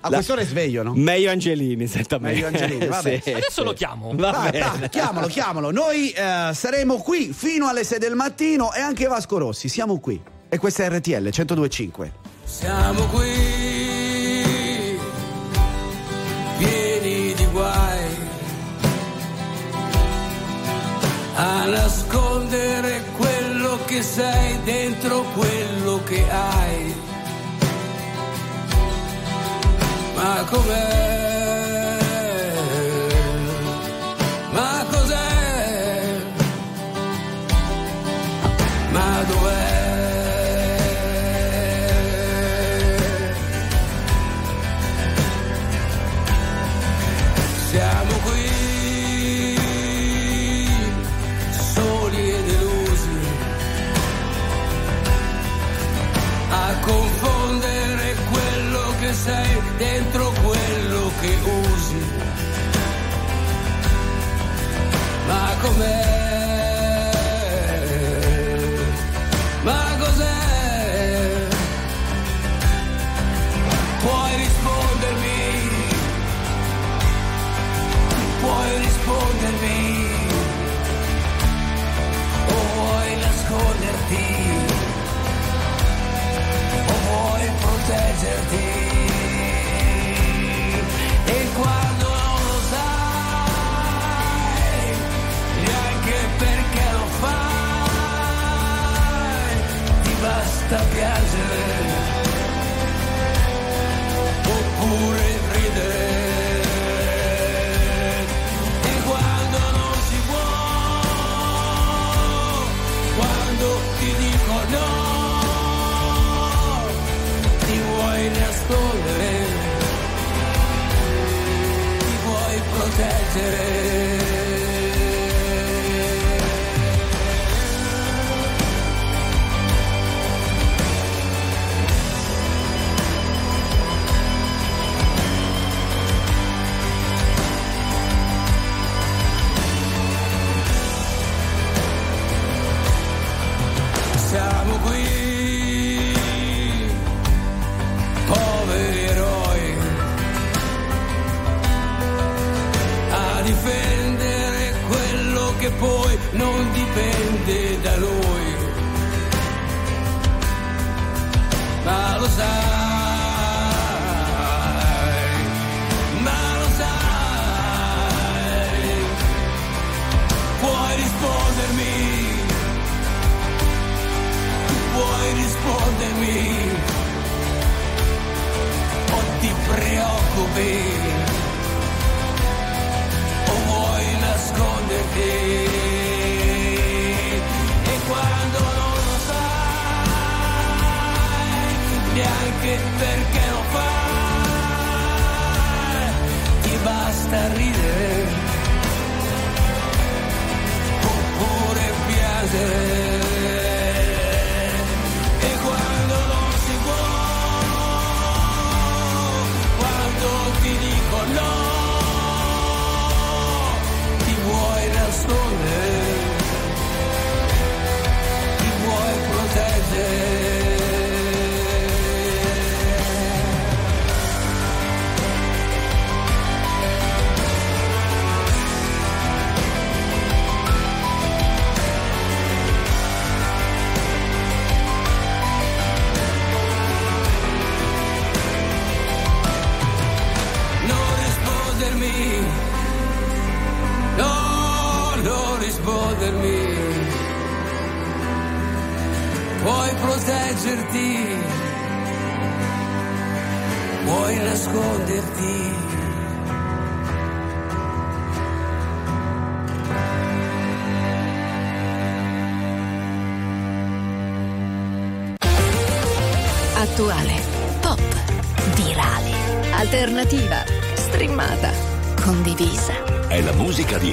A 0.00 0.08
La- 0.08 0.16
quest'ora 0.16 0.40
è 0.40 0.44
sveglio, 0.46 0.82
no? 0.82 0.92
Meglio 0.94 1.30
Angelini, 1.30 1.86
senta 1.86 2.18
me. 2.18 2.32
Meglio 2.32 2.46
Angelini, 2.48 2.86
vabbè. 2.86 3.20
Sì, 3.22 3.30
Adesso 3.32 3.60
sì. 3.60 3.64
lo 3.64 3.72
chiamo. 3.72 4.12
Va 4.14 4.30
Vai, 4.30 4.50
bene. 4.50 4.70
vai, 4.78 4.88
chiamalo, 4.88 5.26
chiamalo. 5.26 5.70
Noi 5.70 6.10
eh, 6.10 6.50
saremo 6.54 6.96
qui 6.98 7.32
fino 7.32 7.68
alle 7.68 7.84
6 7.84 7.98
del 7.98 8.14
mattino 8.14 8.72
e 8.72 8.80
anche 8.80 9.06
Vasco 9.06 9.38
Rossi, 9.38 9.68
siamo 9.68 9.98
qui. 10.00 10.20
E 10.48 10.58
questa 10.58 10.84
è 10.84 10.88
RTL 10.90 11.22
1025. 11.32 12.12
Siamo 12.44 13.04
qui, 13.06 13.79
pieni 16.60 17.32
di 17.32 17.46
guai, 17.52 18.04
a 21.36 21.64
nascondere 21.64 23.02
quello 23.16 23.78
che 23.86 24.02
sei 24.02 24.62
dentro 24.64 25.22
quello 25.34 26.02
che 26.04 26.22
hai. 26.30 26.94
Ma 30.14 30.44
com'è? 30.50 31.29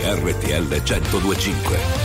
RTL 0.07 0.63
1025. 0.63 1.96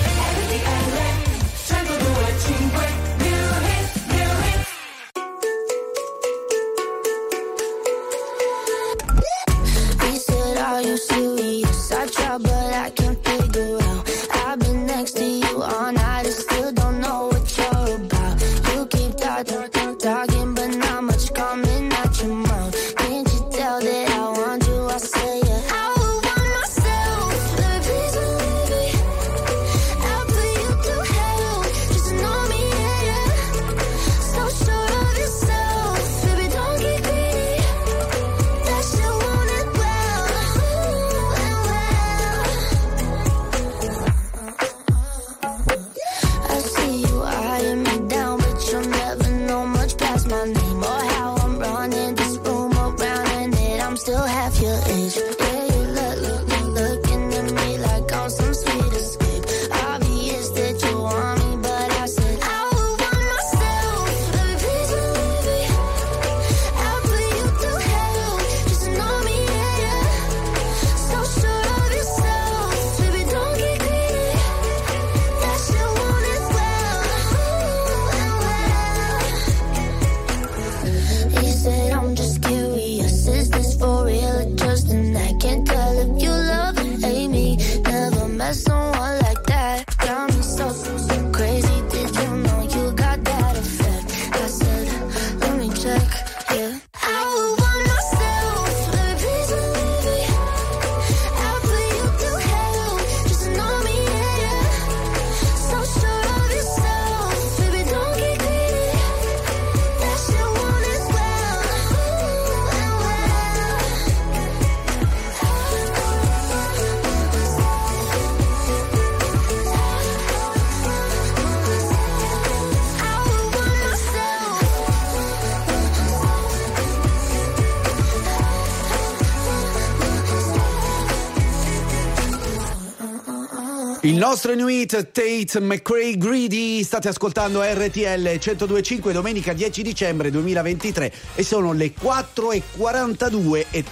Hit 134.73 135.11
Tate 135.13 135.61
McRae 135.61 136.17
Greedy 136.17 136.83
state 136.83 137.09
ascoltando 137.09 137.63
RTL 137.63 138.39
1025 138.39 139.13
domenica 139.13 139.53
10 139.53 139.83
dicembre 139.83 140.31
2023 140.31 141.13
e 141.35 141.43
sono 141.43 141.73
le 141.73 141.93
4.42 141.93 143.67
e 143.71 143.85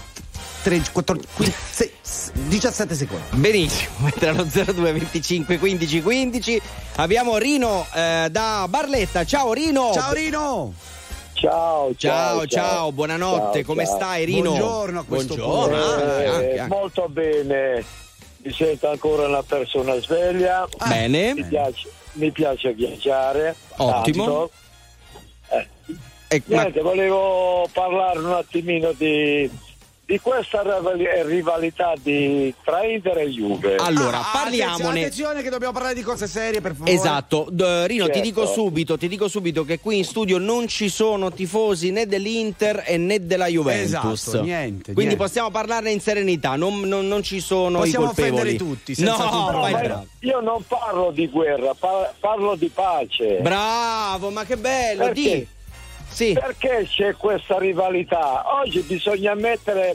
3, 0.62 0.82
4, 0.93 1.19
15, 1.36 1.57
6, 1.70 1.90
17 2.48 2.94
secondi. 2.94 3.24
Benissimo, 3.31 3.90
mentre 3.98 4.28
allo 4.28 4.44
02 4.44 4.93
25 4.93 5.59
15 5.59 6.02
15 6.02 6.62
abbiamo 6.97 7.36
Rino 7.39 7.86
eh, 7.94 8.28
da 8.31 8.66
Barletta. 8.69 9.24
Ciao 9.24 9.52
Rino! 9.52 9.90
Ciao 9.94 10.12
Rino! 10.12 10.74
Ciao, 11.32 11.94
ciao, 11.97 12.47
ciao, 12.47 12.47
ciao. 12.47 12.93
buonanotte, 12.93 13.59
Ciao, 13.61 13.65
come 13.65 13.86
ciao. 13.86 13.94
stai 13.97 14.24
Rino? 14.27 14.51
Buongiorno 14.51 15.01
a 15.01 15.05
questo 15.05 15.35
Buongiorno, 15.36 15.77
punto. 15.77 15.93
anche, 16.05 16.23
Eh, 16.23 16.27
anche, 16.28 16.59
anche. 16.59 16.74
Molto 16.74 17.09
bene, 17.09 17.85
mi 18.42 18.52
sento 18.52 18.88
ancora 18.88 19.26
una 19.26 19.42
persona 19.42 19.98
sveglia. 20.00 20.66
Bene. 20.88 21.34
Mi 21.34 21.44
piace, 21.44 21.88
mi 22.12 22.30
piace 22.30 22.72
viaggiare. 22.72 23.54
Ottimo. 23.76 24.50
Eh, 25.48 26.42
ma- 26.46 26.62
Niente, 26.62 26.80
volevo 26.80 27.68
parlare 27.72 28.18
un 28.20 28.32
attimino 28.32 28.92
di, 28.92 29.50
di 30.11 30.19
questa 30.19 30.62
rivali- 30.62 31.07
rivalità 31.23 31.93
di, 32.03 32.53
tra 32.65 32.85
Inter 32.85 33.19
e 33.19 33.28
Juve. 33.28 33.77
Allora, 33.77 34.19
Ah, 34.19 34.31
parliamone. 34.32 34.73
Attenzione, 34.73 34.99
attenzione 35.03 35.43
che 35.43 35.51
dobbiamo 35.51 35.73
parlare 35.73 35.95
di 35.95 36.03
cose 36.03 36.27
serie, 36.27 36.61
per 36.61 36.73
favore. 36.74 36.91
Esatto, 36.91 37.47
D- 37.49 37.85
Rino 37.87 38.07
ti 38.07 38.15
Certo. 38.15 38.20
dico 38.28 38.47
subito, 38.47 38.99
ti 38.99 39.07
dico 39.07 39.28
subito 39.28 39.65
che 39.65 39.78
qui 39.78 39.99
in 39.99 40.05
studio 40.05 40.39
non 40.39 40.66
ci 40.66 40.89
sono 40.89 41.31
tifosi 41.31 41.93
né 41.93 42.07
dell'Inter 42.07 42.82
e 42.87 42.97
né 42.97 43.24
della 43.24 43.47
Juventus. 43.47 44.27
Esatto, 44.27 44.43
niente, 44.43 44.82
Quindi 44.93 45.15
niente. 45.15 45.16
possiamo 45.16 45.51
parlarne 45.53 45.93
in 45.93 46.01
serenità, 46.01 46.57
non, 46.57 46.81
non- 46.81 47.07
non 47.07 47.23
ci 47.23 47.39
sono 47.39 47.78
Possiamo 47.78 48.07
i 48.07 48.09
colpevoli. 48.09 48.32
offendere 48.41 48.57
tutti, 48.57 48.95
senza 48.97 49.16
no, 49.31 49.51
No, 49.53 49.61
ma 49.61 50.05
io 50.23 50.41
non 50.41 50.65
parlo 50.66 51.12
di 51.12 51.28
guerra, 51.28 51.73
par- 51.78 52.15
parlo 52.19 52.57
di 52.57 52.69
pace. 52.69 53.39
Bravo, 53.43 54.31
ma 54.31 54.45
che 54.45 54.57
bello, 54.57 55.05
Perché? 55.05 55.20
di. 55.23 55.47
Sì. 56.11 56.32
perché 56.32 56.87
c'è 56.89 57.15
questa 57.16 57.59
rivalità? 57.59 58.43
Oggi 58.61 58.81
bisogna 58.81 59.35
mettere 59.35 59.95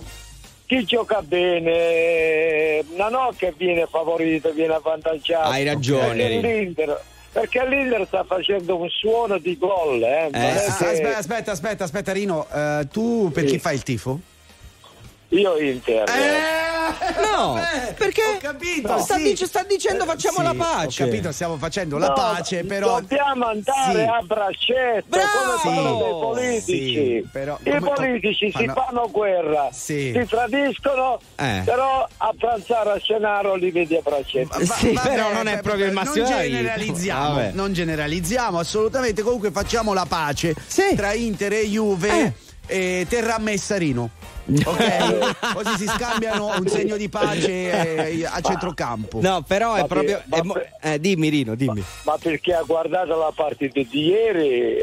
chi 0.66 0.84
gioca 0.86 1.22
bene, 1.22 2.84
no, 2.96 3.10
no 3.10 3.34
che 3.38 3.54
viene 3.56 3.86
favorito, 3.90 4.52
viene 4.52 4.74
avvantaggiato. 4.74 5.50
Hai 5.50 5.64
ragione, 5.64 6.16
Perché 6.28 6.40
l'Inter, 6.40 7.02
perché 7.32 7.68
l'Inter 7.68 8.06
sta 8.08 8.24
facendo 8.24 8.78
un 8.78 8.90
suono 8.90 9.38
di 9.38 9.58
gol, 9.58 10.02
eh. 10.02 10.30
non 10.32 10.42
è 10.42 10.50
Ah, 10.50 10.54
che- 10.54 10.66
aspetta, 10.66 11.18
aspetta, 11.18 11.52
aspetta, 11.52 11.84
aspetta, 11.84 12.12
Rino, 12.14 12.48
eh, 12.52 12.88
tu 12.92 13.30
per 13.32 13.44
chi 13.46 13.60
fai 13.60 13.76
il 13.76 13.84
tifo? 13.84 14.20
Io 15.30 15.58
Inter. 15.60 16.04
No, 17.32 17.60
perché 17.98 18.22
Ho 18.36 18.38
capito, 18.40 19.00
sta, 19.00 19.16
sì. 19.18 19.24
dice- 19.24 19.48
sta 19.48 19.64
dicendo 19.64 20.06
facciamo 20.06 20.38
Sì, 20.38 20.44
la 20.44 20.54
pace. 20.54 21.04
Ho 21.04 21.06
capito, 21.08 21.32
stiamo 21.32 21.58
facendo 21.58 21.98
la 21.98 22.08
No, 22.08 22.14
pace, 22.14 22.64
però. 22.64 23.00
Dobbiamo 23.00 23.48
andare 23.48 24.04
Sì. 24.04 24.10
a 24.10 24.22
braccetto 24.22 25.06
Bravo! 25.08 25.26
come 25.62 25.76
fanno 25.76 25.98
dei 25.98 26.12
politici. 26.20 26.94
Sì, 26.94 27.28
però- 27.32 27.58
I 27.64 27.80
politici 27.80 28.46
si 28.46 28.52
fanno- 28.52 28.74
fanno 28.74 29.10
guerra, 29.12 29.70
Sì. 29.72 30.14
si 30.16 30.26
tradiscono, 30.28 31.20
Eh. 31.36 31.62
però 31.66 32.08
a 32.18 32.34
pranzare 32.38 32.92
a 32.92 33.00
cenaro 33.00 33.56
li 33.56 33.72
vedi 33.72 33.96
a 33.96 34.02
braccetto. 34.04 34.60
Va- 34.60 34.76
Sì, 34.76 34.94
vabbè, 34.94 35.10
però 35.10 35.34
non 35.34 35.48
è 35.48 35.60
proprio 35.62 35.86
il 35.88 35.94
non 35.94 36.04
massimo 36.04 36.26
vita. 36.26 36.42
generalizziamo, 36.42 37.34
Vabbè. 37.36 37.52
non 37.54 37.74
generalizziamo 37.74 38.60
assolutamente. 38.60 39.24
Comunque 39.24 39.50
facciamo 39.52 39.94
la 39.94 40.06
pace 40.08 40.54
Sì. 40.68 40.94
tra 40.96 41.14
Inter 41.14 41.54
e 41.54 41.66
Juve 41.68 42.34
e 42.68 43.06
Terra 43.10 43.38
Messarino. 43.40 44.10
Ok? 44.64 45.54
Così 45.54 45.78
si 45.78 45.88
scambiano 45.88 46.48
un 46.58 46.68
segno 46.68 46.98
di 46.98 47.10
pace 47.10 47.50
eh, 48.12 48.26
a 48.26 48.40
centrocampo. 48.42 49.20
No, 49.22 49.42
però 49.42 49.74
è 49.74 49.82
Vabbè, 49.82 49.88
proprio. 49.88 50.22
è 50.30 50.42
mo- 50.42 50.56
eh, 50.82 51.00
dimmi, 51.00 51.30
Rino, 51.30 51.56
dimmi. 51.56 51.84
Ma 52.04 52.18
perché 52.20 52.54
ha 52.54 52.62
guardato 52.62 53.18
la 53.18 53.32
partita 53.36 53.80
di 53.90 54.06
ieri, 54.06 54.78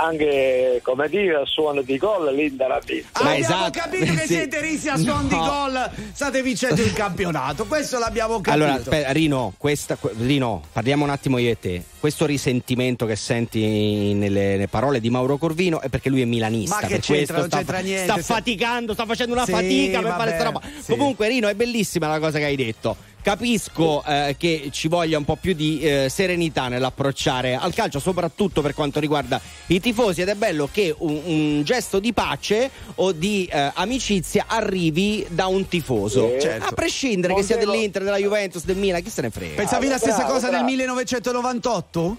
anche 0.00 0.80
come 0.82 1.08
dire, 1.08 1.36
a 1.36 1.44
suono 1.44 1.82
di 1.82 1.96
gol 1.98 2.34
l'Inter 2.34 2.70
ha 2.70 2.80
vinto. 2.84 3.08
Ah, 3.12 3.24
Ma 3.24 3.30
abbiamo 3.32 3.54
esatto. 3.66 3.78
capito 3.78 4.12
che 4.12 4.20
Sì. 4.26 4.34
siete 4.34 4.60
risi 4.60 4.88
a 4.88 4.96
suon 4.96 5.28
di 5.28 5.36
gol, 5.36 5.90
state 6.12 6.42
vincendo 6.42 6.80
il 6.82 6.92
campionato. 6.92 7.66
Questo 7.66 7.98
l'abbiamo 7.98 8.40
capito. 8.40 8.50
Allora, 8.52 8.74
aspetta, 8.74 9.10
Rino, 9.12 9.52
questa, 9.58 9.96
que- 9.96 10.12
Rino, 10.18 10.62
parliamo 10.72 11.04
un 11.04 11.10
attimo 11.10 11.38
io 11.38 11.50
e 11.50 11.58
te. 11.58 11.82
Questo 12.02 12.26
risentimento 12.26 13.06
che 13.06 13.14
senti 13.14 14.12
nelle, 14.14 14.40
nelle 14.52 14.66
parole 14.68 14.98
di 14.98 15.08
Mauro 15.08 15.36
Corvino 15.36 15.80
è 15.80 15.88
perché 15.88 16.08
lui 16.08 16.22
è 16.22 16.24
milanista. 16.24 16.74
Ma 16.76 16.80
che 16.80 16.88
per 16.94 17.00
c'entra? 17.00 17.14
questo 17.14 17.34
Non 17.34 17.46
sta, 17.46 17.56
c'entra 17.58 17.78
niente, 17.78 18.04
sta 18.04 18.14
se- 18.16 18.22
faticando, 18.22 18.92
sta 18.92 19.01
facendo 19.06 19.34
una 19.34 19.44
Sì, 19.44 19.52
fatica 19.52 20.00
per 20.00 20.08
vabbè, 20.10 20.16
fare 20.18 20.34
sta 20.34 20.44
roba. 20.44 20.60
sì. 20.80 20.90
Comunque, 20.90 21.28
Rino, 21.28 21.48
è 21.48 21.54
bellissima 21.54 22.08
la 22.08 22.18
cosa 22.18 22.38
che 22.38 22.44
hai 22.44 22.56
detto. 22.56 22.96
Capisco 23.22 24.02
eh, 24.04 24.34
che 24.36 24.68
ci 24.72 24.88
voglia 24.88 25.16
un 25.16 25.24
po' 25.24 25.36
più 25.36 25.52
di 25.54 25.78
eh, 25.80 26.08
serenità 26.10 26.66
nell'approcciare 26.66 27.54
al 27.54 27.72
calcio, 27.72 28.00
soprattutto 28.00 28.62
per 28.62 28.74
quanto 28.74 28.98
riguarda 28.98 29.40
i 29.66 29.78
tifosi, 29.78 30.22
ed 30.22 30.28
è 30.28 30.34
bello 30.34 30.68
che 30.70 30.92
un, 30.98 31.20
un 31.24 31.62
gesto 31.62 32.00
di 32.00 32.12
pace 32.12 32.68
o 32.96 33.12
di 33.12 33.48
eh, 33.50 33.70
amicizia 33.74 34.46
arrivi 34.48 35.24
da 35.28 35.46
un 35.46 35.68
tifoso. 35.68 36.32
Sì. 36.34 36.40
Certo. 36.40 36.66
A 36.66 36.72
prescindere 36.72 37.32
Non 37.32 37.40
che 37.42 37.46
sia 37.46 37.56
dell'Inter, 37.58 38.02
della 38.02 38.16
Juventus, 38.16 38.64
del 38.64 38.76
Milan, 38.76 39.00
chi 39.02 39.10
se 39.10 39.22
ne 39.22 39.30
frega. 39.30 39.54
Pensavi 39.54 39.86
la 39.86 39.98
stessa 39.98 40.16
bravo, 40.16 40.32
cosa 40.32 40.48
bravo. 40.48 40.64
nel 40.64 40.74
1998? 40.74 42.16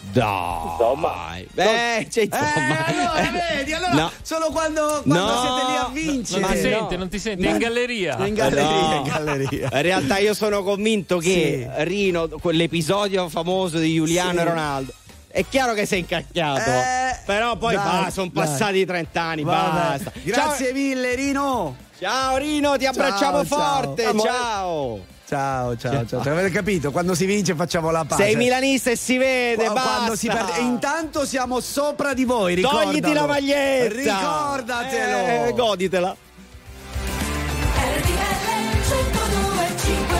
Dai, 0.00 0.70
Insomma. 0.70 1.36
beh, 1.52 2.06
cioè, 2.10 2.24
insomma. 2.24 2.86
Eh, 2.86 2.92
allora 2.92 3.30
vedi, 3.56 3.72
allora 3.74 3.92
No. 3.92 4.10
solo 4.22 4.46
quando, 4.50 5.02
quando 5.04 5.24
No. 5.24 5.40
siete 5.40 5.70
lì 5.70 5.76
a 5.76 5.82
Non 5.82 5.92
vincere. 5.92 6.40
ti 6.40 6.48
no. 6.54 6.54
sente, 6.60 6.96
non 6.96 7.08
ti 7.08 7.18
sente, 7.18 7.46
è 7.46 7.50
in 7.50 7.58
galleria. 7.58 8.26
In 8.26 8.34
galleria, 8.34 8.70
No. 8.70 8.94
in 8.96 9.02
galleria. 9.02 9.68
In 9.72 9.82
realtà 9.82 10.18
io 10.18 10.34
sono 10.34 10.62
convinto 10.62 11.18
che 11.18 11.68
Sì. 11.76 11.84
Rino, 11.84 12.28
quell'episodio 12.28 13.28
famoso 13.28 13.78
di 13.78 13.94
Giuliano 13.94 14.32
Sì. 14.32 14.38
e 14.38 14.44
Ronaldo. 14.44 14.92
È 15.30 15.44
chiaro 15.48 15.74
che 15.74 15.84
sei 15.84 16.00
incacchiato, 16.00 16.70
Eh, 16.70 17.18
però 17.26 17.56
poi 17.56 17.74
dai, 17.74 18.10
sono 18.10 18.30
passati 18.30 18.84
30 18.86 19.20
anni, 19.20 19.42
Vabbè. 19.42 19.88
basta. 19.98 20.12
Grazie 20.22 20.72
mille, 20.72 21.14
Rino. 21.14 21.76
Ciao, 22.00 22.10
ciao 22.10 22.36
Rino, 22.38 22.76
ti 22.78 22.86
abbracciamo 22.86 23.44
Ciao, 23.44 23.58
ciao. 23.58 23.72
forte, 23.82 24.04
Amore. 24.04 24.28
ciao. 24.30 25.00
Ciao, 25.28 25.76
ciao, 25.76 26.06
ciao. 26.06 26.20
Avete 26.20 26.48
capito? 26.48 26.90
Quando 26.90 27.14
si 27.14 27.26
vince 27.26 27.54
facciamo 27.54 27.90
la 27.90 28.02
pace. 28.06 28.22
Sei 28.22 28.34
milanista 28.36 28.90
e 28.90 28.96
si 28.96 29.18
vede, 29.18 29.64
Qua- 29.64 29.74
basta. 29.74 29.90
Quando 29.90 30.16
si 30.16 30.26
perde. 30.26 30.56
E 30.56 30.60
intanto 30.62 31.26
siamo 31.26 31.60
sopra 31.60 32.14
di 32.14 32.24
voi, 32.24 32.54
ricordalo. 32.54 32.84
Togliti 32.84 33.12
la 33.12 33.26
maglietta. 33.26 33.94
Ricordatelo. 33.94 35.48
Eh, 35.48 35.52
goditela. 35.54 36.16
RTL 37.76 38.38
1025 38.80 40.16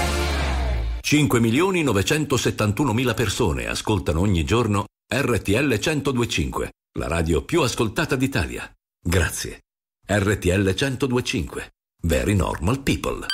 5 1.00 1.40
milioni 1.40 1.82
971 1.82 2.92
mila 2.92 3.14
persone 3.14 3.66
ascoltano 3.66 4.20
ogni 4.20 4.44
giorno 4.44 4.84
RTL 5.10 5.78
1025, 5.80 6.70
la 6.98 7.08
radio 7.08 7.42
più 7.42 7.62
ascoltata 7.62 8.14
d'Italia. 8.14 8.70
Grazie. 9.02 9.60
RTL 10.06 10.74
1025. 10.74 11.70
Very 12.02 12.34
normal 12.34 12.80
people. 12.82 13.24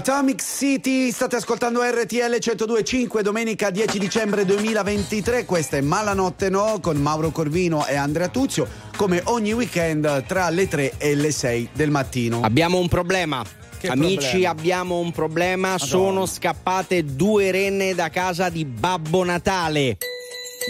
Atomic 0.00 0.42
City, 0.42 1.10
state 1.10 1.36
ascoltando 1.36 1.82
RTL 1.82 2.38
1025 2.38 3.22
domenica 3.22 3.68
10 3.68 3.98
dicembre 3.98 4.46
2023, 4.46 5.44
questa 5.44 5.76
è 5.76 5.82
Malanotte 5.82 6.48
No 6.48 6.78
con 6.80 6.96
Mauro 6.96 7.30
Corvino 7.30 7.86
e 7.86 7.96
Andrea 7.96 8.28
Tuzio, 8.28 8.66
come 8.96 9.20
ogni 9.24 9.52
weekend 9.52 10.24
tra 10.24 10.48
le 10.48 10.68
3 10.68 10.94
e 10.96 11.14
le 11.14 11.30
6 11.30 11.68
del 11.74 11.90
mattino. 11.90 12.40
Abbiamo 12.40 12.78
un 12.78 12.88
problema. 12.88 13.44
Che 13.78 13.88
Amici, 13.88 14.16
problema? 14.16 14.48
abbiamo 14.48 14.98
un 15.00 15.12
problema. 15.12 15.76
Sono 15.76 16.24
scappate 16.24 17.04
due 17.04 17.50
renne 17.50 17.94
da 17.94 18.08
casa 18.08 18.48
di 18.48 18.64
Babbo 18.64 19.22
Natale. 19.22 19.98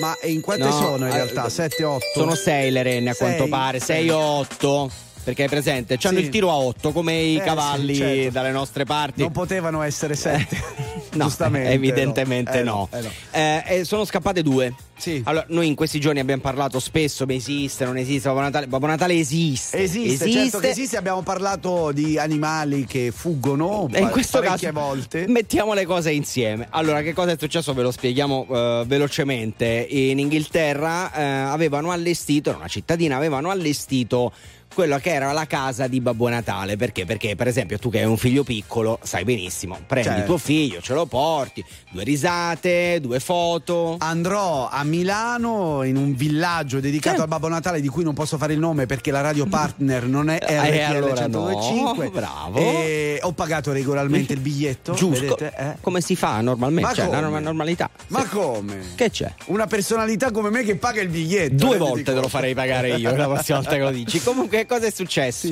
Ma 0.01 0.13
in 0.25 0.41
quante 0.41 0.65
No, 0.65 0.73
sono 0.73 1.07
in 1.07 1.13
eh, 1.13 1.15
realtà? 1.15 1.49
7, 1.49 1.85
8? 1.85 2.05
Sono 2.15 2.35
sei 2.35 2.73
le 2.73 2.83
renne 2.83 3.11
a 3.11 3.15
Sei? 3.15 3.29
quanto 3.29 3.49
pare, 3.49 3.79
sei 3.79 4.11
o 4.11 4.19
otto. 4.19 4.91
Perché 5.23 5.43
hai 5.43 5.49
presente? 5.49 5.97
C'hanno 5.99 6.19
Sì. 6.19 6.25
il 6.25 6.31
tiro 6.31 6.51
a 6.51 6.55
otto 6.57 6.93
come 6.93 7.15
i 7.21 7.37
Eh, 7.37 7.41
cavalli 7.41 7.95
sì, 7.95 8.01
certo. 8.01 8.31
dalle 8.31 8.51
nostre 8.53 8.85
parti. 8.85 9.21
Non 9.21 9.33
potevano 9.33 9.83
essere 9.83 10.15
7. 10.15 10.89
No, 11.13 11.25
Giustamente. 11.27 11.71
evidentemente 11.71 12.63
no. 12.63 12.89
no. 12.93 12.99
Eh, 12.99 13.03
no. 13.03 13.11
Eh, 13.33 13.65
e 13.81 13.85
sono 13.85 14.05
scappate 14.05 14.43
due. 14.43 14.73
Sì. 14.97 15.21
Allora, 15.25 15.45
noi 15.49 15.67
in 15.67 15.75
questi 15.75 15.99
giorni 15.99 16.21
abbiamo 16.21 16.41
parlato 16.41 16.79
spesso, 16.79 17.27
ma 17.27 17.33
esiste, 17.35 17.85
non 17.85 17.97
esiste, 17.97 18.29
Babbo 18.29 18.41
Natale. 18.43 18.67
Babbo 18.69 18.87
Natale 18.87 19.15
esiste. 19.15 19.77
Esiste, 19.79 20.31
certo 20.31 20.59
che 20.61 20.69
esiste, 20.69 20.97
abbiamo 20.97 21.23
parlato 21.23 21.91
di 21.91 22.17
animali 22.17 22.85
che 22.85 23.11
fuggono 23.13 23.89
E 23.91 24.01
in 24.01 24.11
questo 24.11 24.39
caso 24.41 24.71
volte. 24.73 25.25
mettiamo 25.27 25.75
le 25.75 25.85
cose 25.85 26.13
insieme. 26.13 26.69
Allora, 26.71 27.03
che 27.03 27.13
cosa 27.13 27.33
è 27.33 27.37
successo? 27.37 27.75
Ve 27.75 27.83
lo 27.83 27.91
spieghiamo 27.91 28.47
eh, 28.49 28.85
velocemente. 28.87 29.85
In 29.91 30.19
Inghilterra 30.21 31.13
eh, 31.13 31.23
avevano 31.25 31.91
allestito, 31.91 32.51
in 32.51 32.57
una 32.57 32.69
cittadina, 32.69 33.17
avevano 33.17 33.51
allestito 33.51 34.33
quello 34.73 34.99
che 34.99 35.11
era 35.13 35.33
la 35.33 35.47
casa 35.47 35.87
di 35.87 36.01
Babbo 36.01 36.29
Natale. 36.29 36.77
Perché? 36.77 37.05
Perché, 37.05 37.37
per 37.37 37.49
esempio, 37.49 37.79
tu 37.79 37.91
che 37.91 37.99
hai 38.01 38.05
un 38.07 38.17
figlio 38.17 38.45
piccolo, 38.45 38.99
sai 39.03 39.25
benissimo, 39.25 39.79
prendi 39.87 40.09
Certo. 40.11 40.25
tuo 40.27 40.39
figlio, 40.39 40.81
ce 40.81 40.95
lo 40.95 41.07
porti, 41.07 41.65
due 41.91 42.05
risate, 42.05 42.99
due 43.01 43.21
foto. 43.21 43.97
Andrò 43.99 44.69
a 44.71 44.83
Milano 44.85 45.83
in 45.83 45.97
un 45.97 46.15
villaggio 46.15 46.81
dedicato 46.81 47.17
Sì. 47.17 47.23
al 47.23 47.29
Babbo 47.29 47.49
Natale 47.49 47.81
di 47.81 47.89
cui 47.89 48.05
non 48.05 48.15
posso 48.15 48.39
fare 48.39 48.53
il 48.53 48.59
nome 48.59 48.87
perché 48.87 49.11
la 49.11 49.21
radio 49.21 49.47
partner 49.47 50.05
non 50.07 50.29
è 50.31 50.39
Eh, 50.51 50.57
RTL 50.87 50.95
allora 50.97 51.27
1025. 51.29 52.05
no, 52.05 52.11
bravo. 52.15 52.59
E 52.59 53.19
ho 53.23 53.33
pagato 53.33 53.73
regolarmente 53.73 54.33
il 54.33 54.41
biglietto. 54.41 54.93
Giusto. 54.95 55.21
vedete? 55.37 55.53
Eh. 55.57 55.77
Come 55.81 56.01
si 56.01 56.17
fa 56.17 56.41
normalmente? 56.41 56.89
Ma 56.89 56.95
cioè, 56.95 57.07
come? 57.07 57.21
norma- 57.21 57.39
normalità. 57.41 57.91
Ma 58.09 58.21
Sì. 58.23 58.29
come? 58.29 58.79
Che 58.95 59.11
c'è? 59.11 59.33
Una 59.47 59.67
personalità 59.67 60.31
come 60.31 60.51
me 60.51 60.63
che 60.63 60.77
paga 60.77 61.01
il 61.01 61.09
biglietto. 61.09 61.55
Due 61.55 61.69
renditi 61.71 61.89
volte 61.91 62.15
te 62.15 62.21
lo 62.21 62.29
farei 62.29 62.55
pagare 62.55 62.91
io 62.97 63.15
la 63.15 63.27
prossima 63.29 63.59
volta 63.59 63.75
che 63.75 63.81
lo 63.83 63.91
dici. 63.91 64.21
Comunque, 64.31 64.60
che 64.61 64.67
cosa 64.67 64.87
è 64.87 64.91
successo? 64.91 65.49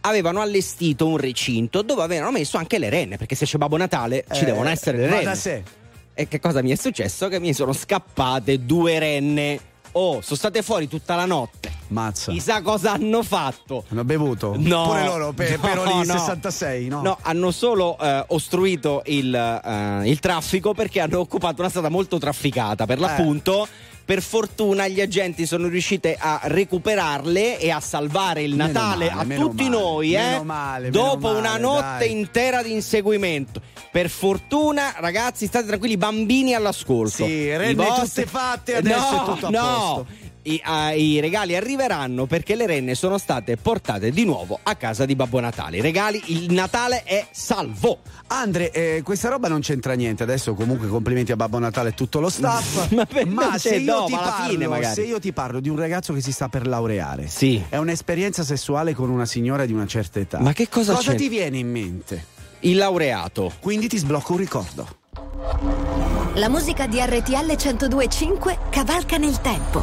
Avevano 0.00 0.40
allestito 0.40 1.06
un 1.06 1.16
recinto 1.16 1.82
dove 1.82 2.02
avevano 2.02 2.30
messo 2.30 2.56
anche 2.56 2.78
le 2.78 2.88
renne, 2.88 3.16
perché 3.16 3.34
se 3.34 3.44
c'è 3.44 3.58
Babbo 3.58 3.76
Natale 3.76 4.24
ci 4.32 4.42
Eh, 4.42 4.46
devono 4.46 4.68
essere 4.68 4.98
le 4.98 5.06
renne. 5.08 5.22
da 5.24 5.34
sé. 5.34 5.62
E 6.14 6.28
che 6.28 6.40
cosa 6.40 6.62
mi 6.62 6.70
è 6.70 6.76
successo? 6.76 7.28
Che 7.28 7.38
mi 7.40 7.52
sono 7.52 7.72
scappate 7.72 8.64
due 8.64 8.98
renne. 8.98 9.60
Oh, 9.92 10.20
sono 10.20 10.36
state 10.36 10.62
fuori 10.62 10.86
tutta 10.86 11.14
la 11.16 11.24
notte. 11.24 11.70
Mazza. 11.88 12.30
Chissà 12.32 12.60
cosa 12.62 12.92
hanno 12.92 13.22
fatto. 13.22 13.84
Hanno 13.88 14.04
bevuto? 14.04 14.54
No, 14.58 14.84
Pure 14.84 15.04
loro, 15.04 15.32
per, 15.32 15.58
no, 15.58 15.58
per 15.66 15.78
Oli 15.78 16.06
no. 16.06 16.18
66, 16.18 16.88
no? 16.88 17.02
No, 17.02 17.18
hanno 17.22 17.50
solo 17.50 17.96
eh, 17.98 18.24
ostruito 18.28 19.02
il, 19.06 19.34
eh, 19.34 20.08
il 20.08 20.18
traffico 20.20 20.74
perché 20.74 21.00
hanno 21.00 21.18
occupato 21.20 21.60
una 21.60 21.70
strada 21.70 21.88
molto 21.88 22.18
trafficata. 22.18 22.84
Eh. 22.84 22.86
Per 22.86 22.98
l'appunto, 22.98 23.66
per 24.08 24.22
fortuna 24.22 24.88
gli 24.88 25.02
agenti 25.02 25.44
sono 25.44 25.68
riusciti 25.68 26.16
a 26.18 26.40
recuperarle 26.44 27.58
e 27.58 27.70
a 27.70 27.78
salvare 27.78 28.42
il 28.42 28.54
Natale 28.54 29.10
male, 29.10 29.34
a 29.34 29.36
tutti 29.36 29.64
male, 29.64 29.76
noi, 29.76 30.14
eh, 30.14 30.40
male, 30.42 30.88
dopo 30.88 31.28
una 31.28 31.58
notte 31.58 32.06
dai. 32.06 32.12
intera 32.12 32.62
di 32.62 32.72
inseguimento. 32.72 33.60
Per 33.90 34.08
fortuna, 34.08 34.94
ragazzi, 34.96 35.44
state 35.44 35.66
tranquilli, 35.66 35.98
bambini 35.98 36.54
all'ascolto. 36.54 37.26
Sì, 37.26 37.54
renne 37.54 37.86
tutte 37.86 38.24
fatte, 38.24 38.76
adesso 38.76 39.10
no, 39.10 39.20
è 39.20 39.24
tutto 39.26 39.46
a 39.46 39.50
no. 39.50 39.60
posto. 39.60 40.06
I, 40.52 40.60
ah, 40.64 40.92
I 40.92 41.20
regali 41.20 41.54
arriveranno 41.56 42.26
perché 42.26 42.54
le 42.54 42.66
renne 42.66 42.94
sono 42.94 43.18
state 43.18 43.56
portate 43.56 44.10
di 44.10 44.24
nuovo 44.24 44.58
a 44.62 44.74
casa 44.76 45.04
di 45.04 45.14
Babbo 45.14 45.40
Natale. 45.40 45.78
I 45.78 45.80
regali, 45.80 46.22
il 46.26 46.52
Natale 46.52 47.02
è 47.04 47.26
salvo. 47.30 47.98
Andre, 48.28 48.70
eh, 48.70 49.02
questa 49.02 49.28
roba 49.28 49.48
non 49.48 49.60
c'entra 49.60 49.94
niente. 49.94 50.22
Adesso, 50.22 50.54
comunque, 50.54 50.88
complimenti 50.88 51.32
a 51.32 51.36
Babbo 51.36 51.58
Natale 51.58 51.90
e 51.90 51.94
tutto 51.94 52.20
lo 52.20 52.28
staff. 52.28 52.90
Ma 52.96 53.04
per- 53.04 53.26
Ma 53.26 53.48
non 53.50 53.58
se 53.58 53.76
io, 53.76 54.04
alla 54.04 54.16
parlo, 54.16 54.50
fine, 54.50 54.66
magari. 54.66 54.94
se 54.94 55.02
io 55.02 55.18
ti 55.20 55.32
parlo 55.32 55.60
di 55.60 55.68
un 55.68 55.76
ragazzo 55.76 56.12
che 56.12 56.20
si 56.20 56.32
sta 56.32 56.48
per 56.48 56.66
laureare, 56.66 57.26
Sì. 57.28 57.62
è 57.68 57.76
un'esperienza 57.76 58.42
sessuale 58.44 58.94
con 58.94 59.10
una 59.10 59.26
signora 59.26 59.66
di 59.66 59.72
una 59.72 59.86
certa 59.86 60.18
età. 60.18 60.38
Ma 60.40 60.52
che 60.52 60.68
cosa 60.68 60.94
Cosa 60.94 61.12
c'è? 61.12 61.16
ti 61.16 61.28
viene 61.28 61.58
in 61.58 61.70
mente? 61.70 62.24
Il 62.60 62.76
laureato. 62.76 63.52
Quindi 63.60 63.86
ti 63.88 63.98
sblocco 63.98 64.32
un 64.32 64.38
ricordo. 64.38 64.96
La 66.34 66.48
musica 66.48 66.86
di 66.86 66.98
RTL 67.00 67.54
1025 67.56 68.58
cavalca 68.70 69.16
nel 69.16 69.40
tempo. 69.40 69.82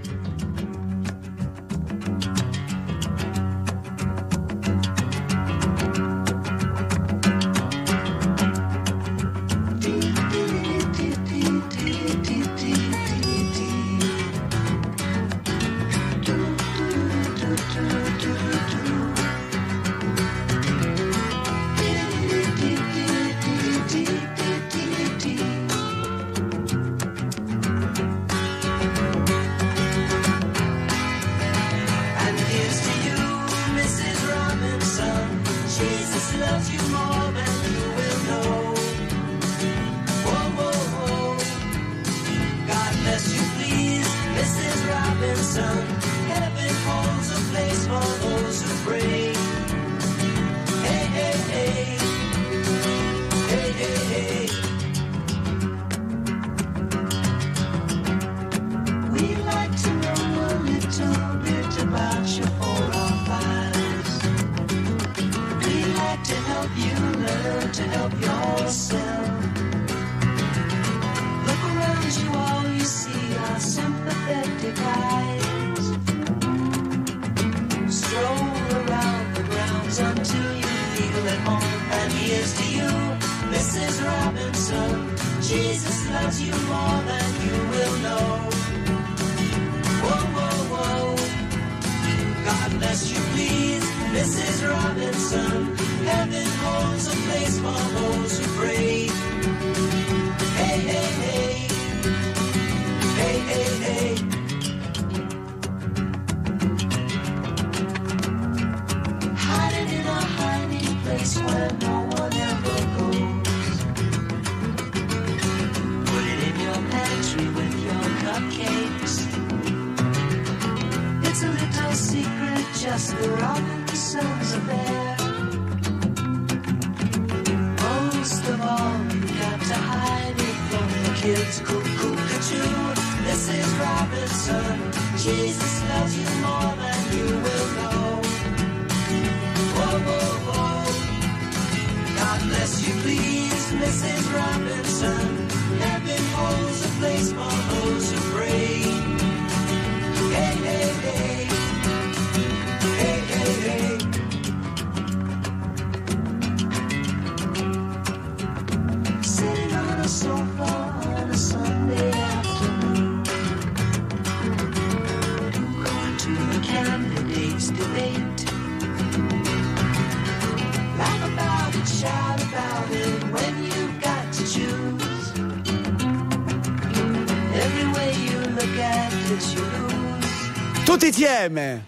Tutti 180.83 181.07
insieme. 181.07 181.85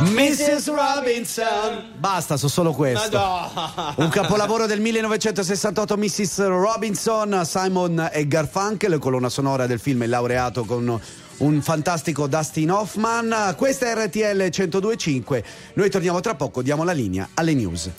Mrs. 0.00 0.66
Robinson. 0.66 1.92
Basta, 1.96 2.36
so 2.36 2.48
solo 2.48 2.72
questo. 2.72 3.18
Un 3.96 4.08
capolavoro 4.10 4.66
del 4.66 4.80
1968, 4.80 5.96
Mrs. 5.96 6.46
Robinson, 6.48 7.42
Simon 7.44 8.10
e 8.12 8.26
Garfunkel, 8.26 8.98
colonna 8.98 9.28
sonora 9.28 9.66
del 9.66 9.78
film 9.78 10.06
laureato 10.06 10.64
con 10.64 11.00
un 11.38 11.62
fantastico 11.62 12.26
Dustin 12.26 12.70
Hoffman. 12.70 13.54
Questa 13.56 13.86
è 13.86 13.94
RTL 13.94 14.50
1025. 14.50 15.44
Noi 15.74 15.88
torniamo 15.88 16.20
tra 16.20 16.34
poco, 16.34 16.62
diamo 16.62 16.84
la 16.84 16.92
linea 16.92 17.28
alle 17.34 17.54
news. 17.54 17.90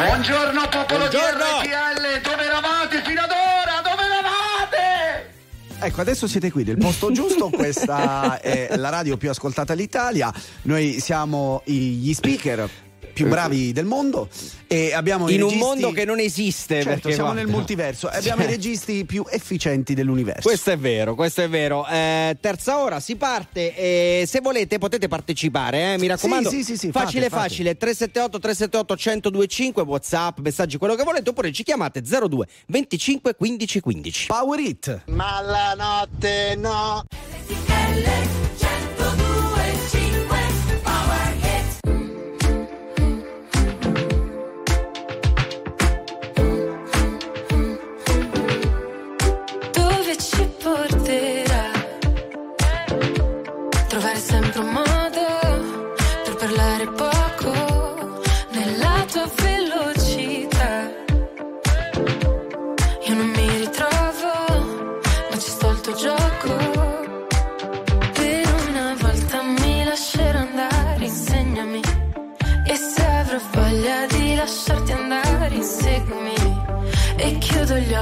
Buongiorno 0.00 0.62
popolo 0.70 1.08
Buongiorno. 1.08 1.60
di 1.60 1.68
RTL, 1.68 2.20
dove 2.22 2.44
eravate 2.44 3.02
fino 3.04 3.20
ad 3.20 3.30
ora? 3.30 3.82
Dove 3.82 4.02
eravate? 4.02 5.30
Ecco, 5.78 6.00
adesso 6.00 6.26
siete 6.26 6.50
qui 6.50 6.64
nel 6.64 6.78
posto 6.78 7.12
giusto, 7.12 7.50
questa 7.50 8.40
è 8.40 8.76
la 8.76 8.88
radio 8.88 9.18
più 9.18 9.28
ascoltata 9.28 9.74
d'Italia, 9.74 10.32
noi 10.62 11.00
siamo 11.00 11.60
gli 11.66 12.14
speaker 12.14 12.68
più 13.12 13.26
bravi 13.28 13.72
del 13.72 13.84
mondo 13.84 14.28
e 14.66 14.92
abbiamo 14.94 15.28
i 15.28 15.34
In 15.34 15.42
un 15.42 15.48
registi- 15.50 15.66
mondo 15.66 15.90
che 15.92 16.04
non 16.04 16.18
esiste. 16.18 16.76
Certo, 16.76 16.88
perché 16.90 17.12
siamo 17.12 17.30
guarda- 17.30 17.42
nel 17.44 17.50
multiverso 17.50 18.10
e 18.10 18.16
abbiamo 18.16 18.42
Cioè, 18.42 18.50
i 18.50 18.54
registi 18.54 19.04
più 19.04 19.24
efficienti 19.28 19.94
dell'universo. 19.94 20.48
Questo 20.48 20.70
è 20.70 20.78
vero, 20.78 21.14
questo 21.14 21.42
è 21.42 21.48
vero. 21.48 21.86
Eh, 21.88 22.36
terza 22.40 22.78
ora 22.78 23.00
si 23.00 23.16
parte 23.16 23.74
e 23.74 24.24
se 24.26 24.40
volete 24.40 24.78
potete 24.78 25.08
partecipare, 25.08 25.94
eh, 25.94 25.98
mi 25.98 26.06
raccomando. 26.06 26.48
Sì, 26.50 26.58
sì, 26.58 26.64
sì, 26.64 26.76
sì, 26.76 26.90
facile 26.92 27.28
fate, 27.28 27.34
fate. 27.36 27.48
facile, 27.48 27.76
378 27.76 28.38
378 28.38 28.94
1025 28.94 29.82
WhatsApp, 29.82 30.38
messaggi 30.40 30.76
quello 30.78 30.94
che 30.94 31.02
volete 31.04 31.30
oppure 31.30 31.52
ci 31.52 31.62
chiamate 31.62 32.00
02 32.02 32.46
25 32.66 33.34
15 33.34 33.80
15. 33.80 34.26
Power 34.26 34.58
It. 34.60 35.02
Ma 35.06 35.40
la 35.40 35.74
notte 35.76 36.54
no. 36.56 37.02
Dove 37.48 38.69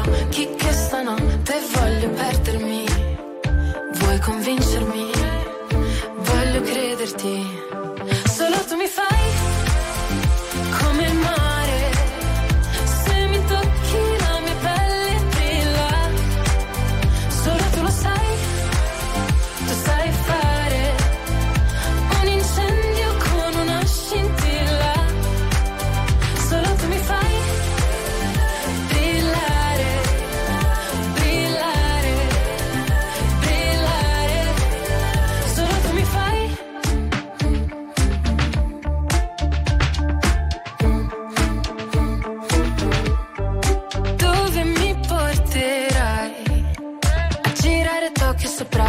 gli 0.04 0.20
occhi 0.24 0.54
che 0.56 0.72
stanotte 0.72 1.54
voglio 1.72 2.10
perdermi. 2.10 2.84
Vuoi 3.94 4.18
convincermi? 4.20 5.10
Voglio 6.16 6.60
crederti. 6.62 7.67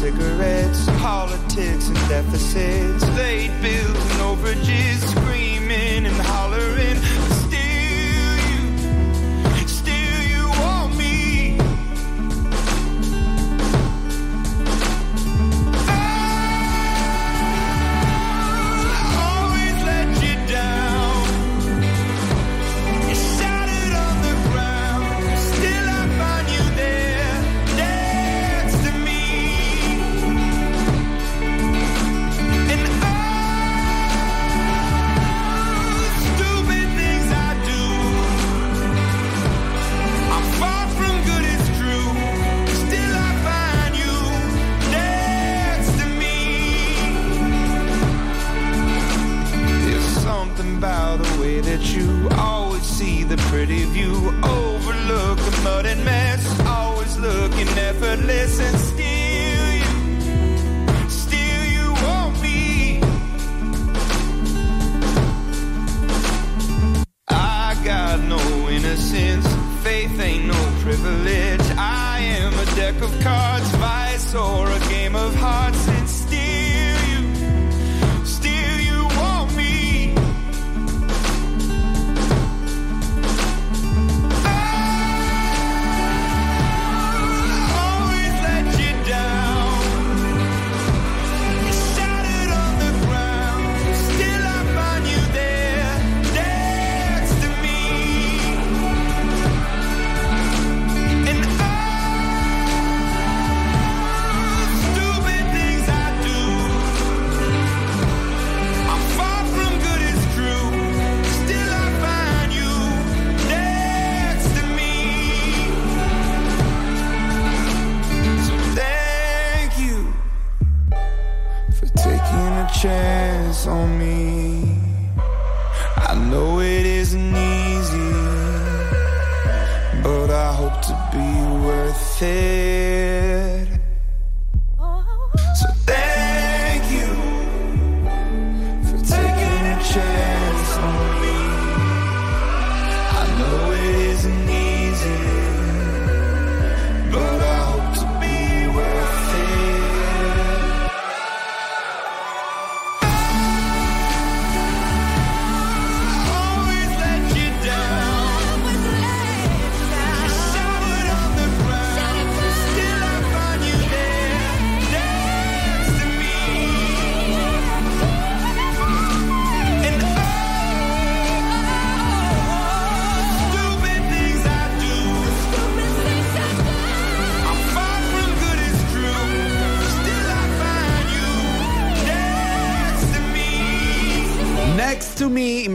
Cigarettes, 0.00 0.86
politics 0.98 1.88
and 1.88 2.08
deficits, 2.08 3.06
late 3.18 3.52
bills 3.60 4.02
and 4.12 4.20
overages, 4.22 4.98
screaming 5.10 6.06
and 6.06 6.16
hollering. 6.16 6.49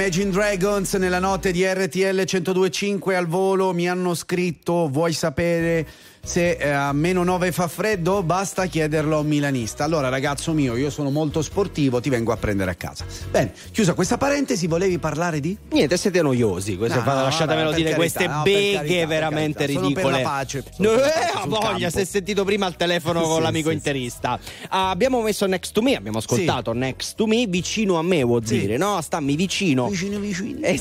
Imagine 0.06 0.30
Dragons 0.30 0.94
nella 0.94 1.18
notte 1.18 1.52
di 1.52 1.66
RTL 1.66 2.26
1025 2.28 3.16
al 3.16 3.26
volo 3.26 3.74
mi 3.74 3.90
hanno 3.90 4.14
scritto 4.14 4.88
vuoi 4.88 5.14
sapere 5.14 5.88
se 6.26 6.54
eh, 6.58 6.70
a 6.72 6.92
meno 6.92 7.24
9 7.24 7.52
fa 7.52 7.68
freddo? 7.68 8.24
Basta 8.24 8.66
chiederlo 8.66 9.18
a 9.18 9.20
un 9.20 9.28
milanista. 9.28 9.84
Allora 9.84 10.10
ragazzo 10.10 10.54
mio, 10.54 10.76
io 10.76 10.90
sono 10.90 11.12
molto 11.12 11.44
sportivo, 11.44 12.02
ti 12.02 12.10
vengo 12.10 12.32
a 12.32 12.38
prendere 12.38 12.72
a 12.72 12.74
casa. 12.74 13.06
Bene, 13.30 13.54
chiusa 13.72 13.94
questa 13.94 14.18
parentesi, 14.18 14.66
volevi 14.66 14.98
parlare 14.98 15.40
di? 15.40 15.56
Niente, 15.72 15.98
siete 15.98 16.22
noiosi. 16.24 16.76
No, 16.76 16.88
no, 16.88 17.04
lasciatemelo 17.04 17.70
vabbè, 17.70 17.76
per 17.76 17.76
dire, 17.76 17.90
carità, 17.92 17.96
queste 17.96 18.28
no, 18.28 18.42
per 18.42 18.52
beghe 18.54 18.74
carità, 18.76 18.98
per 18.98 19.08
veramente 19.08 19.60
carità. 19.60 19.80
Sono 19.80 19.94
per 19.94 20.04
ridicole. 20.04 20.24
la 20.24 20.30
pace, 20.30 20.64
sono 20.76 20.90
per 20.90 21.00
eh, 21.00 21.40
sul 21.42 21.50
voglia, 21.50 21.68
campo. 21.70 21.90
si 21.90 22.00
è 22.00 22.06
sentito 22.06 22.44
prima 22.44 22.66
al 22.66 22.76
telefono 22.76 23.22
Sì, 23.22 23.28
con 23.30 23.42
l'amico 23.44 23.70
sì, 23.70 23.76
interista. 23.76 24.40
Ah, 24.70 24.90
abbiamo 24.90 25.22
messo 25.22 25.46
Next 25.46 25.72
to 25.74 25.82
Me, 25.84 25.96
abbiamo 25.96 26.18
ascoltato 26.18 26.74
Next 26.74 27.16
to 27.16 27.28
Me, 27.28 27.46
vicino 27.46 28.00
a 28.00 28.02
me 28.02 28.24
vuol 28.24 28.44
Sì. 28.46 28.60
dire, 28.62 28.78
no? 28.78 29.00
Stammi 29.00 29.36
vicino. 29.36 29.88
Vicini 29.90 30.18
vicini. 30.18 30.60
Eh, 30.66 30.80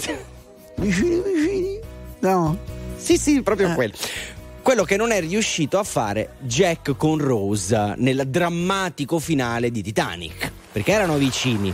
Vicini 0.76 1.20
vicini. 1.22 1.78
No. 2.20 2.56
Sì, 2.96 3.18
sì, 3.18 3.42
proprio 3.42 3.70
Eh. 3.70 3.74
quello. 3.74 3.92
Quello 4.64 4.84
che 4.84 4.96
non 4.96 5.10
è 5.10 5.20
riuscito 5.20 5.78
a 5.78 5.84
fare 5.84 6.36
Jack 6.38 6.96
con 6.96 7.18
Rose 7.18 7.96
nel 7.98 8.22
drammatico 8.26 9.18
finale 9.18 9.70
di 9.70 9.82
Titanic. 9.82 10.50
Perché 10.72 10.90
erano 10.90 11.18
vicini. 11.18 11.72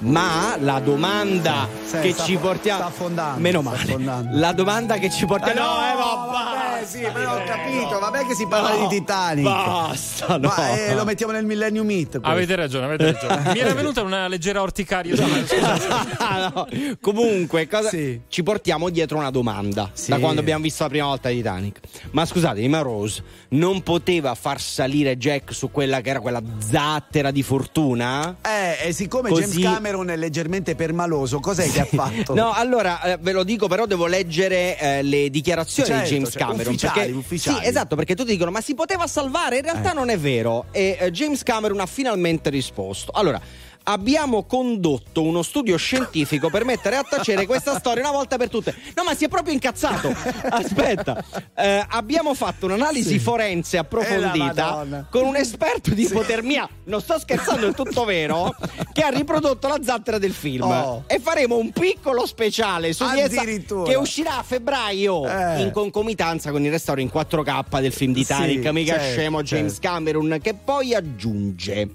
Ma 0.00 0.56
la 0.58 0.80
domanda 0.80 1.68
Sì, 1.84 1.98
che 2.00 2.14
ci 2.16 2.36
portiamo. 2.36 2.78
sta 2.80 2.88
affondando, 2.88 3.40
Meno 3.40 3.60
male. 3.62 3.96
La 4.32 4.52
domanda 4.52 4.96
che 4.96 5.10
ci 5.10 5.26
portiamo. 5.26 5.52
Eh 5.52 5.62
no, 5.62 5.70
eh, 5.76 5.94
ma 5.94 6.26
vabbè, 6.32 6.86
sì, 6.86 7.00
però 7.12 7.34
ho 7.36 7.44
capito, 7.44 7.90
no. 7.92 7.98
vabbè 7.98 8.24
che 8.26 8.34
si 8.34 8.46
parla 8.46 8.74
No, 8.76 8.86
di 8.88 8.96
Titanic. 8.96 9.44
Basta, 9.44 10.38
no. 10.38 10.48
Ma 10.48 10.70
eh, 10.78 10.94
lo 10.94 11.04
mettiamo 11.04 11.32
nel 11.32 11.44
Millennium 11.44 11.84
Meet. 11.86 12.18
Avete 12.22 12.56
ragione, 12.56 12.86
avete 12.86 13.12
ragione. 13.12 13.52
Mi 13.52 13.58
era 13.58 13.74
venuta 13.74 14.02
una 14.02 14.26
leggera 14.26 14.62
orticaria. 14.62 15.14
Ah, 16.18 16.50
no. 16.54 16.66
Comunque, 17.00 17.66
cosa- 17.68 17.88
Sì. 17.88 18.20
ci 18.28 18.42
portiamo 18.42 18.88
dietro 18.90 19.18
una 19.18 19.30
domanda 19.30 19.90
Sì. 19.92 20.10
da 20.10 20.18
quando 20.18 20.40
abbiamo 20.40 20.62
visto 20.62 20.82
la 20.84 20.88
prima 20.88 21.06
volta 21.06 21.28
Titanic. 21.28 21.80
Ma 22.12 22.24
scusatemi, 22.24 22.68
ma 22.68 22.80
Rose 22.80 23.22
non 23.50 23.82
poteva 23.82 24.34
far 24.34 24.60
salire 24.60 25.16
Jack 25.16 25.52
su 25.52 25.70
quella 25.70 26.00
che 26.00 26.10
era 26.10 26.20
quella 26.20 26.40
zattera 26.58 27.30
di 27.30 27.42
fortuna? 27.42 28.36
Eh, 28.42 28.88
e 28.88 28.92
siccome 28.92 29.28
Così- 29.30 29.42
James 29.58 29.74
Cameron 29.74 29.88
è 30.10 30.16
leggermente 30.16 30.74
permaloso, 30.74 31.40
cos'è 31.40 31.68
che 31.70 31.80
ha 31.80 31.84
fatto? 31.84 32.34
No, 32.34 32.52
allora 32.52 33.02
eh, 33.02 33.18
ve 33.20 33.32
lo 33.32 33.44
dico, 33.44 33.66
però 33.68 33.86
devo 33.86 34.06
leggere 34.06 34.78
eh, 34.78 35.02
le 35.02 35.30
dichiarazioni 35.30 35.88
Certo, 35.88 36.04
di 36.04 36.10
James 36.14 36.30
cioè, 36.32 36.40
Cameron. 36.42 36.66
ufficiali, 36.74 36.98
perché, 37.00 37.12
ufficiali. 37.12 37.58
Sì, 37.60 37.66
esatto, 37.66 37.96
perché 37.96 38.14
tutti 38.14 38.30
dicono: 38.30 38.50
ma 38.50 38.60
si 38.60 38.74
poteva 38.74 39.06
salvare? 39.06 39.56
In 39.56 39.62
realtà 39.62 39.90
Eh. 39.90 39.94
non 39.94 40.08
è 40.08 40.18
vero. 40.18 40.66
E 40.70 40.96
eh, 41.00 41.10
James 41.10 41.42
Cameron 41.42 41.80
ha 41.80 41.86
finalmente 41.86 42.50
risposto. 42.50 43.10
Allora. 43.14 43.40
Abbiamo 43.84 44.44
condotto 44.44 45.22
uno 45.22 45.42
studio 45.42 45.76
scientifico 45.76 46.50
per 46.50 46.64
mettere 46.64 46.96
a 46.96 47.02
tacere 47.08 47.46
questa 47.46 47.78
storia 47.78 48.02
una 48.02 48.12
volta 48.12 48.36
per 48.36 48.48
tutte. 48.48 48.74
No, 48.94 49.04
ma 49.04 49.14
si 49.14 49.24
è 49.24 49.28
proprio 49.28 49.52
incazzato. 49.52 50.14
Aspetta, 50.50 51.24
Eh, 51.54 51.84
abbiamo 51.88 52.34
fatto 52.34 52.66
un'analisi 52.66 53.10
Sì. 53.10 53.18
forense 53.18 53.76
Eh, 53.76 53.80
approfondita 53.80 55.06
con 55.10 55.24
un 55.24 55.36
esperto 55.36 55.90
di 55.94 56.02
ipotermia. 56.02 56.68
Non 56.84 57.00
sto 57.00 57.18
scherzando, 57.18 57.68
è 57.68 57.74
tutto 57.74 58.04
vero. 58.04 58.54
Che 58.92 59.02
ha 59.02 59.08
riprodotto 59.08 59.68
la 59.68 59.78
zattera 59.82 60.18
del 60.18 60.32
film. 60.32 60.62
Oh. 60.62 61.04
E 61.06 61.18
faremo 61.18 61.56
un 61.56 61.70
piccolo 61.70 62.26
speciale 62.26 62.92
su 62.92 63.08
di 63.10 63.20
essa 63.20 63.42
che 63.44 63.94
uscirà 63.94 64.38
a 64.38 64.42
febbraio 64.42 65.26
Eh. 65.28 65.62
in 65.62 65.70
concomitanza 65.72 66.50
con 66.50 66.64
il 66.64 66.70
restauro 66.70 67.00
in 67.00 67.08
4K 67.12 67.80
del 67.80 67.92
film 67.92 68.12
di 68.12 68.20
Titanic. 68.20 68.62
Sì, 68.62 68.70
mica 68.72 68.94
certo, 68.98 69.10
scemo 69.12 69.42
James 69.42 69.72
certo. 69.72 69.88
Cameron 69.88 70.38
che 70.42 70.54
poi 70.54 70.94
aggiunge 70.94 71.88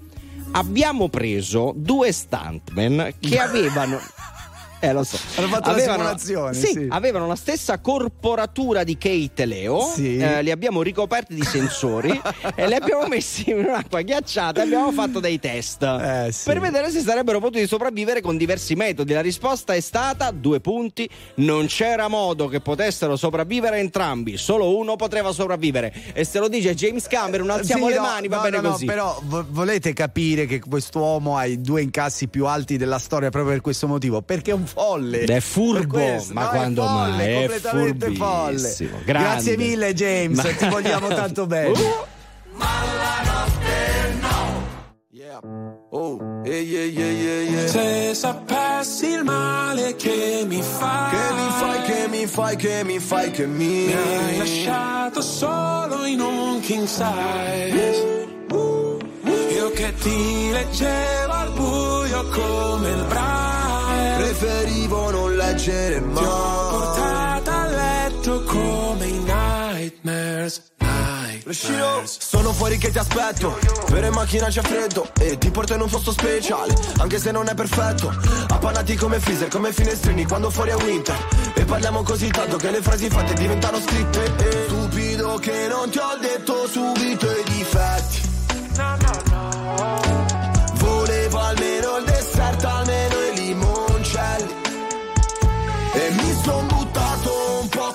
abbiamo 0.52 1.08
preso 1.08 1.72
due 1.74 2.12
stuntman 2.12 3.14
che 3.20 3.38
avevano 3.38 4.00
eh 4.88 4.92
lo 4.92 5.04
so 5.04 5.18
Hanno 5.36 5.48
fatto 5.48 5.72
le 5.72 5.80
simulazioni, 5.82 6.54
sì, 6.54 6.66
sì. 6.66 6.86
avevano 6.90 7.26
la 7.26 7.36
stessa 7.36 7.78
corporatura 7.78 8.84
di 8.84 8.96
Kate 8.98 9.42
e 9.42 9.46
Leo 9.46 9.80
Sì. 9.94 10.16
eh, 10.16 10.42
li 10.42 10.50
abbiamo 10.50 10.82
ricoperti 10.82 11.34
di 11.34 11.42
sensori 11.44 12.10
e 12.54 12.66
li 12.66 12.74
abbiamo 12.74 13.06
messi 13.06 13.50
in 13.50 13.58
un'acqua 13.58 14.00
ghiacciata 14.02 14.60
e 14.60 14.64
abbiamo 14.64 14.92
fatto 14.92 15.20
dei 15.20 15.38
test 15.38 15.82
Eh, 15.82 16.28
sì. 16.32 16.44
per 16.44 16.60
vedere 16.60 16.90
se 16.90 17.00
sarebbero 17.00 17.40
potuti 17.40 17.66
sopravvivere 17.66 18.20
con 18.20 18.36
diversi 18.36 18.74
metodi 18.74 19.12
la 19.12 19.20
risposta 19.20 19.74
è 19.74 19.80
stata 19.80 20.30
due 20.30 20.60
punti 20.60 21.08
non 21.36 21.66
c'era 21.66 22.08
modo 22.08 22.48
che 22.48 22.60
potessero 22.60 23.16
sopravvivere 23.16 23.78
entrambi 23.78 24.36
solo 24.36 24.76
uno 24.76 24.96
poteva 24.96 25.32
sopravvivere 25.32 25.92
e 26.12 26.24
se 26.24 26.38
lo 26.38 26.48
dice 26.48 26.74
James 26.74 27.06
Cameron 27.06 27.50
alziamo 27.50 27.86
Sì, 27.86 27.92
le 27.92 27.96
no, 27.98 28.02
mani 28.02 28.28
va 28.28 28.36
no, 28.36 28.42
bene 28.42 28.56
no, 28.56 28.62
no, 28.62 28.70
così 28.70 28.84
però 28.84 29.20
vo- 29.24 29.46
volete 29.48 29.92
capire 29.92 30.46
che 30.46 30.60
quest'uomo 30.60 31.36
ha 31.36 31.44
i 31.46 31.60
due 31.60 31.82
incassi 31.82 32.28
più 32.28 32.46
alti 32.46 32.76
della 32.76 32.98
storia 32.98 33.30
proprio 33.30 33.52
per 33.52 33.60
questo 33.62 33.86
motivo? 33.86 34.22
Perché 34.22 34.50
è 34.50 34.54
un 34.54 34.66
folle. 34.76 35.20
È 35.24 35.40
furbo, 35.40 35.94
questo. 35.98 36.32
ma 36.34 36.42
No, 36.42 36.48
quando 36.50 36.82
è 36.82 36.86
folle, 36.86 37.10
mai? 37.10 37.26
È 37.32 37.36
completamente 37.48 38.10
folle. 38.14 38.74
grande. 38.78 39.04
Grazie 39.04 39.56
mille, 39.56 39.94
James. 39.94 40.36
Ma- 40.36 40.50
Ti 40.52 40.68
vogliamo 40.68 41.08
tanto 41.08 41.46
bene. 41.48 41.68
Uh. 41.70 42.04
Oh, 45.90 46.18
yeah, 46.44 46.54
yeah, 46.60 46.84
yeah, 46.84 47.10
yeah, 47.10 47.50
yeah. 47.50 47.66
Se 47.68 48.14
sapessi 48.14 49.06
il 49.12 49.22
male 49.24 49.94
che 49.96 50.44
mi 50.46 50.60
fai, 50.62 51.10
Che 51.10 51.34
mi 51.34 51.48
fai, 51.58 51.82
che 51.82 52.08
mi 52.08 52.26
fai, 52.26 52.56
che 52.56 52.84
mi 52.84 52.98
fai, 52.98 53.30
che 53.30 53.46
mi 53.46 53.66
mi 53.86 53.92
hai 53.94 54.36
lasciato 54.38 55.20
solo 55.22 56.04
in 56.04 56.20
un 56.20 56.60
king 56.60 56.86
size. 56.86 58.14
Io 59.54 59.70
che 59.70 59.94
ti 60.00 60.50
leggevo 60.52 61.32
al 61.32 61.50
buio 61.52 62.24
come 62.30 62.88
il 62.90 63.04
braille. 63.08 63.55
Preferivo 64.38 65.10
non 65.10 65.34
leggere 65.34 65.98
Ti 65.98 66.22
ho 66.22 66.68
portata 66.68 67.54
a 67.54 67.66
letto 67.68 68.42
come 68.42 69.06
i 69.06 69.18
nightmares. 69.18 70.62
Nightmares. 70.76 72.18
Sono 72.18 72.52
fuori 72.52 72.76
che 72.76 72.90
ti 72.90 72.98
aspetto. 72.98 73.58
Per 73.86 74.04
in 74.04 74.12
macchina 74.12 74.48
c'è 74.48 74.60
freddo 74.60 75.08
E 75.18 75.38
ti 75.38 75.50
porto 75.50 75.72
in 75.72 75.80
un 75.80 75.88
posto 75.88 76.12
speciale 76.12 76.74
Anche 76.98 77.18
se 77.18 77.30
non 77.30 77.48
è 77.48 77.54
perfetto. 77.54 78.14
Appannati 78.48 78.94
come 78.96 79.20
freezer, 79.20 79.48
come 79.48 79.72
finestrini 79.72 80.26
Quando 80.26 80.50
fuori 80.50 80.68
è 80.68 80.74
winter. 80.74 81.16
E 81.54 81.64
parliamo 81.64 82.02
così 82.02 82.28
tanto 82.28 82.58
che 82.58 82.70
le 82.70 82.82
frasi 82.82 83.08
fatte 83.08 83.32
diventano 83.32 83.80
scritte. 83.80 84.34
E 84.36 84.64
Stupido 84.66 85.38
che 85.38 85.66
non 85.68 85.88
ti 85.88 85.96
ho 85.96 86.14
detto 86.20 86.68
subito 86.68 87.26
i 87.30 87.42
difetti. 87.44 88.20
Volevo 90.74 91.38
almeno 91.38 91.96
il 91.96 92.04
dessert, 92.04 92.64
almeno 92.64 93.14
i 93.14 93.34
limoncelli 93.34 93.65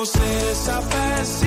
Wow, 0.00 0.06
se 0.06 0.54
sapessi 0.54 1.46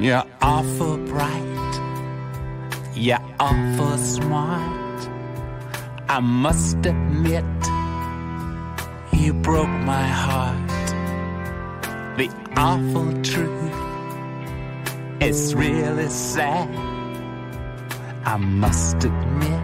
You're 0.00 0.24
awful 0.40 0.96
bright. 0.96 1.44
You're 2.94 3.18
awful 3.38 3.98
smart. 3.98 5.08
I 6.08 6.20
must 6.20 6.86
admit, 6.86 7.44
you 9.12 9.34
broke 9.34 9.68
my 9.68 10.06
heart. 10.06 10.59
Awful 12.62 13.10
truth, 13.22 13.72
it's 15.18 15.54
really 15.54 16.10
sad. 16.10 16.68
I 18.26 18.36
must 18.36 18.96
admit, 19.02 19.62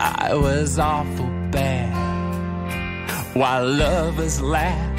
I 0.00 0.34
was 0.34 0.80
awful 0.80 1.30
bad. 1.52 1.94
While 3.36 3.66
lovers 3.68 4.40
laugh 4.42 4.98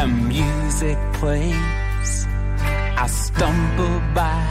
and 0.00 0.26
music 0.26 0.96
plays, 1.12 2.26
I 2.96 3.06
stumble 3.06 4.00
by 4.14 4.48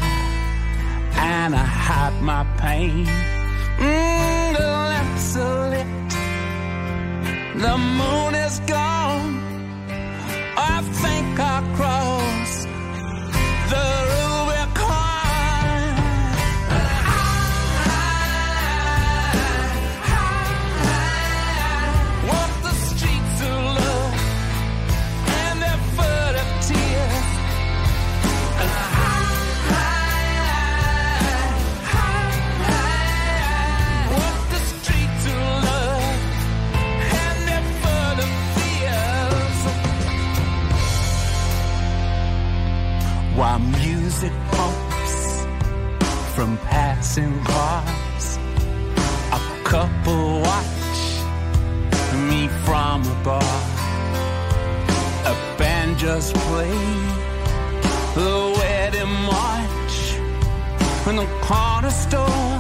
and 1.16 1.56
I 1.56 1.66
hide 1.66 2.22
my 2.22 2.44
pain. 2.58 3.08
Mm, 3.80 4.56
the 4.56 4.68
lamps 4.92 5.36
are 5.36 5.70
lit, 5.72 6.10
the 7.60 7.76
moon 7.76 8.36
is 8.36 8.60
gone. 8.68 9.39
I 11.00 11.02
think 11.02 11.40
I'll 11.40 11.76
cross 11.78 12.66
the 13.72 13.99
just 56.16 56.34
played 56.50 57.10
the 58.16 58.56
wedding 58.58 59.14
march 59.30 59.98
in 61.08 61.16
the 61.18 61.28
corner 61.44 61.92
store. 61.92 62.59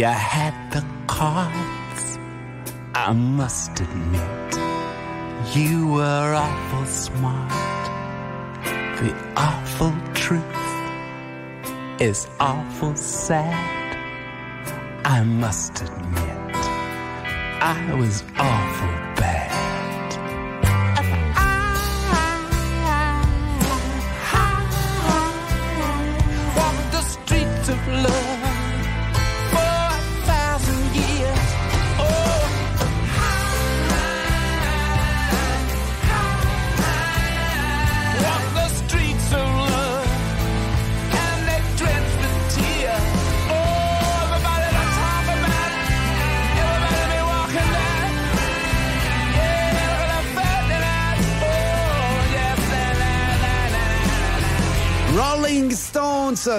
You 0.00 0.06
had 0.06 0.54
the 0.72 0.82
cards. 1.06 2.18
I 2.94 3.12
must 3.12 3.80
admit, 3.80 4.50
you 5.54 5.88
were 5.88 6.32
awful 6.34 6.86
smart. 6.86 7.82
The 9.02 9.12
awful 9.36 9.92
truth 10.14 10.64
is 12.00 12.26
awful 12.40 12.96
sad. 12.96 13.94
I 15.04 15.22
must 15.22 15.82
admit, 15.82 16.56
I 17.60 17.94
was 17.98 18.24
awful 18.38 18.59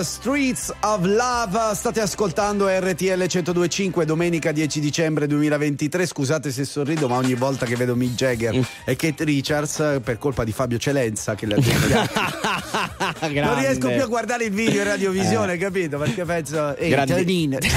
Streets 0.04 0.74
of 0.82 1.04
Love, 1.06 1.76
state 1.76 2.02
ascoltando 2.02 2.68
RTL 2.68 3.06
1025 3.20 4.06
domenica 4.06 4.52
10 4.52 4.80
dicembre 4.80 5.28
2023, 5.28 6.06
scusate 6.06 6.52
se 6.52 6.66
sorrido 6.66 7.08
ma 7.08 7.18
ogni 7.18 7.36
volta 7.36 7.66
che 7.66 7.76
vedo 7.76 7.96
Mick 7.96 8.16
Jagger 8.16 8.56
Mm. 8.56 8.62
e 8.86 8.96
Kate 8.96 9.24
Richards 9.24 10.00
per 10.04 10.18
colpa 10.18 10.44
di 10.44 10.52
Fabio 10.52 10.78
Celenza 10.78 11.36
che 11.36 11.46
le 11.46 11.56
ha 11.56 11.60
detto 11.60 13.30
non 13.42 13.60
riesco 13.60 13.88
più 13.90 14.02
a 14.02 14.06
guardare 14.08 14.46
il 14.46 14.52
video 14.52 14.82
in 14.82 14.88
radiovisione, 14.88 15.54
Eh. 15.54 15.58
capito? 15.58 15.98
Perché 15.98 16.26
penso, 16.26 16.76
ehi, 16.76 16.90
Grandi- 16.90 17.14
Giannino, 17.14 17.58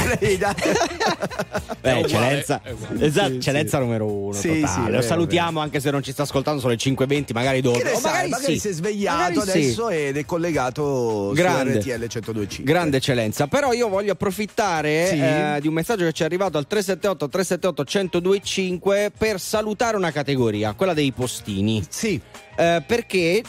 Beh, 1.80 2.04
Celenza, 2.08 2.60
esatto, 2.98 3.32
Sì, 3.34 3.40
Celenza 3.40 3.78
numero 3.78 4.06
uno. 4.06 4.32
Sì, 4.32 4.60
totale. 4.60 4.66
sì, 4.72 4.78
Lo 4.80 4.84
vero, 4.90 5.02
salutiamo 5.02 5.60
anche 5.60 5.80
se 5.80 5.90
non 5.90 6.02
ci 6.02 6.12
sta 6.12 6.22
ascoltando, 6.22 6.60
sono 6.60 6.72
le 6.72 6.78
5.20, 6.78 7.32
magari 7.34 7.60
dopo. 7.60 7.78
Che 7.78 7.90
O 7.90 7.98
sai, 7.98 8.02
magari, 8.12 8.28
magari 8.30 8.52
sì. 8.54 8.58
si 8.60 8.68
è 8.68 8.72
svegliato 8.72 9.42
sì. 9.42 9.50
adesso 9.50 9.88
ed 9.90 10.16
è 10.16 10.24
collegato 10.24 11.32
Grande. 11.34 11.80
su 11.82 11.90
RTL 11.90 12.06
1025. 12.20 12.64
Grande 12.72 12.96
eccellenza, 12.98 13.46
però 13.46 13.72
io 13.72 13.88
voglio 13.88 14.12
approfittare 14.12 15.06
Sì. 15.06 15.18
eh, 15.18 15.58
di 15.60 15.68
un 15.68 15.74
messaggio 15.74 16.04
che 16.04 16.12
ci 16.12 16.22
è 16.22 16.26
arrivato 16.26 16.58
al 16.58 16.66
378 16.66 17.28
378 17.28 17.84
1025 18.20 19.12
per 19.16 19.40
salutare 19.40 19.96
una 19.96 20.10
categoria, 20.10 20.72
quella 20.74 20.94
dei 20.94 21.12
postini. 21.12 21.84
Sì. 21.88 22.20
Eh, 22.56 22.82
perché 22.86 23.42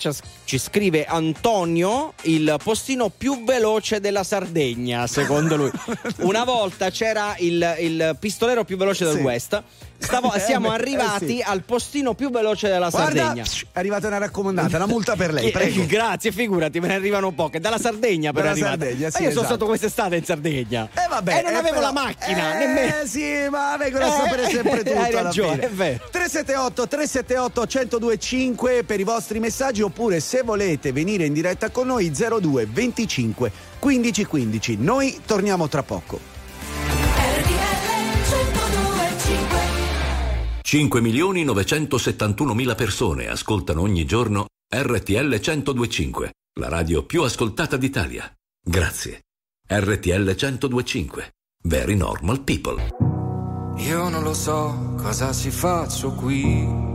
ci, 0.45 0.57
scrive 0.57 1.05
Antonio 1.05 2.13
il 2.23 2.57
postino 2.63 3.09
più 3.09 3.43
veloce 3.43 3.99
della 3.99 4.23
Sardegna, 4.23 5.05
secondo 5.07 5.55
lui. 5.55 5.71
Una 6.21 6.43
volta 6.43 6.89
c'era 6.89 7.35
il, 7.39 7.75
il 7.79 8.17
pistolero 8.19 8.63
più 8.63 8.77
veloce 8.77 9.05
del 9.05 9.15
Sì. 9.17 9.21
West. 9.21 9.63
Stavo- 9.97 10.33
Eh, 10.35 10.39
siamo 10.39 10.71
arrivati 10.71 11.25
eh 11.39 11.41
sì. 11.41 11.41
al 11.45 11.61
postino 11.63 12.13
più 12.15 12.29
veloce 12.29 12.67
della 12.67 12.89
Guarda, 12.89 13.21
Sardegna. 13.23 13.43
è 13.43 13.79
arrivata 13.79 14.07
una 14.07 14.17
raccomandata, 14.17 14.75
una 14.75 14.85
multa 14.87 15.15
per 15.15 15.31
lei, 15.33 15.49
prego. 15.51 15.85
Grazie, 15.85 16.31
figurati, 16.31 16.79
me 16.79 16.87
ne 16.87 16.95
arrivano 16.95 17.31
poche. 17.31 17.59
Dalla 17.59 17.77
Sardegna 17.77 18.31
per 18.33 18.41
Dalla 18.43 18.53
arrivare. 18.53 18.77
Sardegna, 18.77 19.09
sì, 19.09 19.21
Ma 19.21 19.27
io 19.27 19.29
sono 19.29 19.29
esatto. 19.29 19.45
stato 19.45 19.65
quest'estate 19.65 20.15
in 20.17 20.25
Sardegna. 20.25 20.89
Eh 20.93 21.07
vabbè, 21.09 21.37
E 21.37 21.41
non 21.43 21.51
eh, 21.53 21.55
avevo 21.55 21.75
però- 21.75 21.81
la 21.87 21.91
macchina, 21.93 22.55
eh, 22.61 22.65
nemmeno. 22.65 22.93
sì, 23.05 23.47
ma 23.49 23.77
vengono 23.77 24.05
a 24.05 24.07
Eh, 24.07 24.11
sapere 24.11 24.49
sempre 24.49 24.83
tutto 24.83 24.99
hai 24.99 25.11
ragione, 25.11 25.53
fine. 25.53 25.65
è 25.65 25.69
vero. 25.69 26.03
378 26.11 26.87
378 26.87 27.61
1025 27.61 28.83
per 28.95 29.03
i 29.03 29.03
vostri 29.03 29.39
messaggi 29.39 29.81
oppure 29.81 30.21
se 30.21 30.41
volete 30.41 30.93
venire 30.93 31.25
in 31.25 31.33
diretta 31.33 31.69
con 31.69 31.87
noi 31.87 32.11
02 32.11 32.65
25 32.65 33.51
15 33.77 34.25
15. 34.25 34.77
Noi 34.77 35.19
torniamo 35.25 35.67
tra 35.67 35.83
poco. 35.83 36.17
5 40.61 41.01
milioni 41.01 41.43
971 41.43 42.53
mila 42.53 42.75
persone 42.75 43.27
ascoltano 43.27 43.81
ogni 43.81 44.05
giorno 44.05 44.45
RTL 44.73 45.39
1025, 45.41 46.31
la 46.59 46.69
radio 46.69 47.03
più 47.03 47.23
ascoltata 47.23 47.75
d'Italia. 47.75 48.33
Grazie. 48.65 49.23
RTL 49.67 50.35
1025. 50.39 51.31
Very 51.63 51.95
normal 51.95 52.41
people. 52.43 52.81
Io 53.77 54.07
non 54.07 54.23
lo 54.23 54.33
so 54.33 54.95
cosa 54.97 55.33
ci 55.33 55.51
faccio 55.51 56.13
qui. 56.13 56.94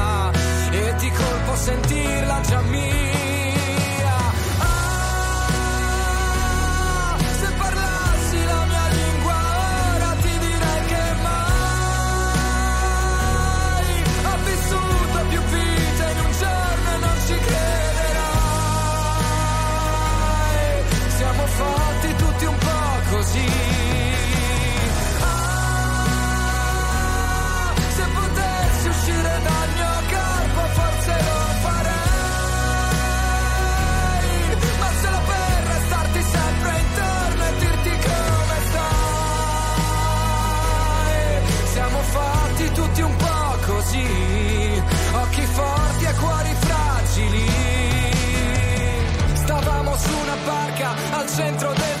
sentirla 1.61 2.41
già 2.41 2.61
mia. 2.61 2.90
Al 51.21 51.29
centro 51.29 51.69
del 51.73 52.00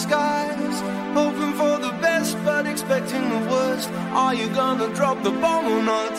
Skies. 0.00 0.76
Hoping 1.14 1.52
for 1.60 1.78
the 1.86 1.92
best, 2.00 2.36
but 2.44 2.66
expecting 2.66 3.24
the 3.28 3.42
worst. 3.52 3.90
Are 4.24 4.34
you 4.34 4.48
gonna 4.48 4.88
drop 4.94 5.22
the 5.22 5.34
bomb 5.42 5.66
or 5.76 5.82
not? 5.82 6.14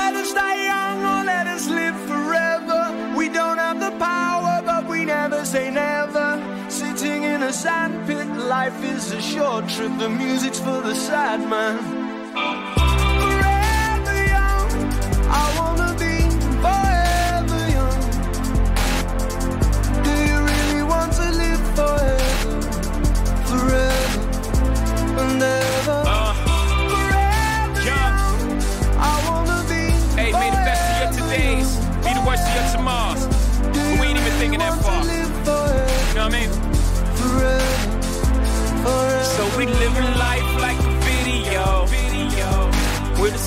Let 0.00 0.12
us 0.22 0.32
die 0.34 0.60
young 0.72 0.98
or 1.12 1.20
let 1.24 1.46
us 1.46 1.68
live 1.68 1.96
forever. 2.10 2.80
We 3.16 3.28
don't 3.28 3.58
have 3.58 3.78
the 3.86 3.92
power, 4.12 4.62
but 4.70 4.82
we 4.88 5.04
never 5.04 5.44
say 5.44 5.70
never. 5.70 6.28
Sitting 6.68 7.22
in 7.22 7.42
a 7.42 7.52
sandpit, 7.52 8.28
life 8.54 8.82
is 8.82 9.12
a 9.12 9.20
short 9.20 9.68
trip. 9.68 9.92
The 9.98 10.08
music's 10.08 10.58
for 10.58 10.80
the 10.88 10.94
sad 10.94 11.40
man. 11.48 12.03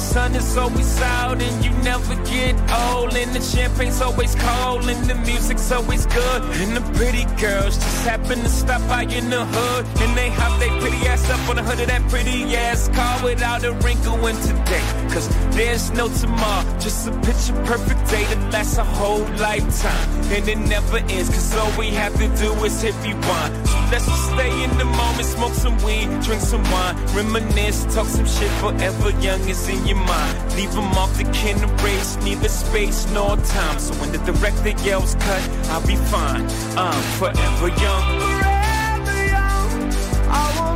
Sun 0.07 0.33
is 0.35 0.55
always 0.55 1.01
out 1.01 1.41
and 1.41 1.65
you 1.65 1.76
never 1.87 2.15
get 2.25 2.55
old. 2.83 3.15
And 3.15 3.31
the 3.33 3.39
champagne's 3.39 4.01
always 4.01 4.35
cold 4.35 4.83
and 4.89 5.01
the 5.09 5.15
music's 5.29 5.71
always 5.71 6.05
good. 6.05 6.41
And 6.61 6.75
the 6.77 6.85
pretty 6.97 7.25
girls 7.41 7.75
just 7.77 8.05
happen 8.05 8.39
to 8.39 8.49
stop 8.49 8.81
by 8.89 9.03
in 9.03 9.29
the 9.29 9.43
hood. 9.45 9.85
And 10.03 10.11
they 10.17 10.29
hop 10.29 10.59
their 10.59 10.75
pretty 10.81 11.01
ass 11.07 11.29
up 11.29 11.49
on 11.49 11.55
the 11.55 11.63
hood 11.63 11.79
of 11.79 11.87
that 11.87 12.03
pretty 12.09 12.55
ass 12.55 12.89
car 12.89 13.23
without 13.23 13.63
a 13.63 13.71
wrinkle 13.83 14.19
in 14.27 14.35
today. 14.49 14.87
Cause 15.13 15.27
there's 15.55 15.91
no 15.91 16.09
tomorrow, 16.09 16.63
just 16.79 17.07
a 17.07 17.11
picture 17.27 17.57
perfect 17.71 18.01
day 18.11 18.23
that 18.31 18.41
lasts 18.51 18.77
a 18.77 18.83
whole 18.83 19.25
lifetime. 19.47 20.07
And 20.35 20.47
it 20.47 20.57
never 20.57 20.97
ends, 20.97 21.29
cause 21.29 21.55
all 21.55 21.71
we 21.79 21.87
have 22.01 22.13
to 22.21 22.27
do 22.43 22.51
is 22.65 22.81
hit 22.81 22.95
rewind. 23.03 23.53
So 23.67 23.77
let's 23.91 24.05
just 24.05 24.25
stay 24.33 24.51
in 24.63 24.77
the 24.77 24.85
moment, 24.85 25.25
smoke 25.25 25.53
some 25.53 25.77
weed, 25.85 26.07
drink 26.21 26.41
some 26.41 26.63
wine, 26.73 26.95
reminisce, 27.15 27.85
talk 27.95 28.07
some 28.07 28.25
shit 28.25 28.51
forever 28.61 29.11
young 29.21 29.41
is 29.47 29.67
in 29.69 29.87
your 29.87 29.97
mind. 29.97 30.55
Leave 30.57 30.73
them 30.73 30.91
off 31.01 31.15
the 31.17 31.23
kin 31.31 31.57
race, 31.83 32.17
neither 32.23 32.49
space 32.49 33.09
nor 33.11 33.37
time. 33.37 33.79
So 33.79 33.93
when 33.95 34.11
the 34.11 34.19
director 34.19 34.69
yells 34.83 35.15
cut, 35.15 35.49
I'll 35.69 35.85
be 35.85 35.95
fine. 35.95 36.45
I'm 36.77 37.01
forever 37.19 37.67
young. 37.67 38.19
Forever 38.19 39.25
young. 39.27 40.66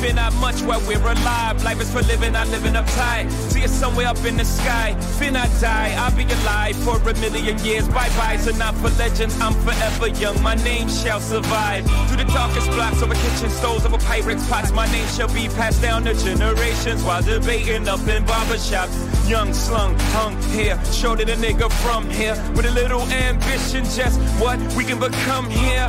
Why. 0.00 0.12
Not 0.12 0.34
much 0.34 0.62
while 0.62 0.80
we're 0.86 0.98
alive. 0.98 1.62
Life 1.62 1.80
is 1.80 1.90
for 1.92 2.02
living, 2.02 2.32
not 2.32 2.48
living 2.48 2.72
uptight. 2.72 3.49
See 3.60 3.66
it 3.66 3.70
somewhere 3.70 4.06
up 4.06 4.24
in 4.24 4.38
the 4.38 4.44
sky. 4.44 4.94
Fear 5.18 5.32
not 5.32 5.50
die. 5.60 5.94
I'll 5.98 6.16
be 6.16 6.24
alive 6.24 6.76
for 6.76 6.96
a 6.96 7.14
million 7.20 7.58
years. 7.58 7.86
Bye 7.88 8.08
byes 8.16 8.48
are 8.48 8.56
not 8.56 8.74
for 8.76 8.88
legends. 8.96 9.38
I'm 9.38 9.52
forever 9.52 10.08
young. 10.08 10.40
My 10.42 10.54
name 10.54 10.88
shall 10.88 11.20
survive. 11.20 11.84
Through 12.08 12.24
the 12.24 12.32
darkest 12.32 12.68
blocks 12.70 13.02
over 13.02 13.14
kitchen 13.14 13.50
stoves, 13.50 13.84
over 13.84 13.98
pirates' 13.98 14.48
pots. 14.48 14.72
My 14.72 14.90
name 14.92 15.06
shall 15.08 15.32
be 15.34 15.48
passed 15.48 15.82
down 15.82 16.04
to 16.04 16.14
generations 16.14 17.02
while 17.02 17.22
debating 17.22 17.86
up 17.86 18.00
in 18.08 18.24
barbershops. 18.24 19.28
Young, 19.28 19.52
slung, 19.52 19.94
hung 20.16 20.40
here. 20.54 20.82
Showed 20.86 21.20
it 21.20 21.28
a 21.28 21.36
nigga 21.36 21.70
from 21.84 22.08
here. 22.08 22.34
With 22.56 22.64
a 22.64 22.70
little 22.72 23.02
ambition, 23.12 23.84
just 23.84 24.18
what 24.40 24.58
we 24.74 24.84
can 24.84 24.98
become 24.98 25.50
here. 25.50 25.86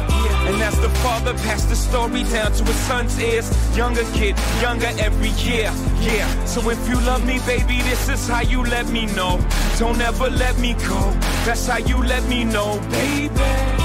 And 0.47 0.61
as 0.61 0.77
the 0.81 0.89
father 1.05 1.33
passed 1.35 1.69
the 1.69 1.75
story 1.75 2.23
down 2.23 2.51
to 2.51 2.63
his 2.65 2.75
son's 2.75 3.17
ears, 3.19 3.49
younger 3.77 4.03
kid, 4.11 4.35
younger 4.61 4.91
every 4.99 5.29
year. 5.47 5.71
Yeah. 6.01 6.27
So 6.45 6.69
if 6.69 6.89
you 6.89 6.99
love 7.01 7.25
me, 7.25 7.39
baby, 7.45 7.60
this 7.67 8.09
is 8.09 8.27
how 8.27 8.41
you 8.41 8.63
let 8.63 8.87
me 8.89 9.05
know. 9.07 9.39
Don't 9.77 10.01
ever 10.01 10.29
let 10.29 10.57
me 10.59 10.73
go. 10.73 11.11
That's 11.45 11.67
how 11.67 11.77
you 11.77 11.97
let 12.03 12.23
me 12.27 12.43
know, 12.43 12.79
baby. 12.91 13.80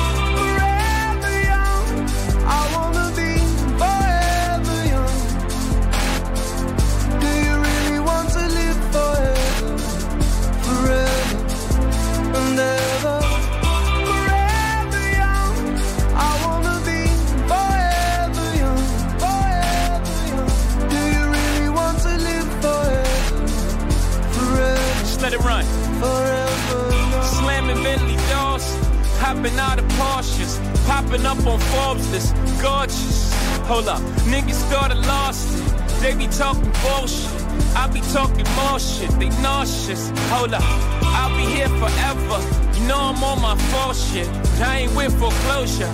Hopping 29.36 29.58
out 29.58 29.78
of 29.78 29.84
Porsches, 29.92 30.58
popping 30.86 31.26
up 31.26 31.38
on 31.46 31.58
Forbes 31.60 32.10
list, 32.10 32.34
gorgeous. 32.62 33.32
Hold 33.66 33.88
up, 33.88 34.00
niggas 34.30 34.54
started 34.68 34.98
lost 35.06 35.58
it. 35.58 36.00
They 36.00 36.14
be 36.14 36.26
talking 36.28 36.72
bullshit. 36.82 37.32
I 37.74 37.88
be 37.92 38.00
talking 38.12 38.46
more 38.54 38.78
shit. 38.78 39.10
They 39.18 39.28
nauseous. 39.42 40.10
Hold 40.30 40.54
up, 40.54 40.62
I'll 40.62 41.36
be 41.36 41.44
here 41.44 41.68
forever. 41.68 42.38
You 42.74 42.88
know 42.88 42.98
I'm 42.98 43.22
on 43.22 43.42
my 43.42 43.56
full 43.70 43.92
shit. 43.92 44.28
I 44.60 44.80
ain't 44.80 44.96
with 44.96 45.18
foreclosure. 45.18 45.90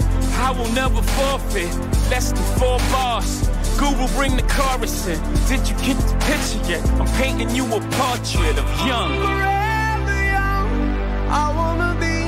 I 0.47 0.55
will 0.56 0.70
never 0.73 1.02
forfeit. 1.02 1.73
Less 2.10 2.32
than 2.32 2.44
four 2.59 2.78
bars. 2.93 3.48
Google 3.78 4.09
bring 4.16 4.36
the 4.36 4.47
chorus 4.55 5.06
in. 5.09 5.19
Did 5.48 5.66
you 5.69 5.74
get 5.86 5.97
the 5.98 6.16
picture 6.27 6.62
yet? 6.70 6.82
I'm 7.01 7.09
painting 7.19 7.51
you 7.51 7.64
a 7.66 7.81
portrait 7.98 8.59
of 8.59 8.66
young. 8.86 9.10
Forever 9.19 10.19
young. 10.36 10.69
I 11.28 11.52
wanna 11.56 11.97
be 12.01 12.22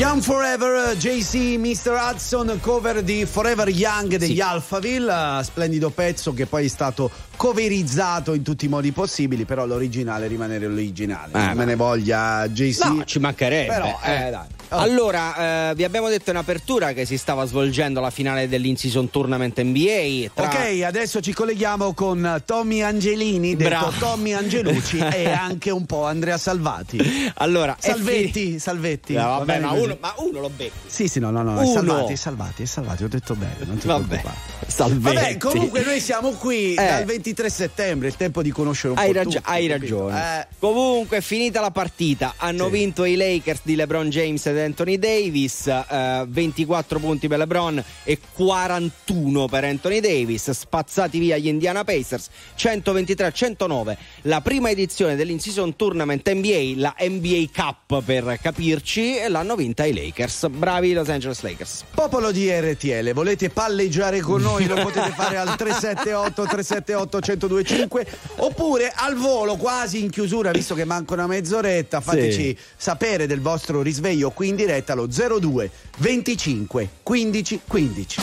young. 0.00 0.20
Forever, 0.22 0.96
JC, 0.96 1.56
Mr. 1.56 1.92
Hudson, 1.92 2.58
cover 2.60 3.02
di 3.02 3.24
Forever 3.26 3.68
Young 3.68 4.16
degli 4.16 4.40
Alphaville, 4.40 5.38
eh, 5.38 5.44
splendido 5.44 5.90
pezzo 5.90 6.34
che 6.34 6.46
poi 6.46 6.66
è 6.66 6.68
stato 6.68 7.10
coverizzato 7.36 8.34
in 8.34 8.42
tutti 8.42 8.66
i 8.66 8.68
modi 8.68 8.92
possibili, 8.92 9.44
però 9.44 9.66
l'originale 9.66 10.26
rimane 10.26 10.58
l'originale. 10.58 11.32
Eh, 11.32 11.38
non 11.46 11.56
me 11.56 11.64
ne 11.64 11.76
voglia 11.76 12.46
JC. 12.48 12.84
No, 12.84 13.04
ci 13.04 13.18
mancherebbe. 13.18 13.72
Però, 13.72 13.98
eh, 14.04 14.26
Eh, 14.26 14.30
dai. 14.30 14.46
Allora, 14.70 15.70
eh, 15.70 15.74
vi 15.74 15.84
abbiamo 15.84 16.08
detto 16.08 16.30
in 16.30 16.36
apertura 16.36 16.92
che 16.92 17.04
si 17.04 17.18
stava 17.18 17.44
svolgendo 17.44 18.00
la 18.00 18.10
finale 18.10 18.48
dell'in-season 18.48 19.10
tournament 19.10 19.60
NBA. 19.60 20.30
Tra... 20.32 20.46
Ok, 20.46 20.82
adesso 20.82 21.20
ci 21.20 21.32
colleghiamo 21.32 21.92
con 21.92 22.42
Tommy 22.46 22.80
Angelini, 22.82 23.56
detto. 23.56 23.92
Tommy 23.98 24.32
Angelucci 24.32 24.98
e 25.12 25.28
anche 25.28 25.70
un 25.70 25.86
po' 25.86 26.04
Andrea 26.06 26.38
Salvati. 26.38 26.98
Allora, 27.36 27.76
Salvetti, 27.78 28.52
fi- 28.52 28.58
Salvetti. 28.58 29.14
No, 29.14 29.22
va 29.22 29.28
vabbè, 29.38 29.58
ma 29.60 29.72
uno, 29.72 29.96
ma 30.00 30.14
uno 30.18 30.40
lo 30.40 30.50
becco. 30.54 30.74
Sì, 30.86 31.08
sì, 31.08 31.18
no, 31.18 31.30
no, 31.30 31.42
no, 31.42 31.52
Uno. 31.60 31.66
Salvati, 31.72 32.16
Salvati, 32.16 32.66
Salvati, 32.66 33.04
ho 33.04 33.08
detto 33.08 33.34
bene, 33.34 33.56
non 33.64 33.78
ti 33.78 33.86
Vabbè, 33.86 34.06
preoccupare. 34.06 34.36
Salvetti. 34.66 35.14
Vabbè, 35.16 35.36
comunque 35.38 35.82
noi 35.84 36.00
siamo 36.00 36.30
qui 36.30 36.72
Eh. 36.74 36.84
dal 36.86 37.04
23 37.04 37.50
settembre, 37.50 38.08
il 38.08 38.16
tempo 38.16 38.40
di 38.42 38.50
conoscere 38.50 38.92
un 38.92 38.98
Hai, 38.98 39.06
po' 39.08 39.12
ragio- 39.14 39.30
tutti, 39.38 39.42
hai 39.50 39.66
capito? 39.66 40.06
ragione. 40.08 40.38
Eh, 40.40 40.46
Comunque, 40.60 41.16
è 41.16 41.20
finita 41.20 41.60
la 41.60 41.70
partita. 41.70 42.34
Hanno 42.36 42.66
Sì. 42.66 42.70
vinto 42.72 43.04
i 43.04 43.16
Lakers 43.16 43.60
di 43.62 43.74
LeBron 43.74 44.10
James 44.10 44.44
ed 44.46 44.58
Anthony 44.60 44.98
Davis. 44.98 45.66
eh, 45.66 46.24
24 46.28 46.98
punti 46.98 47.28
per 47.28 47.38
LeBron 47.38 47.82
e 48.04 48.18
41 48.34 49.46
per 49.46 49.64
Anthony 49.64 50.00
Davis. 50.00 50.50
Spazzati 50.50 51.18
via 51.18 51.36
gli 51.36 51.48
Indiana 51.48 51.84
Pacers. 51.84 52.28
123-109. 52.56 53.96
La 54.22 54.40
prima 54.40 54.70
edizione 54.70 55.16
dell'in-season 55.16 55.76
tournament 55.76 56.28
NBA, 56.30 56.72
la 56.76 56.94
NBA 56.98 57.44
Cup 57.52 58.02
per 58.04 58.38
capirci, 58.40 59.16
e 59.18 59.28
l'hanno 59.28 59.56
vinta 59.56 59.84
i 59.84 59.92
Lakers. 59.92 60.48
Bravi 60.48 60.92
Los 60.92 61.08
Angeles 61.08 61.40
Lakers. 61.42 61.84
Popolo 61.94 62.30
di 62.30 62.50
RTL, 62.50 63.12
volete 63.12 63.50
palleggiare 63.50 64.20
con 64.20 64.42
noi? 64.42 64.66
Lo 64.66 64.74
potete 64.76 65.10
fare 65.16 65.36
al 65.36 65.56
378 65.56 66.42
378 66.42 67.18
1025 67.18 68.06
oppure 68.36 68.92
al 68.94 69.16
volo, 69.16 69.56
quasi 69.56 70.02
in 70.02 70.10
chiusura, 70.10 70.50
visto 70.50 70.74
che 70.74 70.84
manca 70.84 71.14
una 71.14 71.26
mezz'oretta. 71.26 72.00
Fateci 72.00 72.56
sapere 72.76 73.26
del 73.26 73.40
vostro 73.40 73.82
risveglio 73.82 74.30
qui 74.30 74.48
in 74.50 74.56
diretta 74.56 74.92
allo 74.92 75.06
02 75.06 75.70
25 75.98 76.88
15 77.06 77.36
15. 77.38 78.22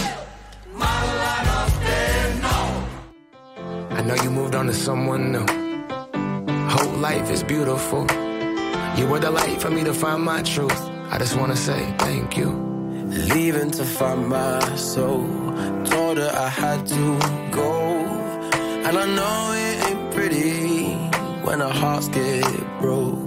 I 3.89 4.01
know 4.03 4.15
you 4.15 4.29
moved 4.29 4.55
on 4.55 4.67
to 4.67 4.73
someone 4.73 5.31
new. 5.31 5.45
Whole 6.69 6.97
life 6.99 7.31
is 7.31 7.43
beautiful. 7.43 8.05
You 8.95 9.07
were 9.07 9.19
the 9.19 9.31
light 9.31 9.59
for 9.61 9.71
me 9.71 9.83
to 9.83 9.93
find 9.93 10.23
my 10.23 10.41
truth. 10.43 10.79
I 11.09 11.17
just 11.17 11.35
wanna 11.35 11.55
say 11.55 11.93
thank 11.97 12.37
you. 12.37 12.51
Leaving 13.33 13.71
to 13.71 13.83
find 13.83 14.27
my 14.27 14.59
soul. 14.75 15.25
Told 15.85 16.17
her 16.17 16.31
I 16.33 16.49
had 16.49 16.85
to 16.87 17.19
go. 17.51 17.71
And 18.85 18.97
I 18.97 19.05
know 19.05 19.53
it 19.55 19.89
ain't 19.89 20.13
pretty 20.13 20.93
when 21.43 21.61
our 21.61 21.73
hearts 21.73 22.09
get 22.09 22.43
broke. 22.79 23.26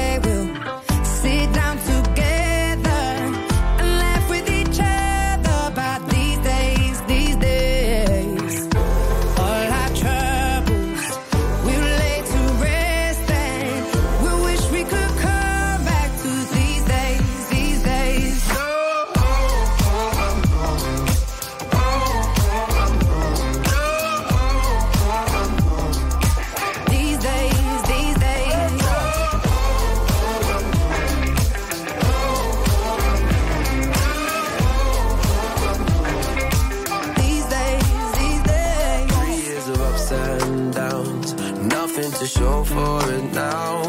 now. 43.33 43.80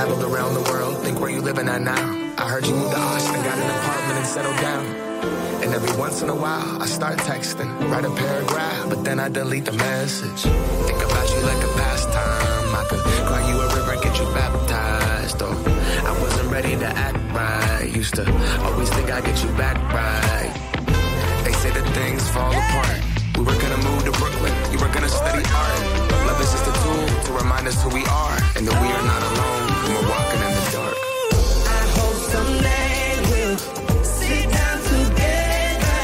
Traveled 0.00 0.32
around 0.32 0.54
the 0.54 0.62
world, 0.72 0.96
think 1.02 1.20
where 1.20 1.28
you 1.28 1.42
living 1.42 1.68
at 1.68 1.82
now. 1.82 2.32
I 2.38 2.48
heard 2.48 2.66
you 2.66 2.72
moved 2.74 2.92
to 2.92 2.98
Austin, 2.98 3.42
got 3.42 3.58
an 3.58 3.70
apartment 3.78 4.18
and 4.20 4.26
settled 4.26 4.56
down. 4.56 4.86
And 5.62 5.74
every 5.74 5.94
once 5.98 6.22
in 6.22 6.30
a 6.30 6.34
while, 6.34 6.80
I 6.80 6.86
start 6.86 7.18
texting, 7.18 7.68
write 7.90 8.06
a 8.06 8.10
paragraph, 8.10 8.88
but 8.88 9.04
then 9.04 9.20
I 9.20 9.28
delete 9.28 9.66
the 9.66 9.72
message. 9.72 10.40
Think 10.88 11.02
about 11.04 11.28
you 11.28 11.40
like 11.50 11.62
a 11.62 11.72
pastime. 11.76 12.74
I 12.80 12.84
could 12.88 13.00
cry 13.28 13.42
you 13.50 13.60
a 13.60 13.66
river 13.76 14.02
get 14.02 14.18
you 14.18 14.24
baptized. 14.32 15.38
Though 15.38 15.58
I 16.10 16.12
wasn't 16.22 16.50
ready 16.50 16.76
to 16.76 16.86
act 16.86 17.20
right. 17.36 17.94
Used 17.94 18.14
to 18.14 18.24
always 18.64 18.88
think 18.88 19.10
I'd 19.10 19.22
get 19.22 19.44
you 19.44 19.50
back 19.60 19.76
right. 19.92 20.52
They 21.44 21.52
say 21.60 21.72
that 21.76 21.86
things 21.92 22.26
fall 22.30 22.52
apart. 22.62 23.00
We 23.36 23.44
were 23.44 23.60
gonna 23.60 23.82
move 23.84 24.02
to 24.08 24.12
Brooklyn, 24.12 24.54
you 24.72 24.78
were 24.78 24.92
gonna 24.94 25.10
study 25.10 25.44
art. 25.44 25.80
Love 26.26 26.40
is 26.40 26.52
just 26.56 26.66
a 26.72 26.74
tool 26.84 27.06
to 27.26 27.32
remind 27.44 27.68
us 27.68 27.82
who 27.82 27.90
we 27.90 28.04
are 28.06 28.38
and 28.56 28.66
that 28.66 28.78
we 28.80 28.88
are 28.88 29.04
not 29.04 29.22
alone 29.28 29.69
when 29.90 30.04
we're 30.04 30.10
walking 30.10 30.42
in 30.46 30.52
the 30.54 30.64
dark. 30.72 30.96
I 31.66 31.82
hope 31.96 32.18
someday 32.34 33.04
we'll 33.30 33.58
sit 34.04 34.46
down 34.56 34.78
together 34.90 36.02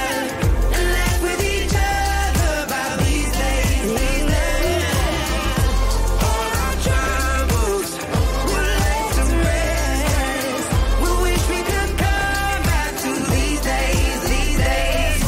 and 0.74 0.84
laugh 0.96 1.18
with 1.22 1.40
each 1.54 1.74
other 1.74 2.50
about 2.66 2.94
these 3.06 3.30
days, 3.42 3.82
these 4.00 4.26
days. 4.34 4.84
All 6.26 6.50
our 6.64 6.76
troubles 6.86 7.88
will 8.50 8.70
lay 8.82 9.04
to 9.16 9.24
rest. 9.46 10.66
We 11.02 11.10
wish 11.24 11.42
we 11.54 11.60
could 11.70 11.92
come 12.04 12.60
back 12.70 12.92
to 13.04 13.10
these 13.34 13.60
days, 13.72 14.18
these 14.32 14.56
days. 14.66 15.20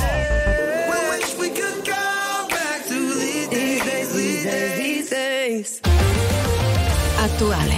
We 0.90 0.98
wish 1.12 1.28
we 1.42 1.48
could 1.58 1.78
come 1.86 2.44
back 2.48 2.78
to 2.90 2.98
these 3.22 3.48
days, 3.48 4.08
these 4.14 4.44
days, 4.44 4.76
these 4.82 5.08
days. 5.10 5.80
Attuale, 7.22 7.77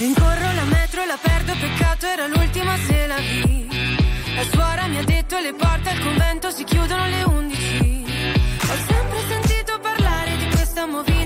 Rincorro 0.00 0.52
la 0.54 0.64
metro 0.64 1.04
la 1.04 1.18
perdo, 1.20 1.52
peccato 1.60 2.06
era 2.06 2.26
l'ultima 2.26 2.74
se 2.86 3.06
la 3.06 3.16
vi. 3.16 3.68
La 4.34 4.44
suora 4.44 4.86
mi 4.86 4.96
ha 4.96 5.04
detto 5.04 5.38
le 5.38 5.52
porte 5.52 5.90
al 5.90 5.98
convento 5.98 6.50
si 6.50 6.64
chiudono 6.64 7.02
alle 7.02 7.22
11. 7.22 8.04
Ho 8.62 8.76
sempre 8.88 9.18
sentito 9.28 9.78
parlare 9.78 10.38
di 10.38 10.46
questa 10.48 10.86
movida 10.86 11.19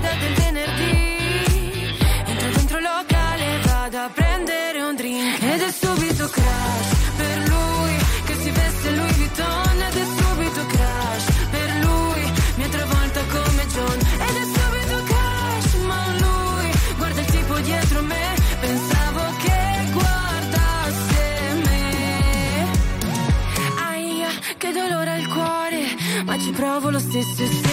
provo 27.33 27.45
lo 27.45 27.64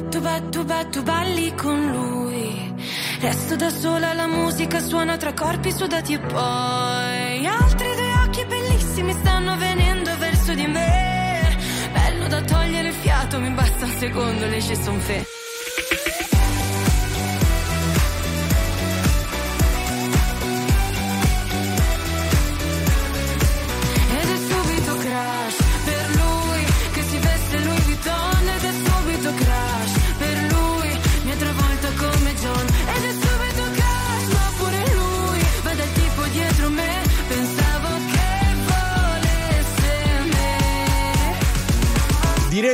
ba 0.00 0.10
tu 0.10 0.20
ba 0.20 0.20
tu 0.20 0.20
ba 0.20 0.40
tu 0.50 0.64
ba 0.64 0.84
tu 0.84 1.02
balli 1.02 1.54
con 1.54 1.90
lui. 1.90 2.74
Resto 3.20 3.56
da 3.56 3.70
sola 3.70 4.12
la 4.12 4.26
musica 4.26 4.80
suona 4.80 5.16
tra 5.16 5.32
corpi 5.32 5.72
sudati 5.72 6.12
e 6.12 6.18
poi 6.20 7.46
altri 7.46 7.88
due 7.96 8.12
occhi 8.24 8.44
bellissimi 8.44 9.12
stanno 9.12 9.56
venendo 9.56 10.16
verso 10.18 10.54
di 10.54 10.66
me. 10.66 11.56
Bello 11.92 12.28
da 12.28 12.40
togliere 12.42 12.88
il 12.88 12.94
fiato 12.94 13.40
mi 13.40 13.50
basta 13.50 13.84
un 13.86 13.92
secondo 13.98 14.46
le 14.46 14.60
ci 14.60 14.76
son 14.76 15.00
fe 15.00 15.37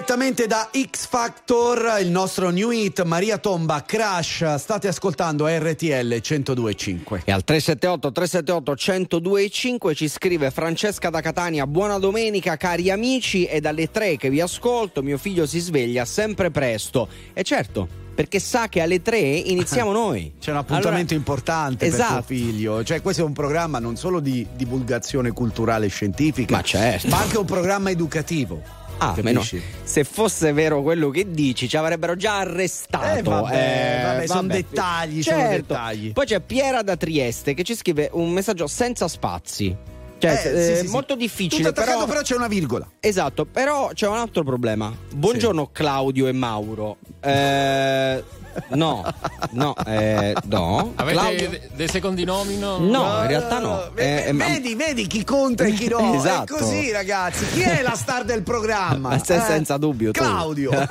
Direttamente 0.06 0.46
da 0.46 0.68
X 0.70 1.06
Factor, 1.06 1.96
il 1.98 2.10
nostro 2.10 2.50
new 2.50 2.70
hit 2.70 3.02
Maria 3.04 3.38
Tomba 3.38 3.82
Crash. 3.86 4.56
State 4.56 4.86
ascoltando 4.86 5.46
RTL 5.46 6.20
1025. 6.20 7.22
E 7.24 7.32
al 7.32 7.42
378 7.42 8.12
378 8.12 9.18
1025 9.18 9.94
ci 9.94 10.08
scrive 10.08 10.50
Francesca 10.50 11.08
da 11.08 11.22
Catania, 11.22 11.66
buona 11.66 11.98
domenica 11.98 12.58
cari 12.58 12.90
amici, 12.90 13.44
è 13.46 13.60
dalle 13.60 13.90
3 13.90 14.18
che 14.18 14.28
vi 14.28 14.42
ascolto, 14.42 15.02
mio 15.02 15.16
figlio 15.16 15.46
si 15.46 15.58
sveglia 15.58 16.04
sempre 16.04 16.50
presto. 16.50 17.08
E 17.32 17.42
certo, 17.42 17.88
perché 18.14 18.40
sa 18.40 18.68
che 18.68 18.82
alle 18.82 19.00
3 19.00 19.16
iniziamo 19.18 19.90
noi. 19.90 20.34
C'è 20.38 20.50
un 20.50 20.58
appuntamento 20.58 20.98
Allora- 20.98 21.14
importante 21.14 21.86
per 21.86 21.94
Esatto. 21.94 22.12
tuo 22.12 22.22
figlio. 22.24 22.84
Cioè, 22.84 23.00
questo 23.00 23.22
è 23.22 23.24
un 23.24 23.32
programma 23.32 23.78
non 23.78 23.96
solo 23.96 24.20
di 24.20 24.46
divulgazione 24.54 25.30
culturale 25.30 25.86
e 25.86 25.88
scientifica, 25.88 26.56
Ma 26.56 26.62
certo. 26.62 27.08
ma 27.08 27.20
anche 27.20 27.38
un 27.38 27.46
programma 27.46 27.88
educativo. 27.88 28.82
Ah, 28.98 29.14
meno- 29.22 29.42
se 29.82 30.04
fosse 30.04 30.52
vero 30.52 30.82
quello 30.82 31.10
che 31.10 31.30
dici, 31.30 31.68
ci 31.68 31.76
avrebbero 31.76 32.16
già 32.16 32.38
arrestato. 32.38 33.18
Eh, 33.18 33.22
vabbè, 33.22 34.00
vabbè, 34.04 34.26
son 34.26 34.46
vabbè. 34.46 34.54
dettagli, 34.54 35.22
sono 35.22 35.38
Certo. 35.40 35.72
dettagli. 35.72 36.12
Poi 36.12 36.26
c'è 36.26 36.40
Piera 36.40 36.82
da 36.82 36.96
Trieste 36.96 37.54
che 37.54 37.62
ci 37.64 37.74
scrive 37.74 38.08
un 38.12 38.30
messaggio 38.30 38.66
senza 38.66 39.08
spazi. 39.08 39.76
Cioè, 40.16 40.30
Eh, 40.30 40.36
sì, 40.36 40.48
eh, 40.48 40.76
sì, 40.76 40.86
sì. 40.86 40.92
molto 40.92 41.16
difficile. 41.16 41.64
Tutto 41.68 41.80
attaccato, 41.80 41.98
però... 42.04 42.10
però 42.12 42.22
c'è 42.22 42.36
una 42.36 42.48
virgola. 42.48 42.88
Esatto, 43.00 43.44
però 43.44 43.90
c'è 43.92 44.06
un 44.06 44.16
altro 44.16 44.42
problema. 44.42 44.96
Buongiorno 45.14 45.68
Claudio 45.72 46.26
e 46.28 46.32
Mauro. 46.32 46.96
Eh, 47.20 48.22
no, 48.70 49.04
no, 49.50 49.74
eh, 49.86 50.34
no. 50.46 50.92
Avete 50.96 51.18
Claudio- 51.18 51.48
de- 51.50 51.70
dei 51.74 51.88
secondi 51.88 52.24
nomi? 52.24 52.56
No, 52.56 52.78
No, 52.78 53.20
in 53.22 53.26
realtà 53.28 53.58
no. 53.58 53.90
Ve- 53.94 54.26
Eh, 54.26 54.32
ma- 54.32 54.46
vedi, 54.46 54.74
vedi 54.74 55.06
chi 55.06 55.24
conta 55.24 55.64
e 55.64 55.72
chi 55.72 55.88
no. 55.88 56.14
Esatto. 56.14 56.54
È 56.56 56.58
così, 56.58 56.90
ragazzi. 56.90 57.46
Chi 57.52 57.60
è 57.62 57.82
la 57.82 57.94
star 57.94 58.24
del 58.24 58.42
programma? 58.42 59.08
Ma 59.14 59.18
se- 59.22 59.36
Eh? 59.36 59.40
senza 59.40 59.76
dubbio 59.76 60.10
tu. 60.12 60.20
Claudio. 60.20 60.70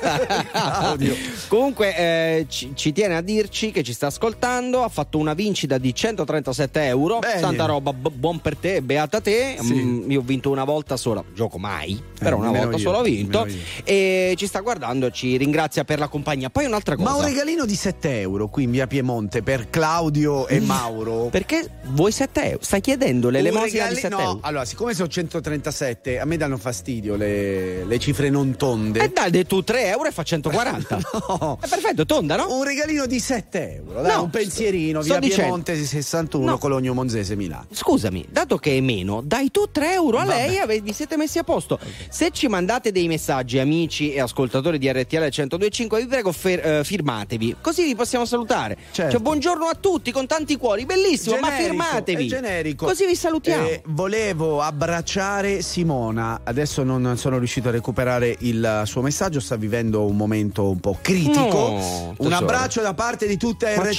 Claudio. 0.52 1.14
Comunque 1.48 1.96
eh, 1.96 2.46
ci, 2.48 2.72
ci 2.74 2.92
tiene 2.92 3.16
a 3.16 3.20
dirci 3.20 3.70
che 3.70 3.82
ci 3.82 3.92
sta 3.92 4.06
ascoltando, 4.06 4.82
ha 4.82 4.88
fatto 4.88 5.18
una 5.18 5.34
vincita 5.34 5.78
di 5.78 5.94
137 5.94 6.84
euro, 6.86 7.18
Bene. 7.18 7.40
tanta 7.40 7.64
roba, 7.66 7.92
bu- 7.92 8.10
buon 8.10 8.40
per 8.40 8.56
te, 8.56 8.82
beata 8.82 9.20
te, 9.20 9.56
Sì. 9.60 9.74
Mm, 9.74 10.10
io 10.10 10.20
ho 10.20 10.22
vinto 10.22 10.50
una 10.50 10.64
volta 10.64 10.96
sola, 10.96 11.22
gioco 11.34 11.58
mai, 11.58 12.00
però 12.18 12.36
una 12.36 12.50
volta 12.50 12.76
io, 12.76 12.78
solo 12.78 12.98
ho 12.98 13.02
vinto 13.02 13.46
e 13.84 14.34
ci 14.36 14.46
sta 14.46 14.60
guardando, 14.60 15.10
ci 15.10 15.36
ringrazia 15.36 15.84
per 15.84 15.98
la 15.98 16.08
compagnia. 16.08 16.50
Poi 16.50 16.64
un'altra 16.66 16.96
cosa. 16.96 17.08
Ma 17.10 17.16
un 17.16 17.24
regalino 17.24 17.53
di 17.64 17.76
7 17.76 18.20
euro 18.20 18.48
qui 18.48 18.64
in 18.64 18.72
via 18.72 18.86
Piemonte 18.88 19.42
per 19.42 19.70
Claudio 19.70 20.48
e 20.48 20.58
Mauro. 20.60 21.28
Perché 21.30 21.64
vuoi 21.92 22.10
7 22.10 22.44
euro? 22.50 22.58
Stai 22.60 22.80
chiedendo 22.80 23.30
l'elemosina 23.30 23.84
regali- 23.88 23.94
di 23.94 24.00
7 24.00 24.14
no, 24.14 24.20
euro? 24.20 24.38
allora, 24.42 24.64
siccome 24.64 24.92
sono 24.94 25.08
137, 25.08 26.18
a 26.18 26.24
me 26.24 26.36
danno 26.36 26.56
fastidio 26.58 27.14
le, 27.14 27.84
le 27.84 27.98
cifre 28.00 28.28
non 28.30 28.56
tonde. 28.56 29.00
E 29.04 29.12
dai 29.30 29.46
tu 29.46 29.62
3 29.62 29.86
euro 29.86 30.08
e 30.08 30.10
fa 30.10 30.22
140. 30.24 30.98
No. 31.44 31.58
È 31.60 31.68
perfetto, 31.68 32.04
tonda, 32.04 32.36
no? 32.36 32.56
Un 32.56 32.64
regalino 32.64 33.06
di 33.06 33.18
7 33.20 33.74
euro, 33.76 34.02
dai, 34.02 34.16
No, 34.16 34.24
un 34.24 34.30
pensierino, 34.30 35.00
via 35.00 35.18
dicendo- 35.18 35.42
Piemonte 35.42 35.76
61, 35.84 36.44
No. 36.44 36.58
Cologno 36.58 36.92
Monzese, 36.92 37.36
Milano. 37.36 37.66
Scusami, 37.70 38.26
dato 38.30 38.56
che 38.58 38.76
è 38.76 38.80
meno, 38.80 39.22
dai 39.24 39.50
tu 39.50 39.70
3 39.70 39.92
euro 39.92 40.18
a 40.18 40.24
lei 40.24 40.58
e 40.58 40.80
vi 40.80 40.92
siete 40.92 41.16
messi 41.16 41.38
a 41.38 41.44
posto. 41.44 41.78
Se 42.08 42.30
ci 42.30 42.48
mandate 42.48 42.90
dei 42.92 43.06
messaggi, 43.06 43.58
amici 43.58 44.12
e 44.12 44.20
ascoltatori 44.20 44.78
di 44.78 44.90
RTL 44.90 45.16
1025, 45.30 46.00
vi 46.00 46.06
prego 46.06 46.32
fer- 46.32 46.64
eh, 46.64 46.84
firmatevi, 46.84 47.43
così 47.60 47.84
vi 47.84 47.94
possiamo 47.94 48.24
salutare. 48.24 48.76
Certo. 48.90 49.12
Cioè, 49.12 49.20
buongiorno 49.20 49.64
a 49.66 49.74
tutti 49.74 50.12
con 50.12 50.26
tanti 50.26 50.56
cuori, 50.56 50.84
bellissimo, 50.84 51.36
ma 51.38 51.48
Generico, 51.48 51.82
firmatevi. 51.82 52.24
è 52.24 52.28
generico. 52.28 52.86
Così 52.86 53.06
vi 53.06 53.16
salutiamo. 53.16 53.66
Eh, 53.66 53.82
volevo 53.86 54.60
abbracciare 54.62 55.62
Simona, 55.62 56.40
adesso 56.44 56.82
non 56.82 57.16
sono 57.16 57.38
riuscito 57.38 57.68
a 57.68 57.72
recuperare 57.72 58.36
il 58.40 58.82
suo 58.84 59.02
messaggio, 59.02 59.40
sta 59.40 59.56
vivendo 59.56 60.04
un 60.06 60.16
momento 60.16 60.68
un 60.70 60.80
po' 60.80 60.98
critico. 61.00 61.40
No, 61.40 61.74
un 62.08 62.14
tesoro. 62.16 62.34
abbraccio 62.36 62.80
da 62.80 62.94
parte 62.94 63.26
di 63.26 63.36
tutta 63.36 63.66
Ma 63.76 63.82
RTL 63.82 63.92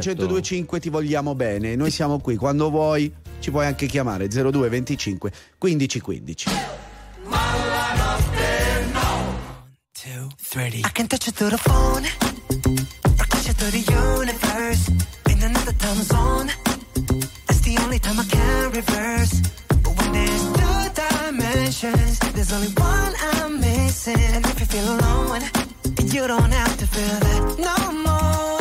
certo. 0.00 0.26
1025, 0.26 0.80
ti 0.80 0.88
vogliamo 0.88 1.34
bene. 1.34 1.76
Noi 1.76 1.90
siamo 1.90 2.18
qui, 2.20 2.36
quando 2.36 2.70
vuoi 2.70 3.12
ci 3.40 3.50
puoi 3.50 3.66
anche 3.66 3.86
chiamare 3.86 4.28
02 4.28 4.68
25 4.68 5.32
15 5.58 6.00
15. 6.00 6.50
I 10.82 10.90
can 10.92 11.06
touch 11.06 11.26
you 11.26 11.32
through 11.32 11.50
the 11.50 11.58
phone, 11.58 12.04
rock 12.76 13.46
you 13.46 13.52
through 13.58 13.70
the 13.70 13.84
universe, 14.18 14.88
in 15.30 15.42
another 15.42 15.72
time 15.72 16.02
zone. 16.02 16.48
That's 17.46 17.60
the 17.60 17.78
only 17.82 17.98
time 17.98 18.18
I 18.20 18.24
can 18.24 18.70
reverse. 18.70 19.40
But 19.82 19.92
when 19.98 20.12
there's 20.12 20.44
two 20.58 20.80
dimensions, 21.02 22.18
there's 22.34 22.52
only 22.52 22.68
one 22.68 23.12
I'm 23.32 23.60
missing. 23.60 24.20
And 24.34 24.44
if 24.46 24.60
you 24.60 24.66
feel 24.66 24.88
alone, 24.96 25.42
you 26.14 26.26
don't 26.26 26.52
have 26.52 26.76
to 26.78 26.86
feel 26.86 27.18
that 27.26 27.58
no 27.58 27.92
more. 28.04 28.59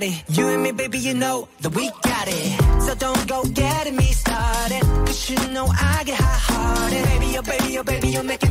To 0.00 0.06
body. 0.06 0.22
You 0.28 0.48
and 0.48 0.62
me, 0.62 0.72
baby, 0.72 0.98
you 0.98 1.14
know 1.14 1.48
that 1.60 1.74
we 1.74 1.90
got 2.02 2.28
it. 2.28 2.82
So 2.82 2.94
don't 2.94 3.26
go 3.28 3.44
getting 3.44 3.96
me 3.96 4.04
started. 4.04 4.80
Cause 5.06 5.30
you 5.30 5.36
know 5.52 5.66
I 5.66 6.02
get 6.04 6.18
hot 6.20 6.40
hearted. 6.48 7.04
Baby, 7.04 7.38
oh 7.38 7.42
baby, 7.42 7.78
oh 7.78 7.82
baby, 7.82 8.08
you're 8.08 8.22
making 8.22 8.49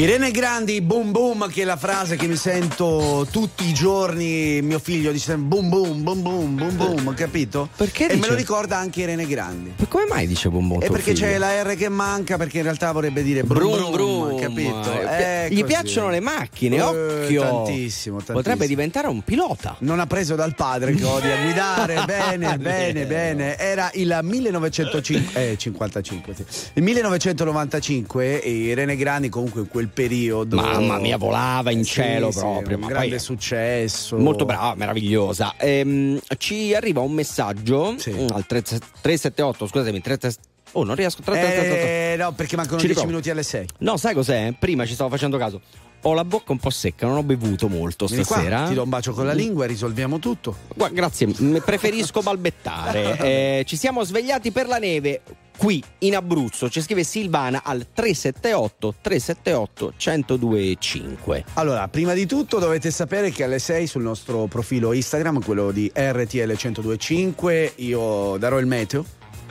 Irene 0.00 0.30
Grandi, 0.30 0.80
boom 0.80 1.10
boom, 1.10 1.50
che 1.50 1.60
è 1.60 1.64
la 1.66 1.76
frase 1.76 2.16
che 2.16 2.26
mi 2.26 2.36
sento 2.36 3.26
tutti 3.30 3.66
i 3.68 3.74
giorni. 3.74 4.62
Mio 4.62 4.78
figlio 4.78 5.12
dice 5.12 5.36
boom 5.36 5.68
boom, 5.68 6.02
boom 6.02 6.22
boom, 6.22 6.54
boom 6.56 6.76
boom, 6.76 7.14
capito? 7.14 7.68
Perché 7.76 8.04
E 8.06 8.08
me 8.14 8.14
dice- 8.14 8.28
lo 8.30 8.34
ricorda 8.34 8.78
anche 8.78 9.02
Irene 9.02 9.26
Grandi. 9.26 9.74
Come 9.90 10.06
mai 10.08 10.26
dice 10.26 10.48
bombon? 10.48 10.80
E 10.82 10.86
tuo 10.86 10.94
perché 10.94 11.12
figlio? 11.14 11.26
c'è 11.26 11.36
la 11.36 11.62
R 11.62 11.76
che 11.76 11.90
manca, 11.90 12.38
perché 12.38 12.56
in 12.58 12.62
realtà 12.62 12.92
vorrebbe 12.92 13.22
dire 13.22 13.42
brum 13.44 13.58
Brum, 13.58 13.76
brum, 13.78 13.90
brum. 13.92 14.19
Capito? 14.54 14.92
Eh, 14.92 15.44
Eh, 15.44 15.48
Gli 15.50 15.60
così. 15.60 15.64
piacciono 15.72 16.08
le 16.10 16.20
macchine, 16.20 16.76
Eh, 16.76 16.80
occhio. 16.82 17.42
Tantissimo, 17.42 18.16
tantissimo. 18.16 18.32
Potrebbe 18.32 18.66
diventare 18.66 19.08
un 19.08 19.22
pilota. 19.22 19.76
Non 19.80 20.00
ha 20.00 20.06
preso 20.06 20.34
dal 20.34 20.54
padre 20.54 20.92
che 20.94 21.04
odia 21.04 21.36
guidare. 21.42 22.02
bene, 22.06 22.56
bene, 22.58 23.06
bene. 23.06 23.56
Era 23.58 23.90
il 23.94 24.18
1955. 24.22 26.34
sì. 26.34 26.44
Il 26.74 26.82
1995 26.82 28.42
e 28.42 28.50
Irene 28.50 28.96
Grandi 28.96 29.28
comunque 29.28 29.60
in 29.62 29.68
quel 29.68 29.88
periodo. 29.88 30.56
Mamma 30.56 30.98
mia, 30.98 31.16
volava 31.16 31.70
in 31.70 31.84
Sì, 31.84 31.92
cielo 31.92 32.30
sì, 32.30 32.38
proprio. 32.38 32.78
Un 32.78 32.86
grande 32.86 33.18
successo. 33.18 34.16
Molto 34.18 34.44
brava, 34.44 34.74
meravigliosa. 34.76 35.54
Ehm, 35.58 36.18
ci 36.38 36.74
arriva 36.74 37.00
un 37.00 37.12
messaggio 37.12 37.92
mm, 37.92 38.26
al 38.32 38.44
3- 38.48 38.62
378, 39.02 39.66
scusatemi, 39.66 40.00
3- 40.04 40.34
Oh, 40.72 40.84
non 40.84 40.94
riesco. 40.94 41.22
378. 41.22 41.84
Eh, 41.84 42.16
no, 42.16 42.32
perché 42.32 42.56
mancano 42.56 42.78
Ci 42.78 42.86
10 42.86 43.00
riprovo. 43.00 43.08
minuti 43.08 43.30
alle 43.30 43.42
6. 43.42 43.66
No, 43.78 43.96
sai 43.96 44.14
cos'è? 44.14 44.52
Prima 44.58 44.86
ci 44.86 44.94
stavo 44.94 45.10
facendo 45.10 45.36
caso. 45.38 45.60
Ho 46.04 46.14
la 46.14 46.24
bocca 46.24 46.52
un 46.52 46.58
po' 46.58 46.70
secca, 46.70 47.06
non 47.06 47.16
ho 47.16 47.22
bevuto 47.22 47.68
molto 47.68 48.06
Vieni 48.06 48.24
qua, 48.24 48.36
stasera. 48.36 48.66
ti 48.68 48.72
do 48.74 48.84
un 48.84 48.88
bacio 48.88 49.12
con 49.12 49.26
la 49.26 49.34
lingua 49.34 49.64
e 49.64 49.68
risolviamo 49.68 50.18
tutto. 50.18 50.56
Gua- 50.74 50.88
grazie, 50.88 51.26
preferisco 51.64 52.20
balbettare. 52.22 53.18
Eh, 53.60 53.64
ci 53.66 53.76
siamo 53.76 54.02
svegliati 54.02 54.50
per 54.50 54.66
la 54.66 54.78
neve 54.78 55.20
qui 55.58 55.82
in 55.98 56.16
Abruzzo. 56.16 56.70
Ci 56.70 56.80
scrive 56.80 57.04
Silvana 57.04 57.60
al 57.62 57.86
378 57.92 58.94
378 59.02 59.92
1025. 59.98 61.44
Allora, 61.54 61.86
prima 61.88 62.14
di 62.14 62.24
tutto 62.24 62.58
dovete 62.58 62.90
sapere 62.90 63.30
che 63.30 63.44
alle 63.44 63.58
6 63.58 63.86
sul 63.86 64.02
nostro 64.02 64.46
profilo 64.46 64.92
Instagram, 64.94 65.42
quello 65.44 65.70
di 65.70 65.90
RTL 65.94 66.56
1025, 66.56 67.72
io 67.76 68.38
darò 68.38 68.58
il 68.58 68.66
meteo. 68.66 69.04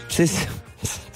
Sì, 0.08 0.26
sì. 0.26 0.48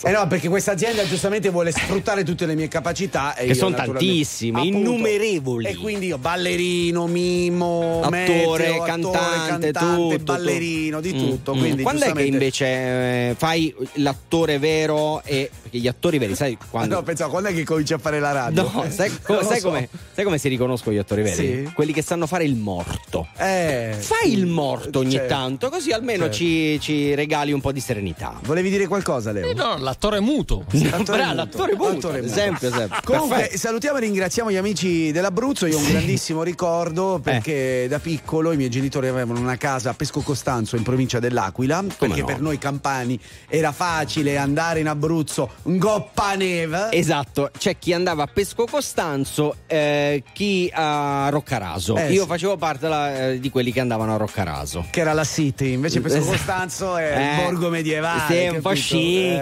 Eh 0.06 0.12
no, 0.12 0.28
perché 0.28 0.50
questa 0.50 0.72
azienda 0.74 1.06
giustamente 1.08 1.50
vuole 1.50 1.72
sfruttare 1.72 2.24
tutte 2.26 2.46
le 2.46 2.56
mie 2.56 2.68
capacità. 2.68 3.34
Che 3.38 3.46
io, 3.46 3.54
son 3.54 3.72
naturalmente- 3.72 4.06
tantissime, 4.06 4.60
Appunto. 4.60 4.78
innumerevoli. 4.78 5.66
E 5.68 5.76
quindi 5.78 6.08
io 6.08 6.18
ballerino, 6.18 7.08
mimo, 7.08 8.02
Attore, 8.04 8.68
meteo, 8.68 8.84
cantante, 8.84 9.72
cantante, 9.72 9.72
tutto, 10.18 10.34
ballerino, 10.34 11.00
di 11.00 11.14
Mm, 11.14 11.18
tutto. 11.18 11.56
mm. 11.56 11.60
Quindi 11.60 11.84
Quando 11.84 12.02
è 12.02 12.04
che 12.08 12.12
giustamente- 12.12 12.32
invece 12.38 12.66
eh, 12.66 13.36
fai 13.38 13.74
l'attore 13.94 14.60
vero 14.60 15.24
e 15.24 15.50
perché 15.62 15.78
gli 15.78 15.88
attori 15.88 16.18
veri, 16.18 16.36
sai 16.36 16.58
Ah, 16.60 16.66
quando 16.70 16.96
No, 16.96 17.04
pensavo, 17.04 17.32
quando 17.32 17.50
è 17.50 17.54
che 17.54 17.64
cominci 17.64 17.94
a 17.94 17.98
fare 17.98 18.20
la 18.20 18.32
radio? 18.34 18.62
No, 18.74 18.86
sai, 18.92 19.10
co- 19.22 19.42
sai 19.44 19.60
so. 19.62 19.68
come, 19.70 19.88
sai 20.14 20.26
come 20.26 20.38
si 20.38 20.50
riconoscono 20.50 20.94
gli 20.96 21.00
attori 21.00 21.22
veri? 21.22 21.36
Sì. 21.66 21.72
Quelli 21.74 21.94
che 21.94 22.02
sanno 22.02 22.28
fare 22.28 22.44
il 22.44 22.56
morto. 22.56 23.28
Eh, 23.38 23.96
Fai 23.98 24.34
il 24.34 24.46
morto 24.48 25.00
ogni 25.00 25.12
certo. 25.12 25.28
tanto, 25.34 25.70
così 25.70 25.92
almeno 25.92 26.24
Certo. 26.24 26.36
ci, 26.38 26.80
ci 26.82 27.16
regali 27.16 27.54
un 27.54 27.62
po' 27.62 27.72
di 27.72 27.80
serenità. 27.80 28.38
Volevi 28.44 28.70
dire 28.70 28.86
qualcosa, 28.88 29.32
Leo? 29.32 29.52
Eh, 29.54 29.64
no, 29.64 29.78
l'attore 29.78 30.20
muto. 30.20 30.64
Bravo, 30.72 31.34
l'attore 31.34 31.74
muto, 31.76 31.92
L'attore 31.94 32.22
muto. 32.22 32.32
esempio, 32.34 32.68
esempio. 32.68 33.00
Comunque 33.04 33.38
Perfetto. 33.38 33.58
salutiamo 33.58 33.98
e 33.98 34.02
ringraziamo 34.02 34.52
gli 34.52 34.56
amici 34.56 35.12
dell'Abruzzo, 35.12 35.66
io 35.66 35.78
ho 35.78 35.80
un 35.82 35.90
grandissimo 35.90 36.44
ricordo 36.44 37.20
perché 37.24 37.88
da 37.88 38.00
piccolo 38.00 38.52
i 38.52 38.58
miei 38.58 38.70
genitori 38.70 39.08
avevano 39.08 39.40
una 39.40 39.58
casa 39.58 39.92
a 39.92 39.94
Pesco 39.94 40.22
Costanzo 40.22 40.76
in 40.76 40.84
provincia 40.84 41.20
dell'Aquila, 41.20 41.84
perché 41.98 42.20
no? 42.22 42.26
per 42.26 42.42
noi 42.42 42.58
campani 42.58 43.20
era 43.48 43.72
facile 43.72 44.38
andare 44.38 44.80
in 44.80 44.88
Abruzzo, 44.88 45.50
ngoppa 45.64 46.36
neve. 46.36 46.88
Esatto, 46.92 47.50
c'è 47.58 47.78
chi 47.78 47.94
andava 47.94 48.24
a 48.24 48.28
Pesco 48.28 48.66
Costanzo, 48.66 49.56
eh, 49.68 50.24
chi 50.34 50.70
a 50.74 51.28
Roccaraso. 51.30 51.96
Eh, 51.98 52.12
Io 52.12 52.22
sì. 52.24 52.28
facevo 52.28 52.58
parte 52.58 52.88
la- 52.88 53.28
eh, 53.30 53.40
di 53.40 53.50
quelli 53.50 53.72
che 53.72 53.80
andavano 53.80 54.14
a 54.14 54.18
Roccaraso. 54.18 54.86
Che 54.90 55.00
era 55.00 55.14
la 55.14 55.24
City, 55.24 55.74
invece 55.74 56.02
Pesco. 56.02 56.22
Costanzo 56.34 56.98
è 56.98 57.12
Eh, 57.16 57.30
il 57.40 57.44
borgo 57.44 57.70
medievale. 57.70 58.22
Sì, 58.28 58.36
è 58.38 58.50
un 58.50 58.62
po' 58.62 58.70
capito? 58.70 58.82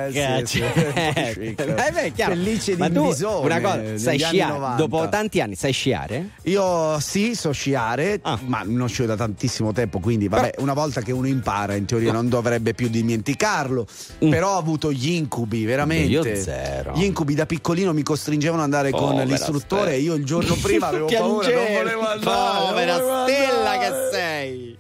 Chic. 0.09 0.17
Eh, 0.17 0.43
sì, 0.45 0.57
sì, 0.57 0.59
cioè. 0.59 1.33
po' 1.35 1.41
chic. 1.41 1.59
Eh, 1.59 1.91
beh, 1.91 2.01
è 2.03 2.11
chiaro. 2.13 2.31
Pellicce 2.33 2.75
di 2.75 2.89
Bisone 2.89 3.45
una 3.45 3.61
cosa, 3.61 3.75
negli 3.77 3.97
sai 3.99 4.17
sciare? 4.19 4.51
90. 4.53 4.75
Dopo 4.75 5.09
tanti 5.09 5.41
anni 5.41 5.55
sai 5.55 5.71
sciare? 5.73 6.30
Io 6.43 6.99
sì, 6.99 7.35
so 7.35 7.51
sciare, 7.51 8.19
Ah. 8.23 8.39
ma 8.45 8.61
non 8.65 8.88
scio 8.88 9.05
da 9.05 9.15
tantissimo 9.15 9.71
tempo, 9.73 9.99
quindi 9.99 10.27
vabbè, 10.27 10.55
una 10.57 10.73
volta 10.73 11.01
che 11.01 11.11
uno 11.11 11.27
impara, 11.27 11.75
in 11.75 11.85
teoria 11.85 12.11
non 12.11 12.30
dovrebbe 12.30 12.73
più 12.73 12.88
dimenticarlo. 12.89 13.85
Però 14.19 14.55
ho 14.55 14.57
avuto 14.57 14.91
gli 14.91 15.09
incubi, 15.11 15.65
veramente. 15.65 16.07
Mm. 16.07 16.11
Io 16.11 16.41
zero. 16.41 16.93
Gli 16.95 17.03
incubi 17.03 17.35
da 17.35 17.45
piccolino 17.45 17.93
mi 17.93 18.03
costringevano 18.03 18.61
ad 18.63 18.65
andare 18.71 18.91
con 18.91 18.99
Povera 19.09 19.23
l'istruttore 19.23 19.93
e 19.93 19.99
io 19.99 20.13
il 20.15 20.25
giorno 20.25 20.55
prima 20.55 20.88
avevo 20.89 21.05
paura, 21.07 21.47
non 21.49 21.73
volevo 21.73 22.07
andare. 22.07 22.67
Povera 22.69 22.95
Stella 22.95 23.71
andare. 23.71 23.80
che 23.80 24.09
sei. 24.11 24.77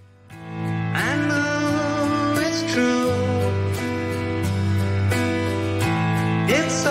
I 0.93 1.15
know 1.27 2.39
it's 2.41 2.73
true. 2.73 3.20
It's 6.53 6.90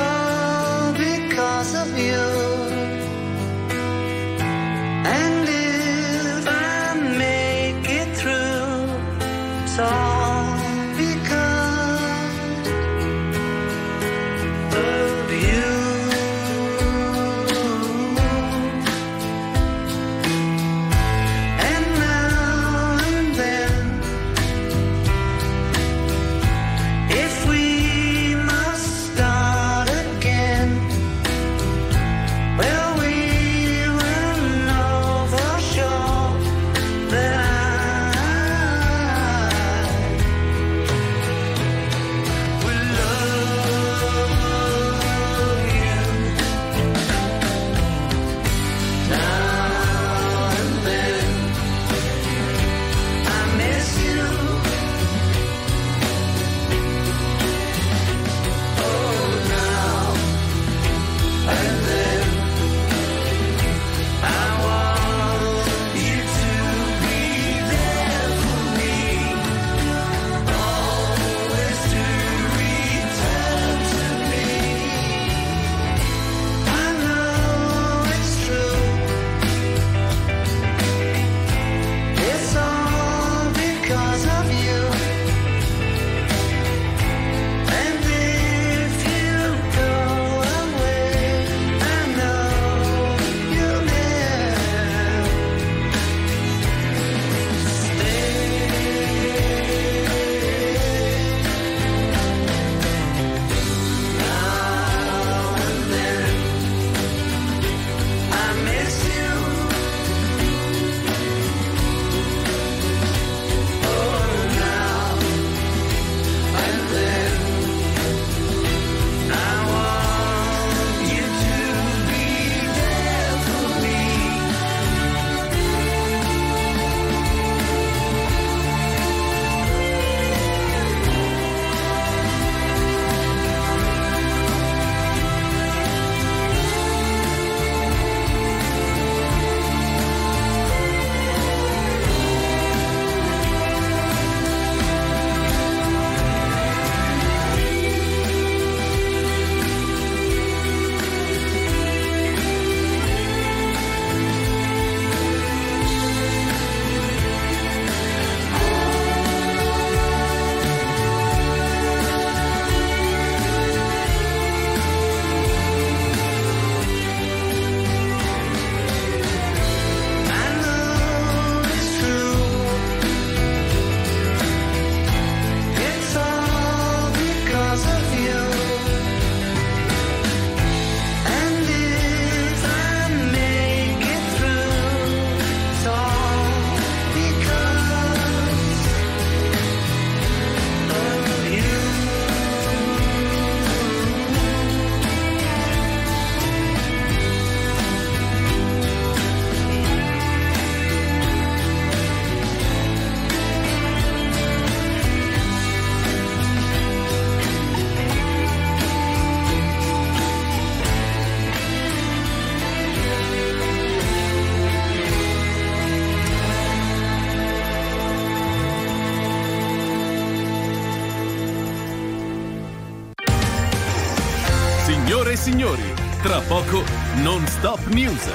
poco 226.50 226.82
non 227.22 227.46
stop 227.46 227.78
news. 227.90 228.24
RTL 228.24 228.34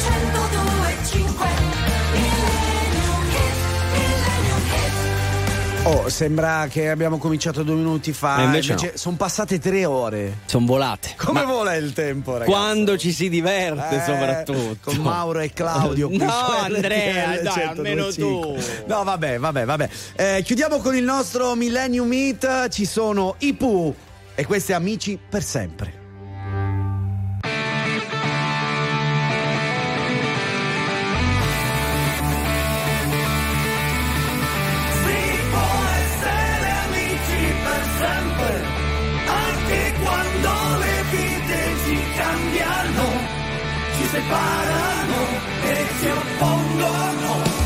102.5 0.00 1.20
Millennium 2.10 3.24
Hit, 3.30 3.54
Millennium 3.92 4.62
Hit. 4.66 5.86
Oh, 5.86 6.08
sembra 6.08 6.66
che 6.68 6.90
abbiamo 6.90 7.18
cominciato 7.18 7.62
due 7.62 7.76
minuti 7.76 8.12
fa. 8.12 8.40
E 8.40 8.44
invece 8.46 8.74
no. 8.74 8.90
sono 8.94 9.14
passate 9.14 9.60
tre 9.60 9.84
ore. 9.84 10.38
Sono 10.46 10.66
volate. 10.66 11.14
Come 11.16 11.44
Ma 11.44 11.52
vola 11.52 11.76
il 11.76 11.92
tempo, 11.92 12.32
ragazzi? 12.32 12.50
Quando 12.50 12.98
ci 12.98 13.12
si 13.12 13.28
diverte, 13.28 13.94
Eh, 13.94 14.00
soprattutto. 14.04 14.90
Con 14.90 14.96
Mauro 14.96 15.38
e 15.38 15.52
Claudio. 15.52 16.08
No, 16.10 16.32
Andrea, 16.32 17.34
RTL 17.36 17.42
dai, 17.44 17.62
almeno 17.62 18.06
102.5. 18.08 18.86
No, 18.88 19.04
vabbè, 19.04 19.38
vabbè, 19.38 19.64
vabbè. 19.64 19.88
Eh, 20.16 20.42
chiudiamo 20.44 20.78
con 20.78 20.96
il 20.96 21.04
nostro 21.04 21.54
Millennium 21.54 22.08
Meet. 22.08 22.70
Ci 22.70 22.84
sono 22.84 23.36
i 23.38 23.54
Pooh 23.54 24.08
e 24.34 24.46
questi 24.46 24.72
amici 24.72 25.18
per 25.28 25.42
sempre. 25.42 25.92
Si 35.02 35.18
può 35.50 35.72
essere 36.00 36.70
amici 36.86 37.54
per 37.64 37.82
sempre, 37.98 38.80
cambiano, 42.16 43.06
ci 43.96 44.04
separano 44.06 45.20
e 45.62 45.86
ci 46.00 46.08
oppongono. 46.08 47.59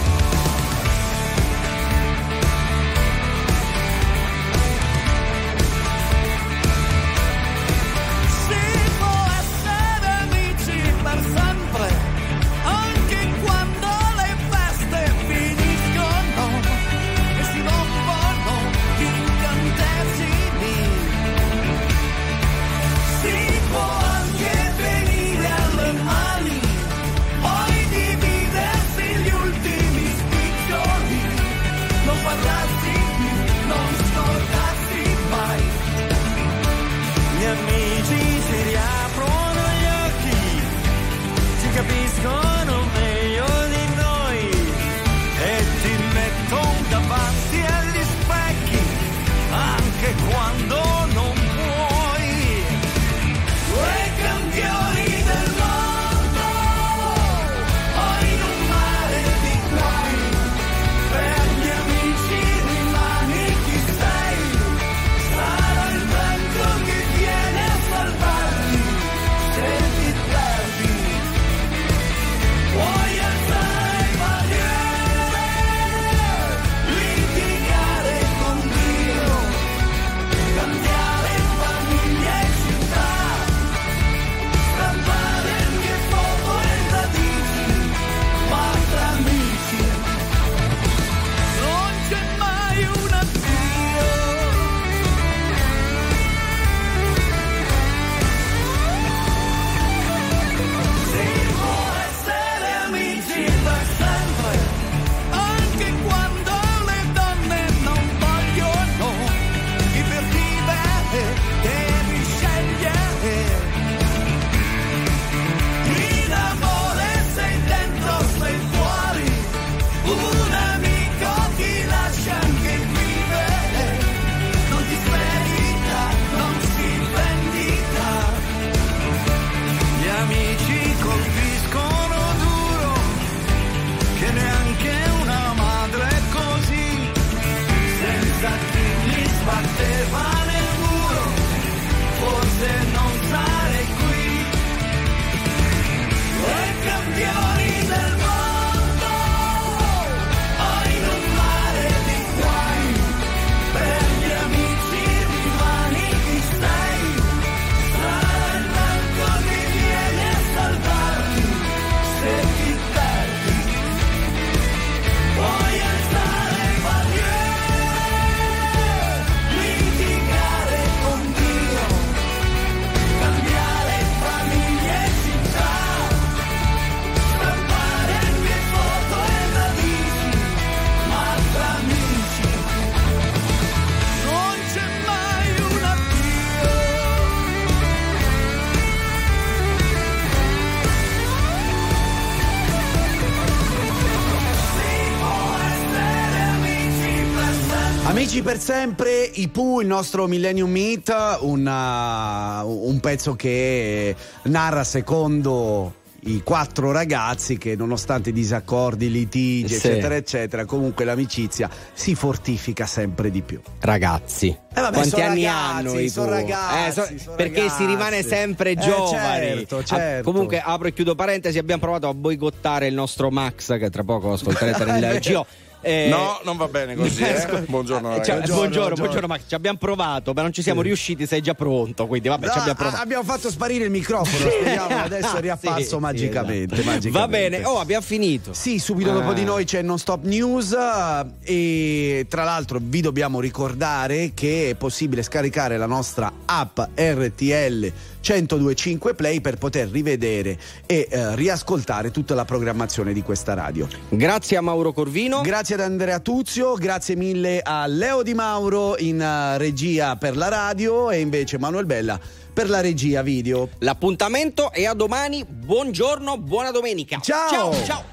Per 198.55 198.63
sempre, 198.63 199.23
i 199.35 199.49
Pooh, 199.49 199.81
il 199.81 199.89
nostro 199.89 200.29
Millennium 200.29 200.71
Meet, 200.71 201.13
una- 201.41 202.63
un 202.65 203.01
pezzo 203.01 203.35
che 203.35 204.15
narra 204.45 204.85
secondo 204.85 206.03
i 206.27 206.41
quattro 206.45 206.93
ragazzi 206.93 207.59
che 207.59 207.75
nonostante 207.75 208.31
i 208.31 208.33
disaccordi, 208.33 209.11
litigi, 209.11 209.75
Sì. 209.75 209.89
eccetera, 209.89 210.15
eccetera, 210.15 210.65
comunque 210.67 211.05
l'amicizia 211.05 211.69
si 211.93 212.15
fortifica 212.15 212.87
sempre 212.87 213.33
di 213.33 213.43
più. 213.43 213.61
Ragazzi. 213.81 214.57
Eh 214.77 214.81
vabbè, 214.81 214.95
Quanti 214.99 215.21
anni 215.21 215.45
ragazzi, 215.45 215.87
hanno 215.89 215.99
i 215.99 216.09
sono 216.09 216.31
ragazzi, 216.31 216.89
Eh, 216.89 216.93
so- 216.93 217.19
sono 217.25 217.37
perché 217.37 217.61
ragazzi. 217.63 217.77
si 217.83 217.87
rimane 217.87 218.23
sempre 218.23 218.71
Eh, 218.71 218.77
giovani. 218.77 219.47
certo, 219.47 219.77
Ah, 219.79 219.83
certo. 219.85 220.31
comunque 220.31 220.61
apro 220.65 220.87
e 220.89 220.93
chiudo 220.93 221.15
parentesi, 221.17 221.59
abbiamo 221.59 221.81
provato 221.83 222.09
a 222.09 222.15
boicottare 222.15 222.87
il 222.87 222.95
nostro 222.95 223.31
Max 223.31 223.77
che 223.79 223.91
tra 223.91 224.05
poco 224.05 224.33
ascolterete 224.33 224.85
nel 224.87 225.21
GO. 225.21 225.45
Eh, 225.85 226.09
No, 226.09 226.41
non 226.45 226.57
va 226.57 226.67
bene 226.69 226.95
così. 226.95 227.23
Eh? 227.23 227.65
Buongiorno, 227.69 228.09
Cioè, 228.17 228.19
ragazzi. 228.19 228.53
buongiorno, 228.53 228.53
buongiorno, 228.55 228.95
buongiorno, 228.97 229.27
Max. 229.27 229.41
Ci 229.47 229.55
abbiamo 229.55 229.79
provato, 229.79 230.33
ma 230.33 230.43
non 230.43 230.53
ci 230.53 230.63
siamo 230.63 230.81
riusciti. 230.81 231.27
Sei 231.27 231.41
già 231.43 231.55
pronto. 231.55 232.07
Quindi, 232.07 232.29
vabbè, 232.29 232.47
ci 232.49 232.55
No, 232.55 232.61
abbiamo 232.61 232.79
provato. 232.79 233.03
abbiamo 233.03 233.23
fatto 233.25 233.51
sparire 233.51 233.85
il 233.85 233.91
microfono, 233.91 234.51
speriamo 234.51 234.97
adesso 235.03 235.37
è 235.37 235.41
riapparso 235.41 235.81
Sì, 235.83 235.89
sì, 235.89 235.97
magicamente, 235.99 236.75
esatto. 236.75 236.91
magicamente. 236.91 237.11
Va 237.11 237.29
bene, 237.29 237.65
oh, 237.65 237.79
abbiamo 237.79 238.03
finito. 238.05 238.53
Sì, 238.55 238.79
subito 238.79 239.13
dopo 239.13 239.29
Ah. 239.31 239.35
di 239.35 239.45
noi 239.45 239.65
c'è 239.65 239.83
Non 239.83 239.99
Stop 239.99 240.25
News 240.25 240.73
eh, 240.73 241.27
e 241.43 242.27
tra 242.29 242.45
l'altro 242.45 242.79
vi 242.83 243.01
dobbiamo 243.03 243.41
ricordare 243.41 244.33
che 244.35 244.71
è 244.71 244.75
possibile 244.75 245.23
scaricare 245.23 245.77
la 245.77 245.87
nostra 245.87 246.33
app 246.47 246.79
RTL 246.95 247.93
1025 248.27 249.15
Play 249.15 249.41
per 249.43 249.57
poter 249.59 249.89
rivedere 249.89 250.57
e 250.87 251.07
eh, 251.11 251.35
riascoltare 251.37 252.11
tutta 252.11 252.35
la 252.35 252.45
programmazione 252.47 253.13
di 253.13 253.23
questa 253.23 253.53
radio. 253.55 253.87
Grazie 254.09 254.57
a 254.57 254.61
Mauro 254.63 254.93
Corvino. 254.93 255.41
Grazie 255.43 255.74
ad 255.75 255.81
Andrea 255.81 256.21
Tuzio, 256.21 256.75
grazie 256.75 257.17
mille 257.17 257.61
a 257.61 257.87
Leo 257.87 258.23
Di 258.23 258.33
Mauro 258.33 258.97
in 258.99 259.21
eh, 259.21 259.59
regia 259.59 260.17
per 260.17 260.37
la 260.37 260.49
radio 260.49 261.11
e 261.11 261.21
invece 261.21 261.59
Manuel 261.59 261.85
Bella 261.85 262.19
per 262.53 262.71
la 262.71 262.81
regia 262.81 263.23
video. 263.23 263.69
L'appuntamento 263.79 264.71
è 264.71 264.85
a 264.85 264.95
domani. 264.95 265.45
Buongiorno, 265.45 266.39
buona 266.39 266.71
domenica. 266.71 267.19
Ciao. 267.21 267.49
Ciao, 267.51 267.85
ciao. 267.85 268.13